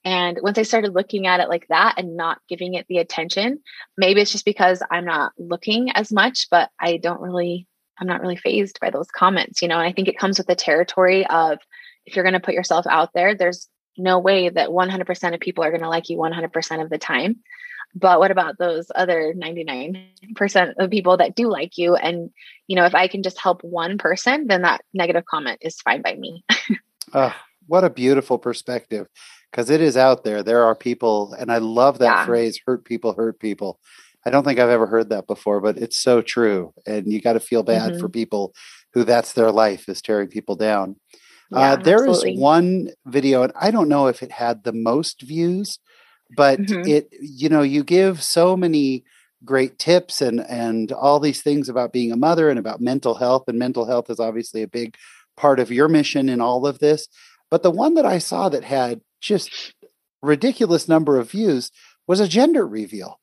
And 0.04 0.38
once 0.44 0.58
I 0.60 0.64
started 0.64 0.94
looking 0.94 1.26
at 1.26 1.40
it 1.40 1.50
like 1.50 1.66
that 1.70 1.96
and 1.98 2.16
not 2.16 2.38
giving 2.48 2.76
it 2.76 2.86
the 2.88 3.00
attention, 3.00 3.60
maybe 3.98 4.22
it's 4.22 4.32
just 4.32 4.46
because 4.46 4.84
I'm 4.92 5.06
not 5.06 5.32
looking 5.40 5.90
as 5.92 6.12
much, 6.12 6.48
but 6.52 6.70
I 6.80 6.98
don't 6.98 7.22
really, 7.22 7.68
I'm 8.00 8.08
not 8.08 8.22
really 8.22 8.38
fazed 8.38 8.80
by 8.80 8.92
those 8.92 9.08
comments, 9.08 9.64
you 9.64 9.68
know. 9.68 9.80
And 9.80 9.88
I 9.88 9.92
think 9.92 10.08
it 10.08 10.20
comes 10.20 10.38
with 10.38 10.46
the 10.46 10.56
territory 10.56 11.26
of 11.26 11.58
if 12.06 12.16
you're 12.16 12.24
going 12.24 12.34
to 12.34 12.40
put 12.40 12.54
yourself 12.54 12.86
out 12.88 13.10
there, 13.16 13.34
there's 13.34 13.68
no 13.98 14.20
way 14.20 14.50
that 14.50 14.70
100% 14.70 15.34
of 15.34 15.40
people 15.40 15.64
are 15.64 15.72
going 15.72 15.82
to 15.82 15.90
like 15.90 16.10
you 16.10 16.18
100% 16.18 16.82
of 16.82 16.90
the 16.90 16.98
time. 16.98 17.38
But 17.98 18.20
what 18.20 18.32
about 18.32 18.58
those 18.58 18.92
other 18.94 19.34
99% 19.34 20.74
of 20.78 20.90
people 20.90 21.18
that 21.18 21.36
do 21.36 21.50
like 21.50 21.78
you? 21.78 21.96
And, 21.96 22.30
you 22.68 22.76
know, 22.76 22.86
if 22.86 22.94
I 22.94 23.08
can 23.08 23.24
just 23.24 23.40
help 23.40 23.64
one 23.64 23.98
person, 23.98 24.48
then 24.48 24.64
that 24.64 24.84
negative 24.94 25.24
comment 25.26 25.60
is 25.62 25.80
fine 25.80 26.02
by 26.02 26.16
me. 26.16 26.44
oh, 27.14 27.34
what 27.68 27.86
a 27.86 27.90
beautiful 27.90 28.38
perspective. 28.38 29.08
Because 29.50 29.70
it 29.70 29.80
is 29.80 29.96
out 29.96 30.26
there. 30.26 30.44
There 30.44 30.66
are 30.66 30.76
people, 30.76 31.34
and 31.40 31.50
I 31.50 31.60
love 31.60 32.00
that 32.00 32.06
yeah. 32.06 32.26
phrase 32.26 32.60
hurt 32.66 32.84
people, 32.84 33.14
hurt 33.14 33.40
people. 33.40 33.80
I 34.26 34.30
don't 34.30 34.44
think 34.44 34.60
I've 34.60 34.70
ever 34.70 34.88
heard 34.88 35.10
that 35.10 35.28
before, 35.28 35.62
but 35.62 35.78
it's 35.78 35.98
so 35.98 36.22
true. 36.22 36.74
And 36.86 37.10
you 37.10 37.22
got 37.22 37.34
to 37.34 37.40
feel 37.40 37.64
bad 37.64 37.92
mm-hmm. 37.92 38.02
for 38.02 38.10
people 38.10 38.54
who 38.94 39.06
that's 39.06 39.32
their 39.32 39.52
life 39.52 39.88
is 39.88 40.02
tearing 40.02 40.28
people 40.28 40.56
down. 40.58 40.98
Uh, 41.54 41.60
yeah, 41.60 41.72
uh, 41.74 41.76
there 41.76 42.08
absolutely. 42.08 42.34
is 42.34 42.40
one 42.40 42.90
video, 43.06 43.44
and 43.44 43.54
I 43.60 43.72
don't 43.72 43.90
know 43.90 44.08
if 44.08 44.24
it 44.24 44.32
had 44.32 44.64
the 44.64 44.74
most 44.74 45.22
views, 45.22 45.80
but 46.36 46.60
mm-hmm. 46.60 46.88
it, 46.88 47.10
you 47.22 47.50
know, 47.50 47.62
you 47.62 47.84
give 47.84 48.24
so 48.24 48.58
many 48.58 49.04
great 49.44 49.78
tips 49.78 50.22
and 50.22 50.40
and 50.50 50.92
all 50.92 51.20
these 51.20 51.42
things 51.44 51.70
about 51.70 51.94
being 51.94 52.12
a 52.12 52.18
mother 52.18 52.50
and 52.50 52.58
about 52.58 52.82
mental 52.82 53.16
health, 53.16 53.44
and 53.48 53.60
mental 53.60 53.86
health 53.86 54.10
is 54.10 54.20
obviously 54.20 54.64
a 54.64 54.68
big 54.68 54.96
part 55.38 55.60
of 55.60 55.72
your 55.72 55.88
mission 55.88 56.30
in 56.30 56.42
all 56.42 56.66
of 56.66 56.80
this. 56.80 57.08
But 57.52 57.64
the 57.64 57.72
one 57.72 57.94
that 57.96 58.06
I 58.06 58.18
saw 58.18 58.50
that 58.50 58.64
had 58.64 59.02
just 59.22 59.74
ridiculous 60.22 60.88
number 60.88 61.20
of 61.20 61.32
views 61.32 61.72
was 62.08 62.20
a 62.20 62.28
gender 62.28 62.68
reveal. 62.68 63.20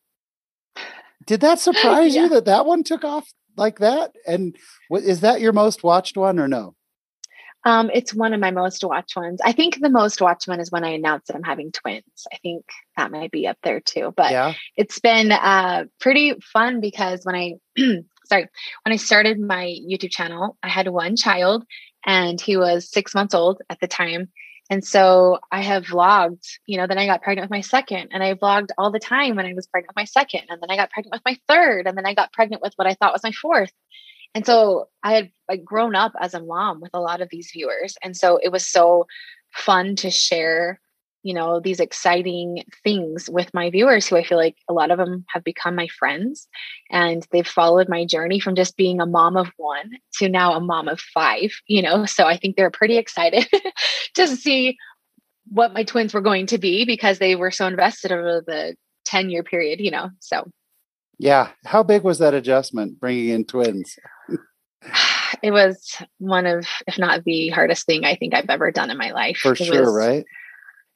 Did 1.26 1.40
that 1.40 1.58
surprise 1.58 2.14
yeah. 2.14 2.22
you 2.22 2.28
that 2.30 2.44
that 2.44 2.66
one 2.66 2.84
took 2.84 3.04
off 3.04 3.28
like 3.56 3.80
that? 3.80 4.14
And 4.26 4.56
is 4.90 5.20
that 5.20 5.40
your 5.40 5.52
most 5.52 5.82
watched 5.82 6.16
one 6.16 6.38
or 6.38 6.48
no? 6.48 6.74
Um, 7.64 7.90
it's 7.92 8.12
one 8.12 8.32
of 8.32 8.40
my 8.40 8.50
most 8.50 8.82
watched 8.82 9.16
ones. 9.16 9.40
I 9.44 9.52
think 9.52 9.80
the 9.80 9.88
most 9.88 10.20
watched 10.20 10.48
one 10.48 10.60
is 10.60 10.70
when 10.70 10.84
I 10.84 10.90
announced 10.90 11.28
that 11.28 11.36
I'm 11.36 11.42
having 11.42 11.70
twins. 11.70 12.26
I 12.32 12.36
think 12.38 12.64
that 12.96 13.12
might 13.12 13.30
be 13.30 13.46
up 13.46 13.58
there 13.62 13.80
too. 13.80 14.12
But 14.16 14.32
yeah. 14.32 14.54
it's 14.76 14.98
been 14.98 15.30
uh, 15.30 15.84
pretty 16.00 16.34
fun 16.40 16.80
because 16.80 17.24
when 17.24 17.34
I 17.34 17.54
sorry 18.26 18.48
when 18.84 18.92
I 18.92 18.96
started 18.96 19.38
my 19.38 19.64
YouTube 19.64 20.10
channel, 20.10 20.56
I 20.62 20.68
had 20.68 20.88
one 20.88 21.16
child 21.16 21.64
and 22.04 22.40
he 22.40 22.56
was 22.56 22.90
six 22.90 23.14
months 23.14 23.34
old 23.34 23.62
at 23.70 23.78
the 23.80 23.88
time. 23.88 24.28
And 24.70 24.84
so 24.84 25.38
I 25.50 25.60
have 25.60 25.84
vlogged, 25.84 26.46
you 26.66 26.78
know, 26.78 26.86
then 26.86 26.98
I 26.98 27.06
got 27.06 27.22
pregnant 27.22 27.44
with 27.44 27.56
my 27.56 27.60
second 27.60 28.08
and 28.12 28.22
I 28.22 28.34
vlogged 28.34 28.68
all 28.78 28.90
the 28.90 28.98
time 28.98 29.36
when 29.36 29.44
I 29.44 29.52
was 29.52 29.66
pregnant 29.66 29.90
with 29.90 29.96
my 29.96 30.04
second. 30.04 30.42
And 30.48 30.62
then 30.62 30.70
I 30.70 30.76
got 30.76 30.90
pregnant 30.90 31.12
with 31.12 31.22
my 31.26 31.38
third. 31.46 31.86
And 31.86 31.96
then 31.96 32.06
I 32.06 32.14
got 32.14 32.32
pregnant 32.32 32.62
with 32.62 32.72
what 32.76 32.86
I 32.86 32.94
thought 32.94 33.12
was 33.12 33.22
my 33.22 33.32
fourth. 33.32 33.72
And 34.34 34.46
so 34.46 34.88
I 35.02 35.14
had 35.14 35.30
like 35.48 35.64
grown 35.64 35.94
up 35.94 36.12
as 36.20 36.34
a 36.34 36.42
mom 36.42 36.80
with 36.80 36.92
a 36.94 37.00
lot 37.00 37.20
of 37.20 37.28
these 37.30 37.50
viewers. 37.52 37.96
And 38.02 38.16
so 38.16 38.38
it 38.42 38.50
was 38.50 38.66
so 38.66 39.06
fun 39.52 39.96
to 39.96 40.10
share, 40.10 40.80
you 41.22 41.34
know, 41.34 41.60
these 41.60 41.80
exciting 41.80 42.64
things 42.82 43.28
with 43.28 43.52
my 43.52 43.70
viewers 43.70 44.06
who 44.06 44.16
I 44.16 44.24
feel 44.24 44.38
like 44.38 44.56
a 44.68 44.72
lot 44.72 44.90
of 44.90 44.98
them 44.98 45.24
have 45.28 45.44
become 45.44 45.74
my 45.74 45.88
friends 45.88 46.48
and 46.90 47.26
they've 47.30 47.46
followed 47.46 47.88
my 47.88 48.06
journey 48.06 48.40
from 48.40 48.54
just 48.54 48.76
being 48.76 49.00
a 49.00 49.06
mom 49.06 49.36
of 49.36 49.48
one 49.58 49.92
to 50.14 50.28
now 50.28 50.54
a 50.54 50.60
mom 50.60 50.88
of 50.88 51.00
five, 51.00 51.52
you 51.66 51.82
know. 51.82 52.06
So 52.06 52.24
I 52.24 52.36
think 52.38 52.56
they're 52.56 52.70
pretty 52.70 52.96
excited 52.96 53.46
to 54.14 54.26
see 54.28 54.78
what 55.48 55.74
my 55.74 55.84
twins 55.84 56.14
were 56.14 56.20
going 56.22 56.46
to 56.46 56.58
be 56.58 56.84
because 56.84 57.18
they 57.18 57.36
were 57.36 57.50
so 57.50 57.66
invested 57.66 58.12
over 58.12 58.42
the 58.46 58.76
10 59.04 59.28
year 59.28 59.42
period, 59.42 59.80
you 59.80 59.90
know. 59.90 60.10
So 60.20 60.50
yeah. 61.22 61.50
How 61.64 61.84
big 61.84 62.02
was 62.02 62.18
that 62.18 62.34
adjustment 62.34 62.98
bringing 62.98 63.28
in 63.28 63.44
twins? 63.44 63.96
it 65.40 65.52
was 65.52 65.96
one 66.18 66.46
of, 66.46 66.66
if 66.88 66.98
not 66.98 67.22
the 67.22 67.48
hardest 67.50 67.86
thing 67.86 68.04
I 68.04 68.16
think 68.16 68.34
I've 68.34 68.50
ever 68.50 68.72
done 68.72 68.90
in 68.90 68.98
my 68.98 69.12
life. 69.12 69.38
For 69.38 69.52
it 69.52 69.58
sure, 69.58 69.84
was, 69.84 69.94
right? 69.94 70.24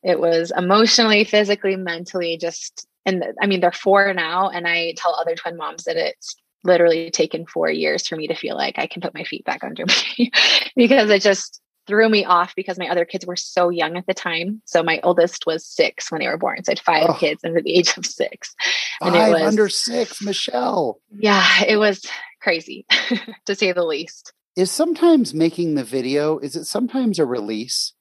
It 0.03 0.19
was 0.19 0.53
emotionally, 0.57 1.23
physically, 1.23 1.77
mentally, 1.77 2.37
just, 2.39 2.89
and 3.05 3.25
I 3.41 3.47
mean, 3.47 3.61
they're 3.61 3.71
four 3.71 4.13
now. 4.15 4.49
And 4.49 4.67
I 4.67 4.95
tell 4.97 5.15
other 5.15 5.37
twin 5.37 5.57
moms 5.57 5.85
that 5.85 5.97
it's 5.97 6.35
literally 6.65 7.09
taken 7.13 7.47
four 7.47 7.71
years 7.71 8.09
for 8.09 8.17
me 8.17 8.27
to 8.27 8.35
feel 8.35 8.57
like 8.57 8.81
I 8.81 8.89
can 8.89 9.03
put 9.03 9.15
my 9.15 9.23
feet 9.23 9.45
back 9.45 9.63
under 9.63 9.85
me 10.19 10.33
because 10.75 11.09
it 11.09 11.23
just, 11.23 11.61
threw 11.87 12.09
me 12.09 12.25
off 12.25 12.55
because 12.55 12.79
my 12.79 12.89
other 12.89 13.05
kids 13.05 13.27
were 13.27 13.37
so 13.37 13.69
young 13.69 13.97
at 13.97 14.07
the 14.07 14.15
time. 14.15 14.63
So 14.65 14.83
my 14.83 15.01
oldest 15.03 15.47
was 15.47 15.65
six 15.65 16.11
when 16.11 16.21
they 16.21 16.29
were 16.29 16.37
born. 16.37 16.63
So 16.65 16.71
I 16.71 16.73
had 16.73 16.81
five 16.81 17.11
oh. 17.11 17.15
kids 17.15 17.43
under 17.45 17.61
the 17.63 17.75
age 17.75 17.97
of 17.97 18.05
six. 18.05 18.55
And 19.01 19.15
five 19.15 19.29
it 19.29 19.33
was 19.33 19.43
under 19.43 19.69
six, 19.69 20.23
Michelle. 20.23 21.01
Yeah, 21.19 21.65
it 21.67 21.77
was 21.77 22.05
crazy 22.41 22.87
to 23.47 23.55
say 23.55 23.73
the 23.73 23.85
least. 23.85 24.33
Is 24.57 24.71
sometimes 24.71 25.35
making 25.35 25.75
the 25.75 25.85
video, 25.85 26.39
is 26.39 26.57
it 26.57 26.65
sometimes 26.65 27.19
a 27.19 27.27
release? 27.27 27.93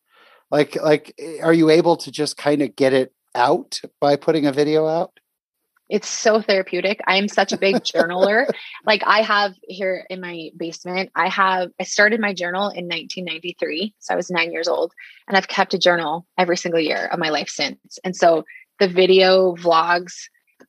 Like 0.51 0.81
like 0.81 1.13
eh, 1.19 1.39
are 1.41 1.53
you 1.53 1.69
able 1.69 1.97
to 1.97 2.11
just 2.11 2.37
kind 2.37 2.61
of 2.61 2.75
get 2.75 2.93
it 2.93 3.13
out 3.33 3.81
by 3.99 4.15
putting 4.15 4.45
a 4.45 4.51
video 4.51 4.87
out? 4.87 5.19
It's 5.89 6.07
so 6.07 6.41
therapeutic. 6.41 6.99
I'm 7.07 7.27
such 7.27 7.51
a 7.51 7.57
big 7.57 7.75
journaler. 7.83 8.47
Like 8.85 9.03
I 9.05 9.21
have 9.21 9.53
here 9.63 10.05
in 10.09 10.21
my 10.21 10.49
basement, 10.57 11.11
I 11.15 11.29
have 11.29 11.71
I 11.79 11.83
started 11.83 12.19
my 12.19 12.33
journal 12.33 12.69
in 12.69 12.85
1993, 12.85 13.93
so 13.99 14.13
I 14.13 14.17
was 14.17 14.31
9 14.31 14.51
years 14.51 14.67
old, 14.67 14.93
and 15.27 15.37
I've 15.37 15.47
kept 15.47 15.73
a 15.73 15.79
journal 15.79 16.25
every 16.37 16.57
single 16.57 16.79
year 16.79 17.07
of 17.07 17.19
my 17.19 17.29
life 17.29 17.49
since. 17.49 17.99
And 18.03 18.15
so 18.15 18.45
the 18.79 18.87
video 18.87 19.55
vlogs 19.55 20.13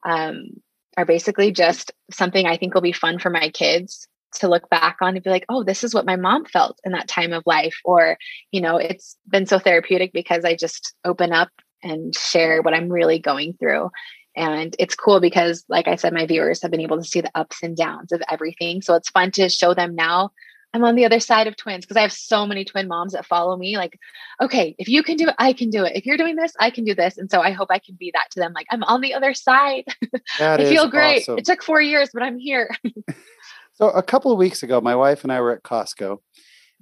um, 0.05 0.49
are 0.97 1.05
basically 1.05 1.53
just 1.53 1.93
something 2.11 2.47
I 2.47 2.57
think 2.57 2.75
will 2.75 2.81
be 2.81 2.93
fun 2.93 3.19
for 3.19 3.31
my 3.31 3.51
kids 3.51 4.07
to 4.35 4.49
look 4.49 4.69
back 4.69 4.99
on 5.01 5.15
and 5.15 5.25
be 5.25 5.31
like, 5.31 5.47
oh, 5.49 5.65
this 5.65 5.85
is 5.85 5.95
what 5.95 6.07
my 6.07 6.17
mom 6.17 6.45
felt 6.45 6.79
in 6.85 6.93
that 6.93 7.09
time 7.09 7.33
of 7.33 7.43
life. 7.47 7.77
Or, 7.85 8.19
you 8.51 8.61
know, 8.61 8.77
it's 8.77 9.17
been 9.29 9.47
so 9.47 9.59
therapeutic 9.59 10.13
because 10.13 10.45
I 10.45 10.55
just 10.55 10.95
open 11.05 11.33
up 11.33 11.49
and 11.83 12.15
share 12.15 12.63
what 12.63 12.75
I'm 12.75 12.91
really 12.91 13.19
going 13.19 13.55
through. 13.55 13.91
And 14.37 14.77
it's 14.79 14.95
cool 14.95 15.19
because, 15.19 15.65
like 15.69 15.89
I 15.89 15.97
said, 15.97 16.13
my 16.13 16.27
viewers 16.27 16.61
have 16.63 16.71
been 16.71 16.81
able 16.81 16.99
to 16.99 17.05
see 17.05 17.23
the 17.23 17.31
ups 17.35 17.63
and 17.63 17.77
downs 17.77 18.13
of 18.13 18.23
everything. 18.31 18.83
So 18.83 18.95
it's 18.95 19.09
fun 19.09 19.31
to 19.33 19.49
show 19.49 19.73
them 19.73 19.95
now 19.95 20.31
I'm 20.77 20.85
on 20.85 20.95
the 20.95 21.07
other 21.07 21.21
side 21.21 21.47
of 21.47 21.57
twins 21.57 21.87
because 21.87 21.97
I 21.97 22.03
have 22.03 22.13
so 22.13 22.47
many 22.47 22.63
twin 22.63 22.87
moms 22.87 23.15
that 23.15 23.25
follow 23.25 23.57
me. 23.57 23.79
Like, 23.79 23.99
okay, 24.43 24.75
if 24.79 24.89
you 24.89 25.03
can 25.03 25.17
do 25.17 25.29
it, 25.29 25.35
I 25.39 25.55
can 25.55 25.71
do 25.71 25.85
it. 25.85 25.97
If 25.97 26.05
you're 26.05 26.19
doing 26.19 26.37
this, 26.37 26.53
I 26.61 26.69
can 26.69 26.85
do 26.85 26.95
this. 26.95 27.17
And 27.17 27.31
so 27.31 27.41
I 27.41 27.51
hope 27.51 27.69
I 27.71 27.79
can 27.79 27.95
be 27.95 28.11
that 28.13 28.27
to 28.33 28.41
them. 28.41 28.53
Like, 28.53 28.67
I'm 28.71 28.83
on 28.85 29.01
the 29.01 29.15
other 29.15 29.33
side. 29.33 29.85
I 30.39 30.65
feel 30.65 30.89
great. 30.89 31.23
Awesome. 31.23 31.39
It 31.39 31.47
took 31.47 31.63
four 31.63 31.81
years, 31.81 32.11
but 32.13 32.23
I'm 32.23 32.39
here. 32.39 32.77
so 33.73 33.89
a 33.89 34.03
couple 34.03 34.33
of 34.33 34.39
weeks 34.39 34.63
ago, 34.63 34.83
my 34.83 34.95
wife 34.95 35.23
and 35.23 35.33
I 35.33 35.41
were 35.41 35.53
at 35.53 35.63
Costco, 35.63 36.19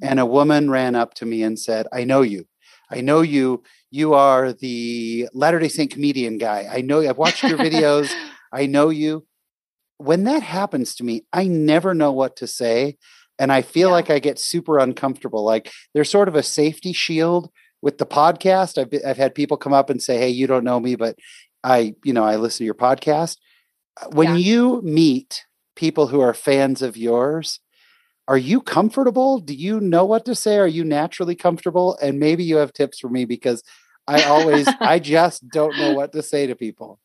and 0.02 0.18
a 0.18 0.26
woman 0.26 0.70
ran 0.70 0.96
up 0.96 1.14
to 1.14 1.26
me 1.26 1.44
and 1.44 1.56
said, 1.56 1.86
I 1.92 2.02
know 2.02 2.22
you. 2.22 2.48
I 2.90 3.00
know 3.00 3.20
you 3.20 3.62
you 3.94 4.12
are 4.12 4.52
the 4.52 5.28
Latter 5.32 5.60
day 5.60 5.68
Saint 5.68 5.92
comedian 5.92 6.36
guy. 6.36 6.66
I 6.68 6.80
know 6.80 7.08
I've 7.08 7.16
watched 7.16 7.44
your 7.44 7.56
videos. 7.56 8.12
I 8.52 8.66
know 8.66 8.88
you. 8.88 9.24
When 9.98 10.24
that 10.24 10.42
happens 10.42 10.96
to 10.96 11.04
me, 11.04 11.26
I 11.32 11.46
never 11.46 11.94
know 11.94 12.10
what 12.10 12.34
to 12.38 12.48
say. 12.48 12.96
And 13.38 13.52
I 13.52 13.62
feel 13.62 13.90
yeah. 13.90 13.94
like 13.94 14.10
I 14.10 14.18
get 14.18 14.40
super 14.40 14.80
uncomfortable. 14.80 15.44
Like 15.44 15.70
there's 15.94 16.10
sort 16.10 16.26
of 16.26 16.34
a 16.34 16.42
safety 16.42 16.92
shield 16.92 17.50
with 17.82 17.98
the 17.98 18.04
podcast. 18.04 18.78
I've, 18.78 19.00
I've 19.06 19.16
had 19.16 19.32
people 19.32 19.56
come 19.56 19.72
up 19.72 19.88
and 19.90 20.02
say, 20.02 20.18
Hey, 20.18 20.30
you 20.30 20.48
don't 20.48 20.64
know 20.64 20.80
me, 20.80 20.96
but 20.96 21.16
I, 21.62 21.94
you 22.02 22.12
know, 22.12 22.24
I 22.24 22.34
listen 22.34 22.58
to 22.58 22.64
your 22.64 22.74
podcast. 22.74 23.36
When 24.10 24.30
yeah. 24.30 24.34
you 24.34 24.82
meet 24.82 25.44
people 25.76 26.08
who 26.08 26.20
are 26.20 26.34
fans 26.34 26.82
of 26.82 26.96
yours, 26.96 27.60
are 28.26 28.38
you 28.38 28.60
comfortable? 28.60 29.38
Do 29.38 29.54
you 29.54 29.80
know 29.80 30.04
what 30.04 30.24
to 30.24 30.34
say? 30.34 30.58
Are 30.58 30.66
you 30.66 30.82
naturally 30.82 31.36
comfortable? 31.36 31.96
And 32.02 32.18
maybe 32.18 32.42
you 32.42 32.56
have 32.56 32.72
tips 32.72 32.98
for 32.98 33.08
me 33.08 33.24
because 33.24 33.62
I 34.06 34.24
always, 34.24 34.68
I 34.80 34.98
just 34.98 35.48
don't 35.48 35.76
know 35.76 35.92
what 35.92 36.12
to 36.12 36.22
say 36.22 36.46
to 36.46 36.54
people. 36.54 37.00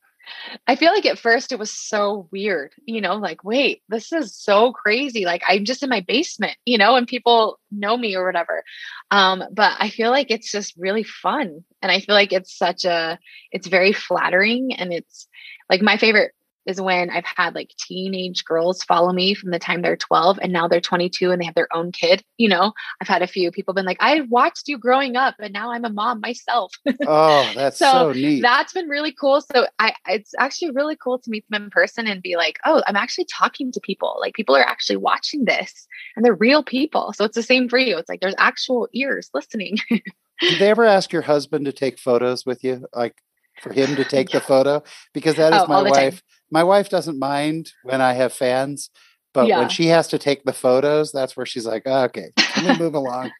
I 0.68 0.76
feel 0.76 0.92
like 0.94 1.06
at 1.06 1.18
first 1.18 1.52
it 1.52 1.60
was 1.60 1.72
so 1.72 2.28
weird, 2.32 2.74
you 2.86 3.02
know, 3.02 3.16
like, 3.16 3.44
wait, 3.44 3.82
this 3.90 4.12
is 4.14 4.36
so 4.36 4.72
crazy. 4.72 5.26
Like, 5.26 5.42
I'm 5.48 5.66
just 5.66 5.82
in 5.82 5.90
my 5.90 6.02
basement, 6.02 6.56
you 6.66 6.78
know, 6.78 6.96
and 6.96 7.08
people 7.08 7.60
know 7.72 7.98
me 7.98 8.16
or 8.16 8.26
whatever. 8.26 8.64
Um, 9.12 9.44
but 9.52 9.74
I 9.80 9.90
feel 9.90 10.12
like 10.12 10.30
it's 10.30 10.52
just 10.52 10.76
really 10.78 11.04
fun. 11.04 11.64
And 11.82 11.92
I 11.92 12.00
feel 12.00 12.16
like 12.16 12.34
it's 12.34 12.56
such 12.56 12.86
a, 12.86 13.20
it's 13.52 13.68
very 13.68 13.94
flattering. 13.94 14.74
And 14.76 14.94
it's 14.94 15.28
like 15.70 15.82
my 15.82 15.98
favorite 15.98 16.34
is 16.70 16.80
when 16.80 17.10
I've 17.10 17.26
had 17.26 17.56
like 17.56 17.72
teenage 17.78 18.46
girls 18.46 18.84
follow 18.84 19.12
me 19.12 19.34
from 19.34 19.50
the 19.50 19.60
time 19.60 19.82
they're 19.82 19.98
12 19.98 20.40
and 20.42 20.54
now 20.54 20.68
they're 20.68 20.80
22 20.80 21.32
and 21.32 21.42
they 21.42 21.46
have 21.46 21.56
their 21.56 21.68
own 21.76 21.92
kid. 21.92 22.24
You 22.38 22.48
know, 22.48 22.74
I've 23.02 23.08
had 23.08 23.24
a 23.24 23.28
few 23.28 23.52
people 23.52 23.74
been 23.74 23.86
like, 23.86 23.98
I 24.00 24.22
watched 24.30 24.68
you 24.68 24.78
growing 24.78 25.16
up 25.16 25.36
and 25.40 25.52
now 25.52 25.72
I'm 25.72 25.84
a 25.84 25.90
mom 25.90 26.22
myself. 26.22 26.74
Oh, 27.08 27.50
that's 27.56 27.80
so, 27.80 27.92
so, 27.92 28.12
neat. 28.12 28.42
That's 28.42 28.74
been 28.74 28.88
really 28.88 29.12
cool. 29.12 29.42
So 29.42 29.66
I 29.80 29.94
it's 30.08 30.34
actually 30.38 30.72
really 30.72 30.96
cool 30.96 31.18
to 31.18 31.30
meet 31.30 31.44
them 31.50 31.64
in 31.64 31.70
person 31.70 32.08
and 32.08 32.22
be 32.22 32.36
like, 32.36 32.60
oh, 32.66 32.84
I'm 32.86 32.96
actually 32.96 33.26
talking 33.26 33.72
to 33.72 33.80
people. 33.80 34.18
Like 34.20 34.36
people 34.36 34.56
are 34.56 34.64
actually 34.64 34.98
watching 34.98 35.46
this 35.46 35.88
and 36.16 36.24
they're 36.24 36.36
real 36.36 36.62
people. 36.62 37.14
So 37.14 37.24
it's 37.26 37.36
the 37.36 37.42
same 37.42 37.68
for 37.68 37.80
you. 37.80 37.98
It's 37.98 38.10
like 38.10 38.20
there's 38.20 38.36
actual 38.38 38.88
ears 38.94 39.30
listening. 39.34 39.78
Did 39.90 40.60
they 40.60 40.70
ever 40.70 40.86
ask 40.86 41.12
your 41.12 41.24
husband 41.24 41.66
to 41.66 41.72
take 41.72 41.98
photos 41.98 42.46
with 42.46 42.64
you? 42.64 42.86
Like 42.94 43.16
for 43.62 43.74
him 43.74 43.96
to 43.96 44.04
take 44.04 44.30
the 44.30 44.42
photo? 44.42 44.84
Because 45.14 45.36
that 45.36 45.54
is 45.54 45.64
oh, 45.64 45.68
my 45.68 45.84
wife. 45.84 46.16
Time. 46.16 46.22
My 46.52 46.64
wife 46.64 46.90
doesn't 46.90 47.20
mind 47.20 47.72
when 47.84 48.02
I 48.02 48.14
have 48.14 48.34
fans, 48.34 48.90
but 49.34 49.48
yeah. 49.48 49.60
when 49.60 49.70
she 49.70 49.88
has 49.88 50.08
to 50.10 50.18
take 50.18 50.44
the 50.44 50.54
photos, 50.54 51.12
that's 51.12 51.38
where 51.38 51.46
she's 51.46 51.66
like, 51.66 51.84
oh, 51.86 52.06
okay, 52.06 52.32
let 52.38 52.80
me 52.80 52.84
move 52.84 52.96
along. 52.96 53.32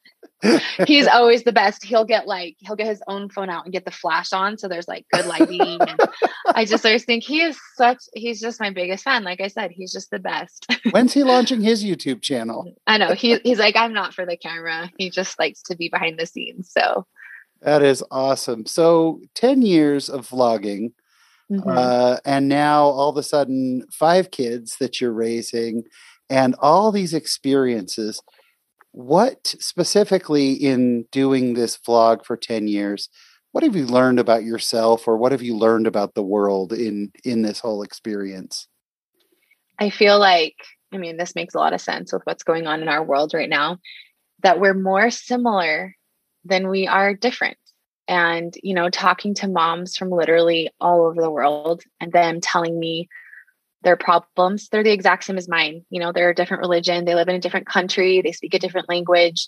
he's 0.88 1.08
always 1.08 1.44
the 1.44 1.52
best. 1.52 1.84
He'll 1.84 2.06
get 2.06 2.26
like 2.26 2.56
he'll 2.60 2.76
get 2.76 2.88
his 2.88 3.02
own 3.08 3.30
phone 3.30 3.50
out 3.50 3.66
and 3.66 3.74
get 3.74 3.84
the 3.84 3.92
flash 3.92 4.32
on, 4.32 4.58
so 4.58 4.68
there's 4.68 4.88
like 4.88 5.06
good 5.12 5.26
lighting. 5.26 5.78
and 5.82 6.00
I 6.48 6.66
just 6.66 6.86
always 6.86 7.04
think 7.04 7.24
he 7.24 7.42
is 7.42 7.60
such. 7.76 7.98
He's 8.14 8.40
just 8.40 8.60
my 8.60 8.70
biggest 8.70 9.04
fan. 9.04 9.24
Like 9.24 9.42
I 9.42 9.48
said, 9.48 9.72
he's 9.72 9.92
just 9.92 10.12
the 10.12 10.20
best. 10.20 10.66
When's 10.92 11.14
he 11.14 11.24
launching 11.26 11.62
his 11.62 11.84
YouTube 11.84 12.22
channel? 12.22 12.74
I 12.88 12.98
know 12.98 13.14
he, 13.14 13.40
he's 13.44 13.60
like 13.60 13.76
I'm 13.76 13.94
not 13.94 14.14
for 14.14 14.26
the 14.26 14.38
camera. 14.38 14.90
He 14.98 15.10
just 15.10 15.38
likes 15.40 15.62
to 15.64 15.76
be 15.76 15.90
behind 15.90 16.18
the 16.18 16.26
scenes. 16.26 16.72
So 16.72 17.06
that 17.62 17.82
is 17.84 18.04
awesome. 18.12 18.66
So 18.66 19.22
ten 19.36 19.62
years 19.62 20.10
of 20.10 20.28
vlogging. 20.28 20.94
Mm-hmm. 21.52 21.68
Uh, 21.68 22.18
and 22.26 22.48
now 22.48 22.84
all 22.84 23.10
of 23.10 23.18
a 23.18 23.24
sudden, 23.24 23.84
five 23.92 24.30
kids 24.30 24.78
that 24.80 25.02
you're 25.02 25.12
raising, 25.12 25.84
and 26.30 26.56
all 26.60 26.92
these 26.92 27.14
experiences 27.14 28.22
what 28.92 29.48
specifically 29.60 30.54
in 30.54 31.06
doing 31.12 31.54
this 31.54 31.78
vlog 31.78 32.26
for 32.26 32.36
10 32.36 32.68
years 32.68 33.10
what 33.52 33.64
have 33.64 33.76
you 33.76 33.86
learned 33.86 34.20
about 34.20 34.44
yourself 34.44 35.08
or 35.08 35.18
what 35.18 35.32
have 35.32 35.42
you 35.42 35.56
learned 35.56 35.88
about 35.88 36.14
the 36.16 36.24
world 36.24 36.74
in 36.74 37.12
in 37.24 37.42
this 37.42 37.60
whole 37.60 37.84
experience 37.84 38.68
i 39.80 39.90
feel 39.90 40.20
like 40.20 40.56
i 40.92 40.98
mean 40.98 41.18
this 41.18 41.36
makes 41.36 41.54
a 41.54 41.58
lot 41.58 41.74
of 41.74 41.82
sense 41.82 42.12
with 42.12 42.22
what's 42.24 42.44
going 42.44 42.66
on 42.66 42.82
in 42.82 42.88
our 42.88 43.04
world 43.04 43.32
right 43.34 43.50
now 43.50 43.78
that 44.42 44.60
we're 44.60 44.74
more 44.74 45.10
similar 45.12 45.96
than 46.50 46.70
we 46.70 46.88
are 46.88 47.14
different. 47.14 47.58
And 48.08 48.54
you 48.64 48.74
know 48.74 48.90
talking 48.90 49.36
to 49.36 49.48
moms 49.48 49.96
from 49.96 50.10
literally 50.10 50.72
all 50.82 51.06
over 51.06 51.22
the 51.22 51.32
world 51.32 51.84
and 52.00 52.12
them 52.12 52.42
telling 52.42 52.80
me 52.80 53.08
their 53.84 53.96
problems 53.96 54.68
they're 54.68 54.84
the 54.84 54.92
exact 54.92 55.24
same 55.24 55.38
as 55.38 55.48
mine. 55.48 55.86
You 55.90 56.00
know 56.00 56.12
they're 56.12 56.32
a 56.32 56.36
different 56.36 56.62
religion. 56.62 57.06
They 57.06 57.16
live 57.16 57.30
in 57.30 57.36
a 57.36 57.40
different 57.40 57.68
country. 57.68 58.22
They 58.22 58.32
speak 58.32 58.54
a 58.54 58.60
different 58.60 58.90
language. 58.90 59.48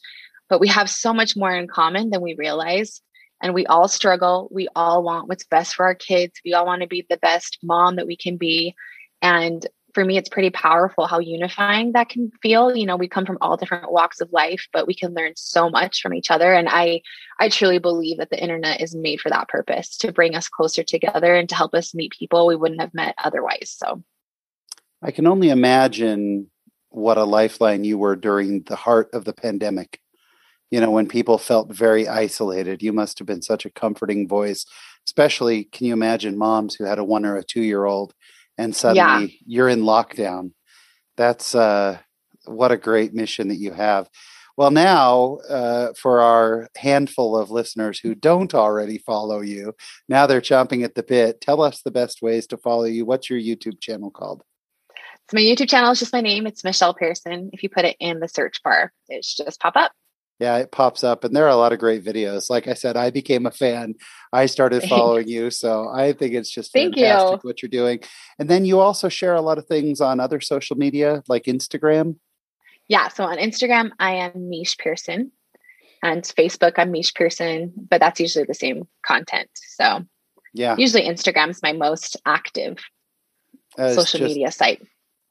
But 0.49 0.59
we 0.59 0.67
have 0.67 0.89
so 0.89 1.13
much 1.13 1.35
more 1.35 1.55
in 1.55 1.67
common 1.67 2.09
than 2.09 2.21
we 2.21 2.35
realize. 2.35 3.01
And 3.41 3.53
we 3.53 3.65
all 3.65 3.87
struggle. 3.87 4.47
We 4.51 4.67
all 4.75 5.01
want 5.01 5.27
what's 5.27 5.45
best 5.45 5.73
for 5.73 5.85
our 5.85 5.95
kids. 5.95 6.33
We 6.45 6.53
all 6.53 6.65
want 6.65 6.81
to 6.81 6.87
be 6.87 7.05
the 7.09 7.17
best 7.17 7.57
mom 7.63 7.95
that 7.95 8.05
we 8.05 8.15
can 8.15 8.37
be. 8.37 8.75
And 9.21 9.65
for 9.93 10.05
me 10.05 10.17
it's 10.17 10.29
pretty 10.29 10.49
powerful 10.49 11.07
how 11.07 11.19
unifying 11.19 11.91
that 11.93 12.09
can 12.09 12.31
feel 12.41 12.75
you 12.75 12.85
know 12.85 12.95
we 12.95 13.07
come 13.07 13.25
from 13.25 13.37
all 13.41 13.57
different 13.57 13.91
walks 13.91 14.21
of 14.21 14.31
life 14.31 14.67
but 14.73 14.87
we 14.87 14.93
can 14.93 15.13
learn 15.13 15.33
so 15.35 15.69
much 15.69 16.01
from 16.01 16.13
each 16.13 16.31
other 16.31 16.53
and 16.53 16.67
i 16.69 17.01
i 17.39 17.49
truly 17.49 17.79
believe 17.79 18.17
that 18.17 18.29
the 18.29 18.41
internet 18.41 18.81
is 18.81 18.95
made 18.95 19.19
for 19.19 19.29
that 19.29 19.47
purpose 19.47 19.97
to 19.97 20.11
bring 20.11 20.35
us 20.35 20.49
closer 20.49 20.83
together 20.83 21.35
and 21.35 21.49
to 21.49 21.55
help 21.55 21.73
us 21.73 21.95
meet 21.95 22.11
people 22.11 22.47
we 22.47 22.55
wouldn't 22.55 22.81
have 22.81 22.93
met 22.93 23.15
otherwise 23.23 23.75
so 23.77 24.01
I 25.01 25.11
can 25.11 25.25
only 25.25 25.49
imagine 25.49 26.51
what 26.89 27.17
a 27.17 27.23
lifeline 27.23 27.83
you 27.83 27.97
were 27.97 28.15
during 28.15 28.63
the 28.63 28.75
heart 28.75 29.09
of 29.13 29.25
the 29.25 29.33
pandemic. 29.33 29.99
You 30.69 30.79
know, 30.79 30.91
when 30.91 31.07
people 31.07 31.37
felt 31.37 31.73
very 31.73 32.07
isolated, 32.07 32.83
you 32.83 32.93
must 32.93 33.17
have 33.19 33.25
been 33.25 33.41
such 33.41 33.65
a 33.65 33.71
comforting 33.71 34.27
voice. 34.27 34.65
Especially, 35.05 35.63
can 35.65 35.87
you 35.87 35.93
imagine 35.93 36.37
moms 36.37 36.75
who 36.75 36.83
had 36.83 36.99
a 36.99 37.03
one 37.03 37.25
or 37.25 37.35
a 37.35 37.43
two 37.43 37.63
year 37.63 37.85
old 37.85 38.13
and 38.57 38.75
suddenly 38.75 39.25
yeah. 39.25 39.37
you're 39.45 39.69
in 39.69 39.81
lockdown? 39.81 40.51
That's 41.17 41.55
uh, 41.55 41.99
what 42.45 42.71
a 42.71 42.77
great 42.77 43.13
mission 43.13 43.49
that 43.49 43.57
you 43.57 43.71
have. 43.71 44.09
Well, 44.57 44.71
now 44.71 45.37
uh, 45.49 45.93
for 45.97 46.21
our 46.21 46.69
handful 46.77 47.37
of 47.37 47.51
listeners 47.51 47.99
who 47.99 48.13
don't 48.13 48.53
already 48.53 48.97
follow 48.97 49.41
you, 49.41 49.73
now 50.09 50.27
they're 50.27 50.41
chomping 50.41 50.83
at 50.83 50.95
the 50.95 51.03
bit. 51.03 51.41
Tell 51.41 51.61
us 51.61 51.81
the 51.81 51.91
best 51.91 52.21
ways 52.21 52.47
to 52.47 52.57
follow 52.57 52.83
you. 52.83 53.05
What's 53.05 53.29
your 53.29 53.39
YouTube 53.39 53.79
channel 53.81 54.11
called? 54.11 54.43
So 55.29 55.35
my 55.35 55.41
YouTube 55.41 55.69
channel 55.69 55.91
is 55.91 55.99
just 55.99 56.13
my 56.13 56.21
name. 56.21 56.45
It's 56.45 56.63
Michelle 56.63 56.93
Pearson. 56.93 57.51
If 57.53 57.63
you 57.63 57.69
put 57.69 57.85
it 57.85 57.95
in 57.99 58.19
the 58.19 58.27
search 58.27 58.61
bar, 58.63 58.91
it 59.07 59.23
should 59.23 59.45
just 59.45 59.61
pop 59.61 59.77
up. 59.77 59.93
Yeah, 60.41 60.57
it 60.57 60.71
pops 60.71 61.03
up, 61.03 61.23
and 61.23 61.35
there 61.35 61.45
are 61.45 61.49
a 61.49 61.55
lot 61.55 61.71
of 61.71 61.77
great 61.77 62.03
videos. 62.03 62.49
Like 62.49 62.67
I 62.67 62.73
said, 62.73 62.97
I 62.97 63.11
became 63.11 63.45
a 63.45 63.51
fan. 63.51 63.93
I 64.33 64.47
started 64.47 64.81
following 64.81 65.27
you, 65.27 65.51
so 65.51 65.87
I 65.87 66.13
think 66.13 66.33
it's 66.33 66.49
just 66.49 66.73
Thank 66.73 66.95
fantastic 66.95 67.43
you. 67.43 67.47
what 67.47 67.61
you're 67.61 67.69
doing. 67.69 67.99
And 68.39 68.49
then 68.49 68.65
you 68.65 68.79
also 68.79 69.07
share 69.07 69.35
a 69.35 69.41
lot 69.41 69.59
of 69.59 69.67
things 69.67 70.01
on 70.01 70.19
other 70.19 70.41
social 70.41 70.75
media, 70.75 71.21
like 71.27 71.43
Instagram. 71.43 72.15
Yeah, 72.87 73.09
so 73.09 73.23
on 73.25 73.37
Instagram, 73.37 73.91
I 73.99 74.13
am 74.13 74.49
Mish 74.49 74.75
Pearson, 74.79 75.31
and 76.01 76.23
Facebook, 76.23 76.73
I'm 76.77 76.89
Mish 76.89 77.13
Pearson, 77.13 77.71
but 77.91 77.99
that's 77.99 78.19
usually 78.19 78.45
the 78.45 78.55
same 78.55 78.87
content. 79.05 79.51
So 79.53 80.03
yeah, 80.55 80.75
usually 80.75 81.03
Instagram's 81.03 81.61
my 81.61 81.73
most 81.73 82.17
active 82.25 82.79
social 83.77 84.19
just, 84.19 84.23
media 84.23 84.51
site. 84.51 84.81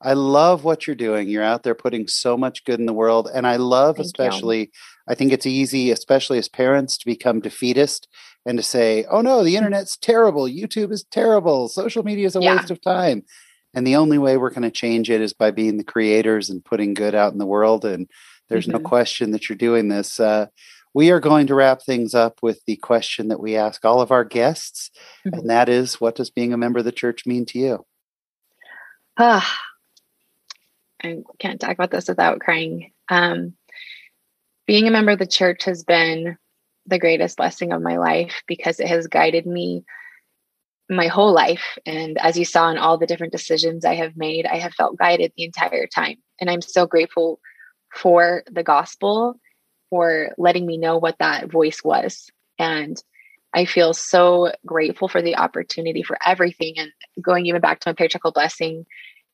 I 0.02 0.14
love 0.14 0.64
what 0.64 0.86
you're 0.86 0.96
doing. 0.96 1.28
You're 1.28 1.42
out 1.42 1.62
there 1.62 1.74
putting 1.74 2.08
so 2.08 2.36
much 2.36 2.64
good 2.64 2.80
in 2.80 2.86
the 2.86 2.92
world. 2.92 3.28
And 3.32 3.46
I 3.46 3.56
love, 3.56 3.96
Thank 3.96 4.06
especially, 4.06 4.60
you. 4.60 4.66
I 5.08 5.14
think 5.14 5.32
it's 5.32 5.46
easy, 5.46 5.90
especially 5.90 6.38
as 6.38 6.48
parents, 6.48 6.96
to 6.98 7.06
become 7.06 7.40
defeatist 7.40 8.08
and 8.46 8.56
to 8.56 8.62
say, 8.62 9.04
oh 9.10 9.20
no, 9.20 9.44
the 9.44 9.54
mm. 9.54 9.58
internet's 9.58 9.96
terrible. 9.96 10.44
YouTube 10.44 10.92
is 10.92 11.04
terrible. 11.10 11.68
Social 11.68 12.02
media 12.02 12.26
is 12.26 12.36
a 12.36 12.40
yeah. 12.40 12.56
waste 12.56 12.70
of 12.70 12.80
time. 12.80 13.24
And 13.74 13.86
the 13.86 13.96
only 13.96 14.18
way 14.18 14.36
we're 14.36 14.50
going 14.50 14.62
to 14.62 14.70
change 14.70 15.10
it 15.10 15.20
is 15.20 15.32
by 15.32 15.50
being 15.50 15.76
the 15.76 15.84
creators 15.84 16.50
and 16.50 16.64
putting 16.64 16.94
good 16.94 17.14
out 17.14 17.32
in 17.32 17.38
the 17.38 17.46
world. 17.46 17.84
And 17.84 18.08
there's 18.48 18.66
mm-hmm. 18.66 18.82
no 18.82 18.88
question 18.88 19.30
that 19.32 19.48
you're 19.48 19.56
doing 19.56 19.88
this. 19.88 20.18
Uh, 20.18 20.46
we 20.92 21.10
are 21.10 21.20
going 21.20 21.46
to 21.46 21.54
wrap 21.54 21.82
things 21.82 22.14
up 22.14 22.40
with 22.42 22.64
the 22.66 22.76
question 22.76 23.28
that 23.28 23.38
we 23.40 23.56
ask 23.56 23.84
all 23.84 24.00
of 24.00 24.10
our 24.10 24.24
guests. 24.24 24.90
Mm-hmm. 25.24 25.38
And 25.38 25.50
that 25.50 25.68
is, 25.68 26.00
what 26.00 26.16
does 26.16 26.30
being 26.30 26.52
a 26.52 26.58
member 26.58 26.80
of 26.80 26.84
the 26.84 26.90
church 26.90 27.26
mean 27.26 27.46
to 27.46 27.58
you? 27.58 27.86
Ah, 29.16 29.58
I 31.02 31.18
can't 31.38 31.60
talk 31.60 31.72
about 31.72 31.90
this 31.90 32.08
without 32.08 32.40
crying. 32.40 32.92
Um, 33.08 33.54
being 34.66 34.86
a 34.86 34.90
member 34.90 35.12
of 35.12 35.18
the 35.18 35.26
church 35.26 35.64
has 35.64 35.82
been 35.82 36.36
the 36.86 36.98
greatest 36.98 37.36
blessing 37.36 37.72
of 37.72 37.82
my 37.82 37.98
life 37.98 38.42
because 38.46 38.80
it 38.80 38.88
has 38.88 39.06
guided 39.06 39.46
me 39.46 39.84
my 40.88 41.06
whole 41.06 41.32
life. 41.32 41.78
And 41.86 42.18
as 42.18 42.36
you 42.38 42.44
saw 42.44 42.70
in 42.70 42.78
all 42.78 42.98
the 42.98 43.06
different 43.06 43.32
decisions 43.32 43.84
I 43.84 43.94
have 43.94 44.16
made, 44.16 44.46
I 44.46 44.58
have 44.58 44.74
felt 44.74 44.98
guided 44.98 45.32
the 45.36 45.44
entire 45.44 45.86
time. 45.86 46.16
And 46.40 46.50
I'm 46.50 46.60
so 46.60 46.86
grateful 46.86 47.40
for 47.94 48.42
the 48.50 48.62
gospel 48.62 49.38
for 49.88 50.30
letting 50.36 50.66
me 50.66 50.76
know 50.76 50.98
what 50.98 51.16
that 51.18 51.50
voice 51.50 51.82
was. 51.84 52.30
And 52.58 53.00
I 53.54 53.64
feel 53.64 53.94
so 53.94 54.52
grateful 54.64 55.08
for 55.08 55.22
the 55.22 55.36
opportunity 55.36 56.02
for 56.02 56.18
everything. 56.24 56.74
And 56.76 56.92
going 57.20 57.46
even 57.46 57.60
back 57.60 57.80
to 57.80 57.88
my 57.88 57.94
patriarchal 57.94 58.32
blessing, 58.32 58.86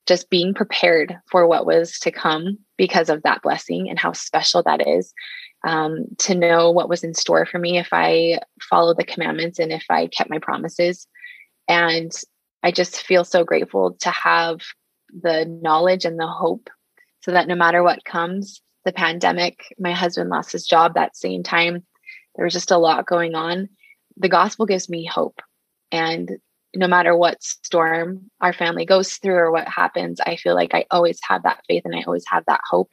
just 0.07 0.31
being 0.31 0.55
prepared 0.55 1.19
for 1.31 1.47
what 1.47 1.67
was 1.67 1.99
to 2.01 2.11
come 2.11 2.59
because 2.77 3.09
of 3.09 3.23
that 3.23 3.43
blessing 3.43 3.89
and 3.89 3.99
how 3.99 4.13
special 4.13 4.63
that 4.63 4.87
is. 4.87 5.13
Um, 5.67 6.05
to 6.19 6.35
know 6.35 6.71
what 6.71 6.89
was 6.89 7.03
in 7.03 7.15
store 7.15 7.45
for 7.45 7.59
me 7.59 7.79
if 7.79 7.89
I 7.91 8.39
followed 8.71 8.99
the 8.99 9.05
commandments 9.05 9.59
and 9.59 9.73
if 9.73 9.85
I 9.91 10.07
kept 10.07 10.31
my 10.31 10.39
promises. 10.39 11.09
And 11.67 12.13
I 12.63 12.71
just 12.71 13.03
feel 13.03 13.25
so 13.25 13.43
grateful 13.43 13.97
to 14.01 14.11
have 14.11 14.61
the 15.13 15.45
knowledge 15.45 16.05
and 16.05 16.21
the 16.21 16.27
hope 16.27 16.71
so 17.21 17.33
that 17.33 17.49
no 17.49 17.57
matter 17.57 17.83
what 17.83 18.05
comes, 18.05 18.63
the 18.85 18.93
pandemic, 18.93 19.75
my 19.79 19.93
husband 19.93 20.31
lost 20.31 20.53
his 20.53 20.67
job 20.67 20.95
that 20.95 21.17
same 21.17 21.43
time. 21.43 21.85
There 22.37 22.45
was 22.45 22.55
just 22.55 22.71
a 22.71 22.79
lot 22.79 23.07
going 23.07 23.35
on. 23.35 23.69
The 24.17 24.29
gospel 24.29 24.67
gives 24.67 24.89
me 24.89 25.05
hope. 25.05 25.41
And 25.91 26.39
no 26.77 26.87
matter 26.87 27.17
what 27.17 27.43
storm 27.43 28.31
our 28.41 28.53
family 28.53 28.85
goes 28.85 29.15
through 29.15 29.35
or 29.35 29.51
what 29.51 29.69
happens, 29.69 30.21
I 30.21 30.37
feel 30.37 30.55
like 30.55 30.75
I 30.75 30.85
always 30.91 31.19
have 31.29 31.43
that 31.45 31.65
faith 31.67 31.83
and 31.85 31.95
I 31.95 32.03
always 32.07 32.25
have 32.29 32.45
that 32.47 32.61
hope 32.69 32.93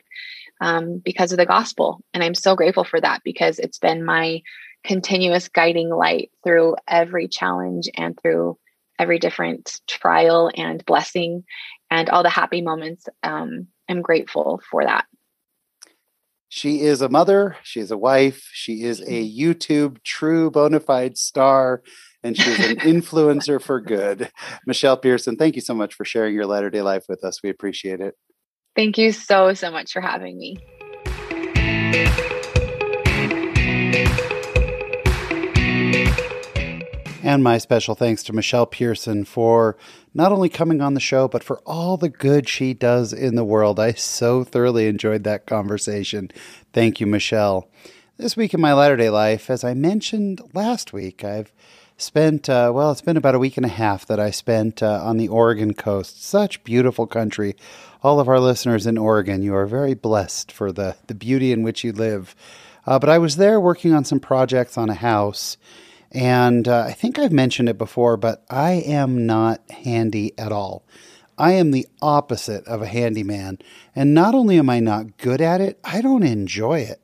um, 0.61 1.01
because 1.03 1.31
of 1.31 1.37
the 1.37 1.45
gospel. 1.45 2.03
And 2.13 2.23
I'm 2.23 2.35
so 2.35 2.55
grateful 2.55 2.83
for 2.83 2.99
that 3.01 3.21
because 3.23 3.59
it's 3.59 3.79
been 3.79 4.05
my 4.05 4.41
continuous 4.83 5.47
guiding 5.47 5.89
light 5.89 6.31
through 6.43 6.75
every 6.87 7.27
challenge 7.27 7.89
and 7.95 8.17
through 8.19 8.57
every 8.99 9.19
different 9.19 9.79
trial 9.87 10.51
and 10.55 10.85
blessing 10.85 11.43
and 11.89 12.09
all 12.09 12.23
the 12.23 12.29
happy 12.29 12.61
moments. 12.61 13.05
Um, 13.23 13.67
I'm 13.89 14.01
grateful 14.01 14.61
for 14.69 14.83
that. 14.83 15.05
She 16.49 16.81
is 16.81 17.01
a 17.01 17.09
mother, 17.09 17.57
she 17.63 17.79
is 17.79 17.89
a 17.89 17.97
wife, 17.97 18.47
she 18.53 18.83
is 18.83 19.01
a. 19.01 19.33
YouTube 19.33 20.03
true 20.03 20.51
bona 20.51 20.79
fide 20.79 21.17
star 21.17 21.81
and 22.23 22.37
she's 22.37 22.59
an 22.59 22.77
influencer 22.77 23.61
for 23.61 23.81
good. 23.81 24.31
Michelle 24.65 24.97
Pearson, 24.97 25.35
thank 25.35 25.55
you 25.55 25.61
so 25.61 25.73
much 25.73 25.93
for 25.93 26.05
sharing 26.05 26.33
your 26.33 26.45
latter 26.45 26.69
day 26.69 26.81
life 26.81 27.05
with 27.09 27.23
us. 27.23 27.43
We 27.43 27.49
appreciate 27.49 27.99
it. 27.99 28.15
Thank 28.75 28.97
you 28.97 29.11
so, 29.11 29.53
so 29.53 29.69
much 29.69 29.91
for 29.91 30.01
having 30.01 30.37
me. 30.37 30.57
And 37.25 37.41
my 37.41 37.57
special 37.57 37.95
thanks 37.95 38.21
to 38.23 38.33
Michelle 38.33 38.65
Pearson 38.65 39.23
for 39.23 39.77
not 40.13 40.33
only 40.33 40.49
coming 40.49 40.81
on 40.81 40.93
the 40.93 40.99
show, 40.99 41.29
but 41.29 41.41
for 41.41 41.59
all 41.65 41.95
the 41.95 42.09
good 42.09 42.49
she 42.49 42.73
does 42.73 43.13
in 43.13 43.35
the 43.35 43.45
world. 43.45 43.79
I 43.79 43.93
so 43.93 44.43
thoroughly 44.43 44.87
enjoyed 44.87 45.23
that 45.23 45.45
conversation. 45.45 46.31
Thank 46.73 46.99
you, 46.99 47.07
Michelle. 47.07 47.69
This 48.17 48.35
week 48.35 48.53
in 48.53 48.59
my 48.59 48.73
latter 48.73 48.97
day 48.97 49.09
life, 49.09 49.49
as 49.49 49.63
I 49.63 49.73
mentioned 49.73 50.41
last 50.53 50.91
week, 50.91 51.23
I've 51.23 51.53
spent, 51.97 52.49
uh, 52.49 52.71
well, 52.73 52.91
it's 52.91 53.01
been 53.01 53.17
about 53.17 53.35
a 53.35 53.39
week 53.39 53.57
and 53.57 53.65
a 53.65 53.69
half 53.69 54.05
that 54.07 54.19
I 54.19 54.31
spent 54.31 54.83
uh, 54.83 55.01
on 55.03 55.17
the 55.17 55.27
Oregon 55.27 55.73
coast. 55.73 56.23
Such 56.23 56.63
beautiful 56.63 57.07
country. 57.07 57.55
All 58.01 58.19
of 58.19 58.27
our 58.27 58.39
listeners 58.39 58.85
in 58.85 58.97
Oregon, 58.97 59.43
you 59.43 59.55
are 59.55 59.65
very 59.65 59.93
blessed 59.93 60.51
for 60.51 60.71
the, 60.71 60.95
the 61.07 61.15
beauty 61.15 61.51
in 61.51 61.63
which 61.63 61.83
you 61.83 61.91
live. 61.91 62.35
Uh, 62.85 62.99
but 62.99 63.09
I 63.09 63.17
was 63.17 63.37
there 63.37 63.59
working 63.59 63.93
on 63.93 64.03
some 64.03 64.19
projects 64.19 64.77
on 64.77 64.89
a 64.89 64.95
house 64.95 65.57
and 66.13 66.67
uh, 66.67 66.85
I 66.87 66.93
think 66.93 67.17
I've 67.17 67.31
mentioned 67.31 67.69
it 67.69 67.77
before, 67.77 68.17
but 68.17 68.45
I 68.49 68.73
am 68.73 69.25
not 69.25 69.61
handy 69.71 70.37
at 70.37 70.51
all. 70.51 70.85
I 71.37 71.53
am 71.53 71.71
the 71.71 71.87
opposite 72.01 72.65
of 72.67 72.83
a 72.83 72.87
handyman. 72.87 73.57
And 73.95 74.13
not 74.13 74.35
only 74.35 74.59
am 74.59 74.69
I 74.69 74.79
not 74.79 75.17
good 75.17 75.41
at 75.41 75.59
it, 75.59 75.79
I 75.83 76.01
don't 76.01 76.23
enjoy 76.23 76.81
it. 76.81 77.01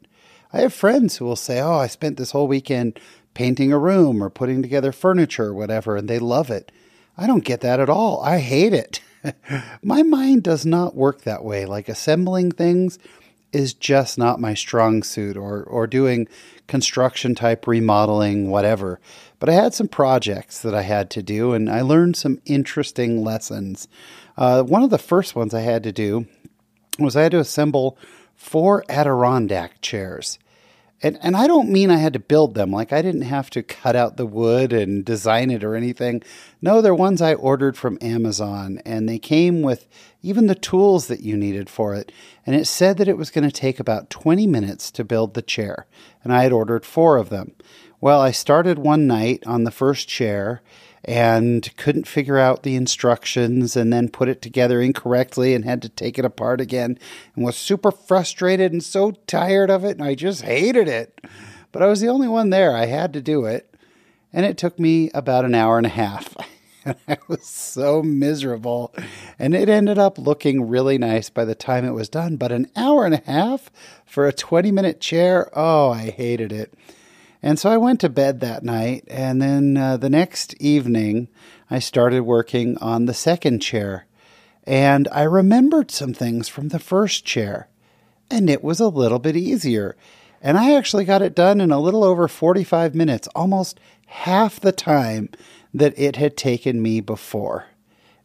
I 0.54 0.62
have 0.62 0.74
friends 0.74 1.18
who 1.18 1.26
will 1.26 1.36
say, 1.36 1.60
Oh, 1.60 1.78
I 1.78 1.88
spent 1.88 2.18
this 2.18 2.32
whole 2.32 2.48
weekend 2.48 3.00
painting 3.40 3.72
a 3.72 3.80
room 3.80 4.22
or 4.22 4.30
putting 4.30 4.62
together 4.62 4.92
furniture 4.92 5.46
or 5.46 5.54
whatever, 5.54 5.96
and 5.96 6.10
they 6.10 6.20
love 6.20 6.52
it. 6.52 6.74
I 7.18 7.26
don't 7.26 7.46
get 7.46 7.62
that 7.62 7.80
at 7.80 7.90
all. 7.90 8.22
I 8.22 8.40
hate 8.40 8.74
it. 8.74 9.00
my 9.82 10.04
mind 10.04 10.44
does 10.44 10.66
not 10.66 10.94
work 10.94 11.22
that 11.22 11.46
way. 11.46 11.66
Like 11.66 11.88
assembling 11.88 12.52
things 12.52 13.00
is 13.54 13.74
just 13.74 14.18
not 14.18 14.42
my 14.42 14.54
strong 14.54 15.04
suit 15.04 15.38
or 15.38 15.64
or 15.64 15.88
doing 15.88 16.28
construction 16.68 17.34
type 17.34 17.66
remodeling 17.66 18.52
whatever 18.52 19.00
but 19.40 19.50
i 19.50 19.54
had 19.54 19.74
some 19.74 19.88
projects 19.88 20.62
that 20.62 20.76
i 20.76 20.84
had 20.84 21.10
to 21.10 21.24
do 21.24 21.52
and 21.54 21.68
i 21.68 21.82
learned 21.82 22.16
some 22.16 22.40
interesting 22.46 23.24
lessons 23.24 23.88
uh, 24.38 24.62
one 24.62 24.84
of 24.84 24.92
the 24.92 25.00
first 25.00 25.36
ones 25.36 25.52
i 25.52 25.62
had 25.62 25.82
to 25.82 25.92
do 25.92 26.28
was 27.00 27.16
i 27.16 27.24
had 27.24 27.32
to 27.32 27.40
assemble 27.40 27.98
four 28.36 28.84
adirondack 28.88 29.82
chairs 29.82 30.38
and 31.02 31.18
and 31.22 31.36
I 31.36 31.48
don't 31.48 31.70
mean 31.70 31.92
I 31.92 31.98
had 31.98 32.14
to 32.14 32.20
build 32.20 32.56
them. 32.56 32.72
Like 32.72 32.92
I 32.92 33.02
didn't 33.02 33.22
have 33.22 33.50
to 33.52 33.64
cut 33.64 33.96
out 33.96 34.18
the 34.18 34.26
wood 34.26 34.74
and 34.74 35.06
design 35.06 35.52
it 35.52 35.64
or 35.64 35.76
anything. 35.76 36.24
No, 36.62 36.82
they're 36.82 36.96
ones 36.96 37.22
I 37.22 37.34
ordered 37.34 37.78
from 37.78 37.98
Amazon 38.02 38.82
and 38.86 39.08
they 39.08 39.20
came 39.20 39.62
with 39.62 39.88
even 40.22 40.48
the 40.48 40.56
tools 40.56 41.08
that 41.08 41.22
you 41.22 41.38
needed 41.38 41.70
for 41.70 41.96
it. 41.96 42.12
And 42.46 42.56
it 42.56 42.66
said 42.66 42.98
that 42.98 43.08
it 43.08 43.18
was 43.18 43.32
going 43.32 43.48
to 43.48 43.52
take 43.52 43.80
about 43.80 44.10
20 44.10 44.48
minutes 44.48 44.92
to 44.92 45.04
build 45.04 45.34
the 45.34 45.42
chair. 45.42 45.88
And 46.24 46.34
I 46.34 46.44
had 46.44 46.52
ordered 46.52 46.86
4 46.86 47.18
of 47.18 47.30
them. 47.30 47.54
Well, 48.02 48.22
I 48.22 48.32
started 48.32 48.80
one 48.80 49.08
night 49.08 49.44
on 49.46 49.64
the 49.64 49.72
first 49.72 50.08
chair 50.08 50.62
and 51.06 51.76
couldn't 51.78 52.08
figure 52.08 52.38
out 52.38 52.64
the 52.64 52.76
instructions 52.76 53.76
and 53.76 53.92
then 53.92 54.10
put 54.10 54.30
it 54.30 54.42
together 54.42 54.82
incorrectly 54.82 55.54
and 55.54 55.66
had 55.66 55.82
to 55.82 55.90
take 55.90 56.20
it 56.20 56.26
apart 56.26 56.62
again 56.62 56.98
and 57.36 57.46
was 57.46 57.56
super 57.56 57.92
frustrated 57.92 58.72
and 58.72 58.84
so 58.84 59.12
tired 59.28 59.70
of 59.70 59.84
it 59.84 59.98
and 59.98 60.04
I 60.04 60.16
just 60.16 60.42
hated 60.42 60.88
it. 60.88 61.22
But 61.72 61.82
I 61.82 61.88
was 61.88 62.02
the 62.02 62.10
only 62.10 62.28
one 62.28 62.50
there. 62.50 62.76
I 62.76 62.86
had 62.86 63.14
to 63.14 63.22
do 63.22 63.46
it. 63.46 63.74
And 64.32 64.46
it 64.46 64.58
took 64.58 64.80
me 64.80 65.10
about 65.14 65.46
an 65.46 65.56
hour 65.56 65.78
and 65.78 65.86
a 65.86 65.90
half. 65.90 66.36
and 66.86 66.96
I 67.08 67.18
was 67.28 67.46
so 67.46 68.02
miserable. 68.04 68.94
And 69.38 69.56
it 69.56 69.70
ended 69.70 69.98
up 69.98 70.18
looking 70.18 70.68
really 70.68 70.98
nice 70.98 71.30
by 71.30 71.46
the 71.46 71.56
time 71.56 71.86
it 71.86 71.94
was 71.94 72.10
done. 72.10 72.38
But 72.38 72.52
an 72.52 72.70
hour 72.76 73.06
and 73.06 73.14
a 73.14 73.24
half 73.26 73.72
for 74.06 74.28
a 74.28 74.34
20 74.34 74.72
minute 74.72 75.00
chair, 75.00 75.50
oh, 75.54 75.90
I 75.90 76.10
hated 76.10 76.52
it. 76.52 76.74
And 77.42 77.58
so 77.58 77.70
I 77.70 77.78
went 77.78 78.02
to 78.02 78.10
bed 78.10 78.42
that 78.42 78.64
night, 78.64 79.06
and 79.08 79.42
then 79.42 79.78
uh, 79.78 79.98
the 79.98 80.10
next 80.10 80.54
evening, 80.56 81.30
I 81.70 81.80
started 81.80 82.22
working 82.22 82.78
on 82.80 83.06
the 83.06 83.14
second 83.14 83.60
chair. 83.60 84.06
And 84.66 85.08
I 85.12 85.24
remembered 85.24 85.90
some 85.90 86.14
things 86.14 86.50
from 86.50 86.68
the 86.68 86.80
first 86.80 87.26
chair, 87.26 87.70
and 88.30 88.50
it 88.50 88.64
was 88.64 88.80
a 88.80 88.90
little 88.90 89.20
bit 89.20 89.38
easier. 89.38 89.96
And 90.42 90.58
I 90.58 90.76
actually 90.76 91.06
got 91.06 91.22
it 91.22 91.36
done 91.36 91.62
in 91.62 91.72
a 91.72 91.80
little 91.80 92.04
over 92.04 92.28
45 92.28 92.94
minutes, 92.94 93.28
almost 93.36 93.80
half 94.08 94.60
the 94.60 94.72
time 94.72 95.30
that 95.74 95.98
it 95.98 96.18
had 96.18 96.36
taken 96.36 96.82
me 96.82 97.00
before. 97.00 97.68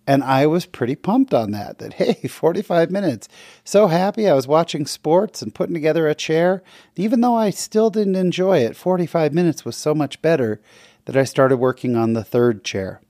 And 0.07 0.23
I 0.23 0.47
was 0.47 0.67
pretty 0.67 0.97
pumped 0.97 1.33
on 1.33 1.51
that, 1.53 1.79
that, 1.79 1.93
hey, 1.95 2.29
45 2.29 2.91
minutes. 2.91 3.29
So 3.65 3.87
happy. 3.87 4.29
I 4.29 4.35
was 4.35 4.47
watching 4.47 4.87
sports 4.87 5.41
and 5.41 5.55
putting 5.55 5.75
together 5.75 6.09
a 6.09 6.15
chair. 6.15 6.63
Even 6.97 7.21
though 7.21 7.37
I 7.37 7.51
still 7.51 7.91
didn't 7.91 8.17
enjoy 8.17 8.59
it, 8.59 8.77
45 8.77 9.33
minutes 9.33 9.65
was 9.65 9.77
so 9.77 9.95
much 9.95 10.21
better 10.21 10.61
that 11.07 11.17
I 11.17 11.25
started 11.25 11.57
working 11.57 11.97
on 11.97 12.13
the 12.13 12.25
third 12.25 12.65
chair. 12.65 13.01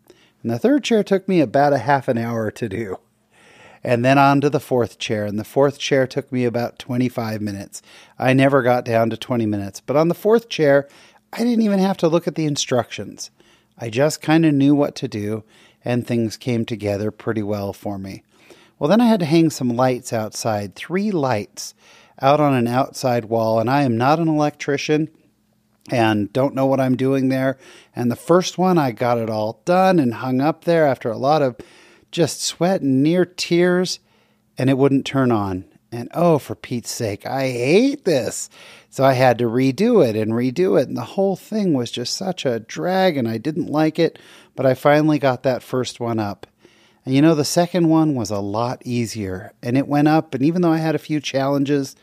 And 0.42 0.50
the 0.50 0.58
third 0.58 0.84
chair 0.84 1.02
took 1.02 1.28
me 1.28 1.40
about 1.40 1.72
a 1.72 1.78
half 1.78 2.06
an 2.06 2.18
hour 2.18 2.50
to 2.50 2.68
do. 2.68 2.98
And 3.82 4.04
then 4.04 4.16
on 4.16 4.40
to 4.40 4.48
the 4.48 4.60
fourth 4.60 4.98
chair. 4.98 5.26
And 5.26 5.38
the 5.38 5.44
fourth 5.44 5.78
chair 5.78 6.06
took 6.06 6.30
me 6.30 6.44
about 6.44 6.78
25 6.78 7.40
minutes. 7.40 7.82
I 8.18 8.32
never 8.32 8.62
got 8.62 8.84
down 8.84 9.10
to 9.10 9.16
20 9.16 9.46
minutes. 9.46 9.80
But 9.80 9.96
on 9.96 10.08
the 10.08 10.14
fourth 10.14 10.48
chair, 10.48 10.88
I 11.32 11.38
didn't 11.38 11.62
even 11.62 11.80
have 11.80 11.96
to 11.98 12.08
look 12.08 12.28
at 12.28 12.34
the 12.34 12.46
instructions. 12.46 13.30
I 13.76 13.90
just 13.90 14.22
kind 14.22 14.46
of 14.46 14.54
knew 14.54 14.74
what 14.74 14.94
to 14.96 15.08
do 15.08 15.44
and 15.84 16.06
things 16.06 16.36
came 16.36 16.64
together 16.64 17.10
pretty 17.10 17.42
well 17.42 17.72
for 17.72 17.98
me. 17.98 18.22
Well, 18.78 18.90
then 18.90 19.00
I 19.00 19.06
had 19.06 19.20
to 19.20 19.26
hang 19.26 19.50
some 19.50 19.70
lights 19.70 20.12
outside, 20.12 20.74
three 20.74 21.10
lights 21.10 21.74
out 22.20 22.40
on 22.40 22.54
an 22.54 22.66
outside 22.66 23.26
wall, 23.26 23.60
and 23.60 23.70
I 23.70 23.82
am 23.82 23.96
not 23.96 24.18
an 24.18 24.28
electrician 24.28 25.08
and 25.90 26.32
don't 26.32 26.54
know 26.54 26.66
what 26.66 26.80
I'm 26.80 26.96
doing 26.96 27.28
there. 27.28 27.58
And 27.94 28.10
the 28.10 28.16
first 28.16 28.58
one, 28.58 28.78
I 28.78 28.92
got 28.92 29.18
it 29.18 29.30
all 29.30 29.60
done 29.64 29.98
and 29.98 30.14
hung 30.14 30.40
up 30.40 30.64
there 30.64 30.86
after 30.86 31.10
a 31.10 31.18
lot 31.18 31.42
of 31.42 31.56
just 32.10 32.42
sweat 32.42 32.80
and 32.80 33.02
near 33.02 33.24
tears, 33.24 34.00
and 34.56 34.70
it 34.70 34.78
wouldn't 34.78 35.04
turn 35.04 35.30
on. 35.30 35.64
And 35.92 36.08
oh, 36.12 36.38
for 36.38 36.54
Pete's 36.54 36.90
sake, 36.90 37.24
I 37.24 37.50
hate 37.50 38.04
this. 38.04 38.50
So 38.90 39.04
I 39.04 39.12
had 39.12 39.38
to 39.38 39.44
redo 39.44 40.06
it 40.06 40.16
and 40.16 40.32
redo 40.32 40.80
it. 40.80 40.88
And 40.88 40.96
the 40.96 41.02
whole 41.02 41.36
thing 41.36 41.72
was 41.72 41.90
just 41.90 42.16
such 42.16 42.44
a 42.44 42.60
drag, 42.60 43.16
and 43.16 43.28
I 43.28 43.38
didn't 43.38 43.66
like 43.66 43.98
it. 43.98 44.18
But 44.56 44.66
I 44.66 44.74
finally 44.74 45.18
got 45.18 45.42
that 45.42 45.62
first 45.62 46.00
one 46.00 46.18
up. 46.18 46.46
And 47.04 47.14
you 47.14 47.20
know, 47.20 47.34
the 47.34 47.44
second 47.44 47.88
one 47.88 48.14
was 48.14 48.30
a 48.30 48.38
lot 48.38 48.80
easier, 48.84 49.52
and 49.62 49.76
it 49.76 49.88
went 49.88 50.08
up. 50.08 50.34
And 50.34 50.42
even 50.42 50.62
though 50.62 50.72
I 50.72 50.78
had 50.78 50.94
a 50.94 50.98
few 50.98 51.20
challenges, 51.20 51.96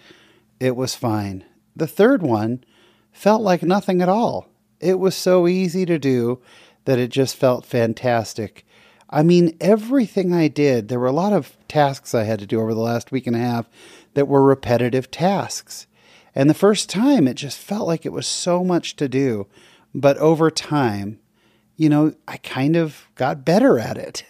it 0.59 0.75
was 0.75 0.93
fine. 0.93 1.43
The 1.75 1.87
third 1.87 2.21
one 2.21 2.63
felt 3.11 3.41
like 3.41 3.63
nothing 3.63 4.01
at 4.01 4.09
all. 4.09 4.47
It 4.79 4.99
was 4.99 5.15
so 5.15 5.47
easy 5.47 5.85
to 5.85 5.97
do 5.97 6.41
that 6.85 6.99
it 6.99 7.09
just 7.09 7.35
felt 7.35 7.65
fantastic. 7.65 8.65
I 9.09 9.23
mean, 9.23 9.57
everything 9.59 10.33
I 10.33 10.47
did, 10.47 10.87
there 10.87 10.99
were 10.99 11.07
a 11.07 11.11
lot 11.11 11.33
of 11.33 11.57
tasks 11.67 12.15
I 12.15 12.23
had 12.23 12.39
to 12.39 12.45
do 12.45 12.61
over 12.61 12.73
the 12.73 12.79
last 12.79 13.11
week 13.11 13.27
and 13.27 13.35
a 13.35 13.39
half 13.39 13.69
that 14.13 14.27
were 14.27 14.43
repetitive 14.43 15.11
tasks. 15.11 15.87
And 16.33 16.49
the 16.49 16.53
first 16.53 16.89
time, 16.89 17.27
it 17.27 17.33
just 17.33 17.57
felt 17.57 17.87
like 17.87 18.05
it 18.05 18.13
was 18.13 18.27
so 18.27 18.63
much 18.63 18.95
to 18.95 19.09
do. 19.09 19.47
But 19.93 20.17
over 20.17 20.49
time, 20.49 21.19
you 21.81 21.89
know, 21.89 22.13
I 22.27 22.37
kind 22.37 22.75
of 22.75 23.07
got 23.15 23.43
better 23.43 23.79
at 23.79 23.97
it. 23.97 24.23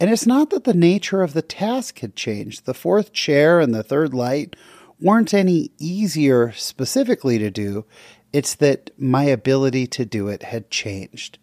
And 0.00 0.10
it's 0.10 0.26
not 0.26 0.50
that 0.50 0.64
the 0.64 0.74
nature 0.74 1.22
of 1.22 1.34
the 1.34 1.40
task 1.40 2.00
had 2.00 2.16
changed. 2.16 2.64
The 2.64 2.74
fourth 2.74 3.12
chair 3.12 3.60
and 3.60 3.72
the 3.72 3.84
third 3.84 4.12
light 4.12 4.56
weren't 4.98 5.32
any 5.32 5.70
easier 5.78 6.50
specifically 6.50 7.38
to 7.38 7.48
do. 7.48 7.84
It's 8.32 8.56
that 8.56 8.90
my 8.98 9.22
ability 9.22 9.86
to 9.86 10.04
do 10.04 10.26
it 10.26 10.42
had 10.42 10.68
changed. 10.68 11.38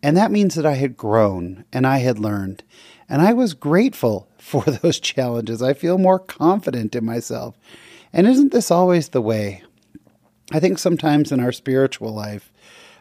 And 0.00 0.16
that 0.16 0.30
means 0.30 0.54
that 0.54 0.64
I 0.64 0.74
had 0.74 0.96
grown 0.96 1.64
and 1.72 1.88
I 1.88 1.98
had 1.98 2.20
learned. 2.20 2.62
And 3.08 3.20
I 3.20 3.32
was 3.32 3.52
grateful 3.52 4.28
for 4.38 4.62
those 4.62 5.00
challenges. 5.00 5.60
I 5.60 5.74
feel 5.74 5.98
more 5.98 6.20
confident 6.20 6.94
in 6.94 7.04
myself. 7.04 7.56
And 8.12 8.28
isn't 8.28 8.52
this 8.52 8.70
always 8.70 9.08
the 9.08 9.20
way? 9.20 9.64
I 10.52 10.60
think 10.60 10.78
sometimes 10.78 11.32
in 11.32 11.40
our 11.40 11.50
spiritual 11.50 12.14
life, 12.14 12.52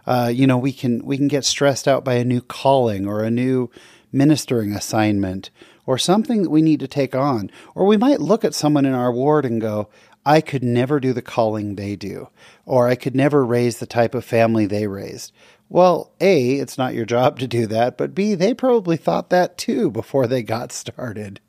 uh, 0.05 0.31
you 0.33 0.47
know, 0.47 0.57
we 0.57 0.73
can 0.73 1.05
we 1.05 1.17
can 1.17 1.27
get 1.27 1.45
stressed 1.45 1.87
out 1.87 2.03
by 2.03 2.15
a 2.15 2.25
new 2.25 2.41
calling 2.41 3.07
or 3.07 3.23
a 3.23 3.31
new 3.31 3.69
ministering 4.11 4.73
assignment 4.73 5.49
or 5.85 5.97
something 5.97 6.43
that 6.43 6.49
we 6.49 6.61
need 6.61 6.79
to 6.79 6.87
take 6.87 7.15
on. 7.15 7.49
Or 7.75 7.85
we 7.85 7.97
might 7.97 8.21
look 8.21 8.45
at 8.45 8.53
someone 8.53 8.85
in 8.85 8.93
our 8.93 9.11
ward 9.11 9.45
and 9.45 9.59
go, 9.59 9.89
I 10.25 10.39
could 10.39 10.63
never 10.63 10.99
do 10.99 11.11
the 11.11 11.21
calling 11.21 11.75
they 11.75 11.95
do, 11.95 12.29
or 12.65 12.87
I 12.87 12.95
could 12.95 13.15
never 13.15 13.45
raise 13.45 13.79
the 13.79 13.85
type 13.85 14.15
of 14.15 14.23
family 14.23 14.65
they 14.65 14.87
raised. 14.87 15.33
Well, 15.67 16.11
A, 16.21 16.53
it's 16.53 16.77
not 16.77 16.93
your 16.93 17.05
job 17.05 17.39
to 17.39 17.47
do 17.47 17.65
that, 17.67 17.97
but 17.97 18.15
B, 18.15 18.35
they 18.35 18.53
probably 18.53 18.95
thought 18.95 19.29
that 19.31 19.57
too 19.57 19.89
before 19.89 20.27
they 20.27 20.43
got 20.43 20.71
started. 20.71 21.39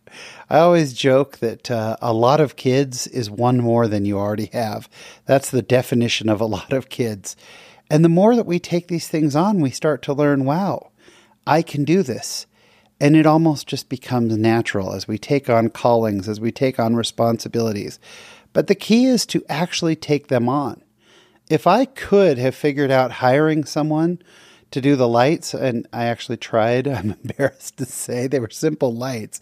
I 0.48 0.58
always 0.58 0.92
joke 0.92 1.38
that 1.38 1.70
uh, 1.70 1.96
a 2.00 2.12
lot 2.12 2.40
of 2.40 2.56
kids 2.56 3.06
is 3.06 3.30
one 3.30 3.58
more 3.58 3.86
than 3.86 4.04
you 4.04 4.18
already 4.18 4.50
have. 4.52 4.88
That's 5.26 5.50
the 5.50 5.62
definition 5.62 6.28
of 6.28 6.40
a 6.40 6.46
lot 6.46 6.72
of 6.72 6.88
kids. 6.88 7.36
And 7.90 8.04
the 8.04 8.08
more 8.08 8.34
that 8.36 8.46
we 8.46 8.58
take 8.58 8.88
these 8.88 9.08
things 9.08 9.36
on, 9.36 9.60
we 9.60 9.70
start 9.70 10.02
to 10.02 10.12
learn, 10.12 10.44
wow, 10.44 10.90
I 11.46 11.62
can 11.62 11.84
do 11.84 12.02
this. 12.02 12.46
And 13.00 13.16
it 13.16 13.26
almost 13.26 13.66
just 13.66 13.88
becomes 13.88 14.36
natural 14.36 14.92
as 14.92 15.06
we 15.06 15.18
take 15.18 15.50
on 15.50 15.68
callings, 15.68 16.28
as 16.28 16.40
we 16.40 16.52
take 16.52 16.78
on 16.78 16.96
responsibilities. 16.96 17.98
But 18.52 18.68
the 18.68 18.74
key 18.74 19.06
is 19.06 19.26
to 19.26 19.44
actually 19.48 19.96
take 19.96 20.28
them 20.28 20.48
on. 20.48 20.82
If 21.50 21.66
I 21.66 21.84
could 21.84 22.38
have 22.38 22.54
figured 22.54 22.90
out 22.90 23.12
hiring 23.12 23.64
someone 23.64 24.20
to 24.70 24.80
do 24.80 24.96
the 24.96 25.08
lights, 25.08 25.52
and 25.52 25.86
I 25.92 26.04
actually 26.04 26.38
tried, 26.38 26.88
I'm 26.88 27.16
embarrassed 27.22 27.76
to 27.78 27.84
say 27.84 28.26
they 28.26 28.40
were 28.40 28.50
simple 28.50 28.94
lights, 28.94 29.40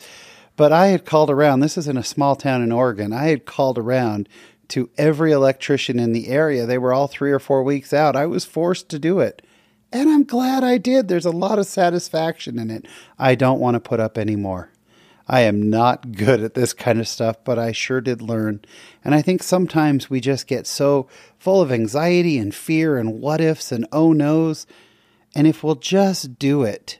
but 0.56 0.72
I 0.72 0.88
had 0.88 1.04
called 1.04 1.30
around. 1.30 1.60
This 1.60 1.78
is 1.78 1.88
in 1.88 1.96
a 1.96 2.02
small 2.02 2.36
town 2.36 2.62
in 2.62 2.72
Oregon. 2.72 3.12
I 3.12 3.26
had 3.26 3.46
called 3.46 3.78
around 3.78 4.28
to 4.72 4.88
every 4.96 5.32
electrician 5.32 5.98
in 5.98 6.12
the 6.12 6.28
area. 6.28 6.64
They 6.64 6.78
were 6.78 6.94
all 6.94 7.06
three 7.06 7.30
or 7.30 7.38
four 7.38 7.62
weeks 7.62 7.92
out. 7.92 8.16
I 8.16 8.24
was 8.24 8.46
forced 8.46 8.88
to 8.88 8.98
do 8.98 9.20
it. 9.20 9.42
And 9.92 10.08
I'm 10.08 10.24
glad 10.24 10.64
I 10.64 10.78
did. 10.78 11.08
There's 11.08 11.26
a 11.26 11.30
lot 11.30 11.58
of 11.58 11.66
satisfaction 11.66 12.58
in 12.58 12.70
it. 12.70 12.86
I 13.18 13.34
don't 13.34 13.60
want 13.60 13.74
to 13.74 13.80
put 13.80 14.00
up 14.00 14.16
any 14.16 14.34
more. 14.34 14.70
I 15.28 15.42
am 15.42 15.68
not 15.68 16.12
good 16.16 16.40
at 16.40 16.54
this 16.54 16.72
kind 16.72 16.98
of 16.98 17.06
stuff, 17.06 17.36
but 17.44 17.58
I 17.58 17.72
sure 17.72 18.00
did 18.00 18.22
learn. 18.22 18.62
And 19.04 19.14
I 19.14 19.20
think 19.20 19.42
sometimes 19.42 20.08
we 20.08 20.22
just 20.22 20.46
get 20.46 20.66
so 20.66 21.06
full 21.38 21.60
of 21.60 21.70
anxiety 21.70 22.38
and 22.38 22.54
fear 22.54 22.96
and 22.96 23.20
what 23.20 23.42
ifs 23.42 23.72
and 23.72 23.86
oh 23.92 24.14
no's. 24.14 24.66
And 25.34 25.46
if 25.46 25.62
we'll 25.62 25.74
just 25.74 26.38
do 26.38 26.62
it, 26.62 26.98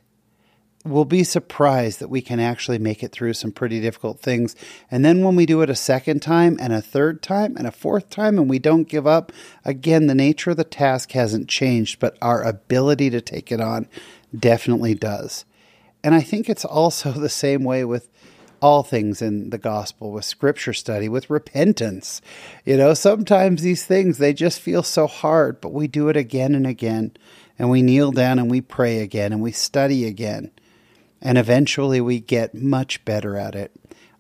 we'll 0.85 1.05
be 1.05 1.25
surprised 1.25 2.01
that 2.01 2.09
we 2.09 2.21
can 2.21 2.41
actually 2.41 2.79
make 2.79 3.03
it 3.03 3.13
through 3.13 3.35
some 3.35 3.53
pretty 3.53 3.81
difficult 3.81 4.21
things. 4.21 4.57
And 4.91 5.05
then 5.05 5.23
when 5.23 5.37
we 5.37 5.47
do 5.47 5.63
it 5.63 5.71
a 5.71 5.77
second 5.77 6.21
time 6.21 6.57
and 6.61 6.73
a 6.73 6.83
third 6.83 7.23
time 7.23 7.57
and 7.57 7.67
a 7.67 7.73
fourth 7.73 8.11
time 8.11 8.39
and 8.39 8.51
we 8.51 8.59
don't 8.59 8.89
give 8.89 9.07
up, 9.07 9.33
again, 9.65 10.07
the 10.07 10.15
nature 10.15 10.51
of 10.51 10.57
the 10.57 10.65
task 10.65 11.13
hasn't 11.13 11.49
changed, 11.49 12.01
but 12.01 12.17
our 12.21 12.43
ability 12.43 13.11
to 13.11 13.21
take 13.21 13.53
it 13.53 13.61
on 13.61 13.89
definitely 14.37 14.95
does. 14.95 15.45
And 16.03 16.15
I 16.15 16.21
think 16.21 16.49
it's 16.49 16.65
also 16.65 17.13
the 17.13 17.29
same 17.29 17.65
way 17.65 17.85
with 17.85 18.09
all 18.61 18.85
things 18.85 19.21
in 19.21 19.51
the 19.51 19.59
gospel 19.59 20.13
with 20.13 20.25
scripture 20.25 20.73
study 20.73 21.09
with 21.09 21.29
repentance 21.29 22.23
you 22.65 22.77
know 22.77 22.95
sometimes 22.95 23.61
these 23.61 23.85
things 23.85 24.19
they 24.19 24.33
just 24.33 24.61
feel 24.61 24.85
so 24.85 25.09
hard 25.09 25.61
but 25.61 25.73
we 25.73 25.89
do 25.89 26.09
it 26.09 26.17
again 26.17 26.55
and 26.55 26.65
again 26.65 27.11
and 27.59 27.69
we 27.69 27.83
kneel 27.83 28.13
down 28.13 28.39
and 28.39 28.49
we 28.49 28.61
pray 28.61 29.01
again 29.01 29.33
and 29.33 29.43
we 29.43 29.51
study 29.51 30.07
again 30.07 30.49
and 31.23 31.39
eventually 31.39 32.01
we 32.01 32.21
get 32.21 32.55
much 32.55 33.05
better 33.05 33.37
at 33.37 33.55
it. 33.55 33.73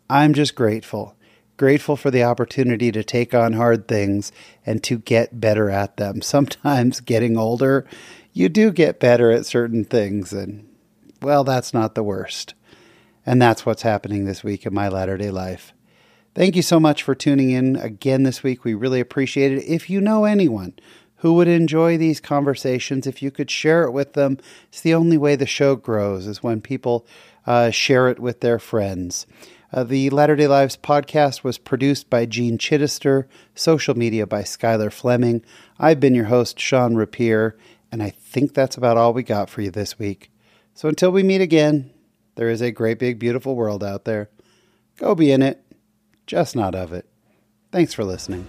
I'm 0.08 0.32
just 0.32 0.54
grateful. 0.54 1.16
Grateful 1.56 1.96
for 1.96 2.10
the 2.10 2.24
opportunity 2.24 2.90
to 2.92 3.04
take 3.04 3.34
on 3.34 3.54
hard 3.54 3.86
things 3.88 4.32
and 4.64 4.82
to 4.84 4.98
get 4.98 5.40
better 5.40 5.68
at 5.68 5.96
them. 5.96 6.22
Sometimes 6.22 7.00
getting 7.00 7.36
older, 7.36 7.86
you 8.32 8.48
do 8.48 8.70
get 8.70 9.00
better 9.00 9.30
at 9.30 9.44
certain 9.44 9.84
things, 9.84 10.32
and 10.32 10.66
well, 11.20 11.44
that's 11.44 11.74
not 11.74 11.94
the 11.94 12.02
worst. 12.02 12.54
And 13.26 13.40
that's 13.40 13.66
what's 13.66 13.82
happening 13.82 14.24
this 14.24 14.42
week 14.42 14.64
in 14.64 14.74
my 14.74 14.88
latter 14.88 15.16
day 15.16 15.30
life. 15.30 15.72
Thank 16.34 16.56
you 16.56 16.62
so 16.62 16.80
much 16.80 17.02
for 17.02 17.14
tuning 17.14 17.50
in 17.50 17.76
again 17.76 18.22
this 18.22 18.42
week. 18.42 18.64
We 18.64 18.74
really 18.74 19.00
appreciate 19.00 19.52
it. 19.52 19.64
If 19.64 19.90
you 19.90 20.00
know 20.00 20.24
anyone 20.24 20.72
who 21.22 21.34
would 21.34 21.46
enjoy 21.46 21.96
these 21.96 22.20
conversations 22.20 23.06
if 23.06 23.22
you 23.22 23.30
could 23.30 23.48
share 23.48 23.84
it 23.84 23.92
with 23.92 24.14
them. 24.14 24.38
It's 24.68 24.80
the 24.80 24.94
only 24.94 25.16
way 25.16 25.36
the 25.36 25.46
show 25.46 25.76
grows 25.76 26.26
is 26.26 26.42
when 26.42 26.60
people 26.60 27.06
uh, 27.46 27.70
share 27.70 28.08
it 28.08 28.18
with 28.18 28.40
their 28.40 28.58
friends. 28.58 29.24
Uh, 29.72 29.84
the 29.84 30.10
Latter 30.10 30.34
day 30.34 30.48
Lives 30.48 30.76
podcast 30.76 31.44
was 31.44 31.58
produced 31.58 32.10
by 32.10 32.26
Gene 32.26 32.58
Chittister, 32.58 33.26
social 33.54 33.96
media 33.96 34.26
by 34.26 34.42
Skylar 34.42 34.92
Fleming. 34.92 35.44
I've 35.78 36.00
been 36.00 36.16
your 36.16 36.24
host, 36.24 36.58
Sean 36.58 36.96
Rapier, 36.96 37.56
and 37.92 38.02
I 38.02 38.10
think 38.10 38.52
that's 38.52 38.76
about 38.76 38.96
all 38.96 39.12
we 39.12 39.22
got 39.22 39.48
for 39.48 39.62
you 39.62 39.70
this 39.70 40.00
week. 40.00 40.32
So 40.74 40.88
until 40.88 41.12
we 41.12 41.22
meet 41.22 41.40
again, 41.40 41.92
there 42.34 42.50
is 42.50 42.60
a 42.60 42.72
great, 42.72 42.98
big, 42.98 43.20
beautiful 43.20 43.54
world 43.54 43.84
out 43.84 44.06
there. 44.06 44.28
Go 44.96 45.14
be 45.14 45.30
in 45.30 45.40
it, 45.40 45.64
just 46.26 46.56
not 46.56 46.74
of 46.74 46.92
it. 46.92 47.06
Thanks 47.70 47.94
for 47.94 48.04
listening. 48.04 48.48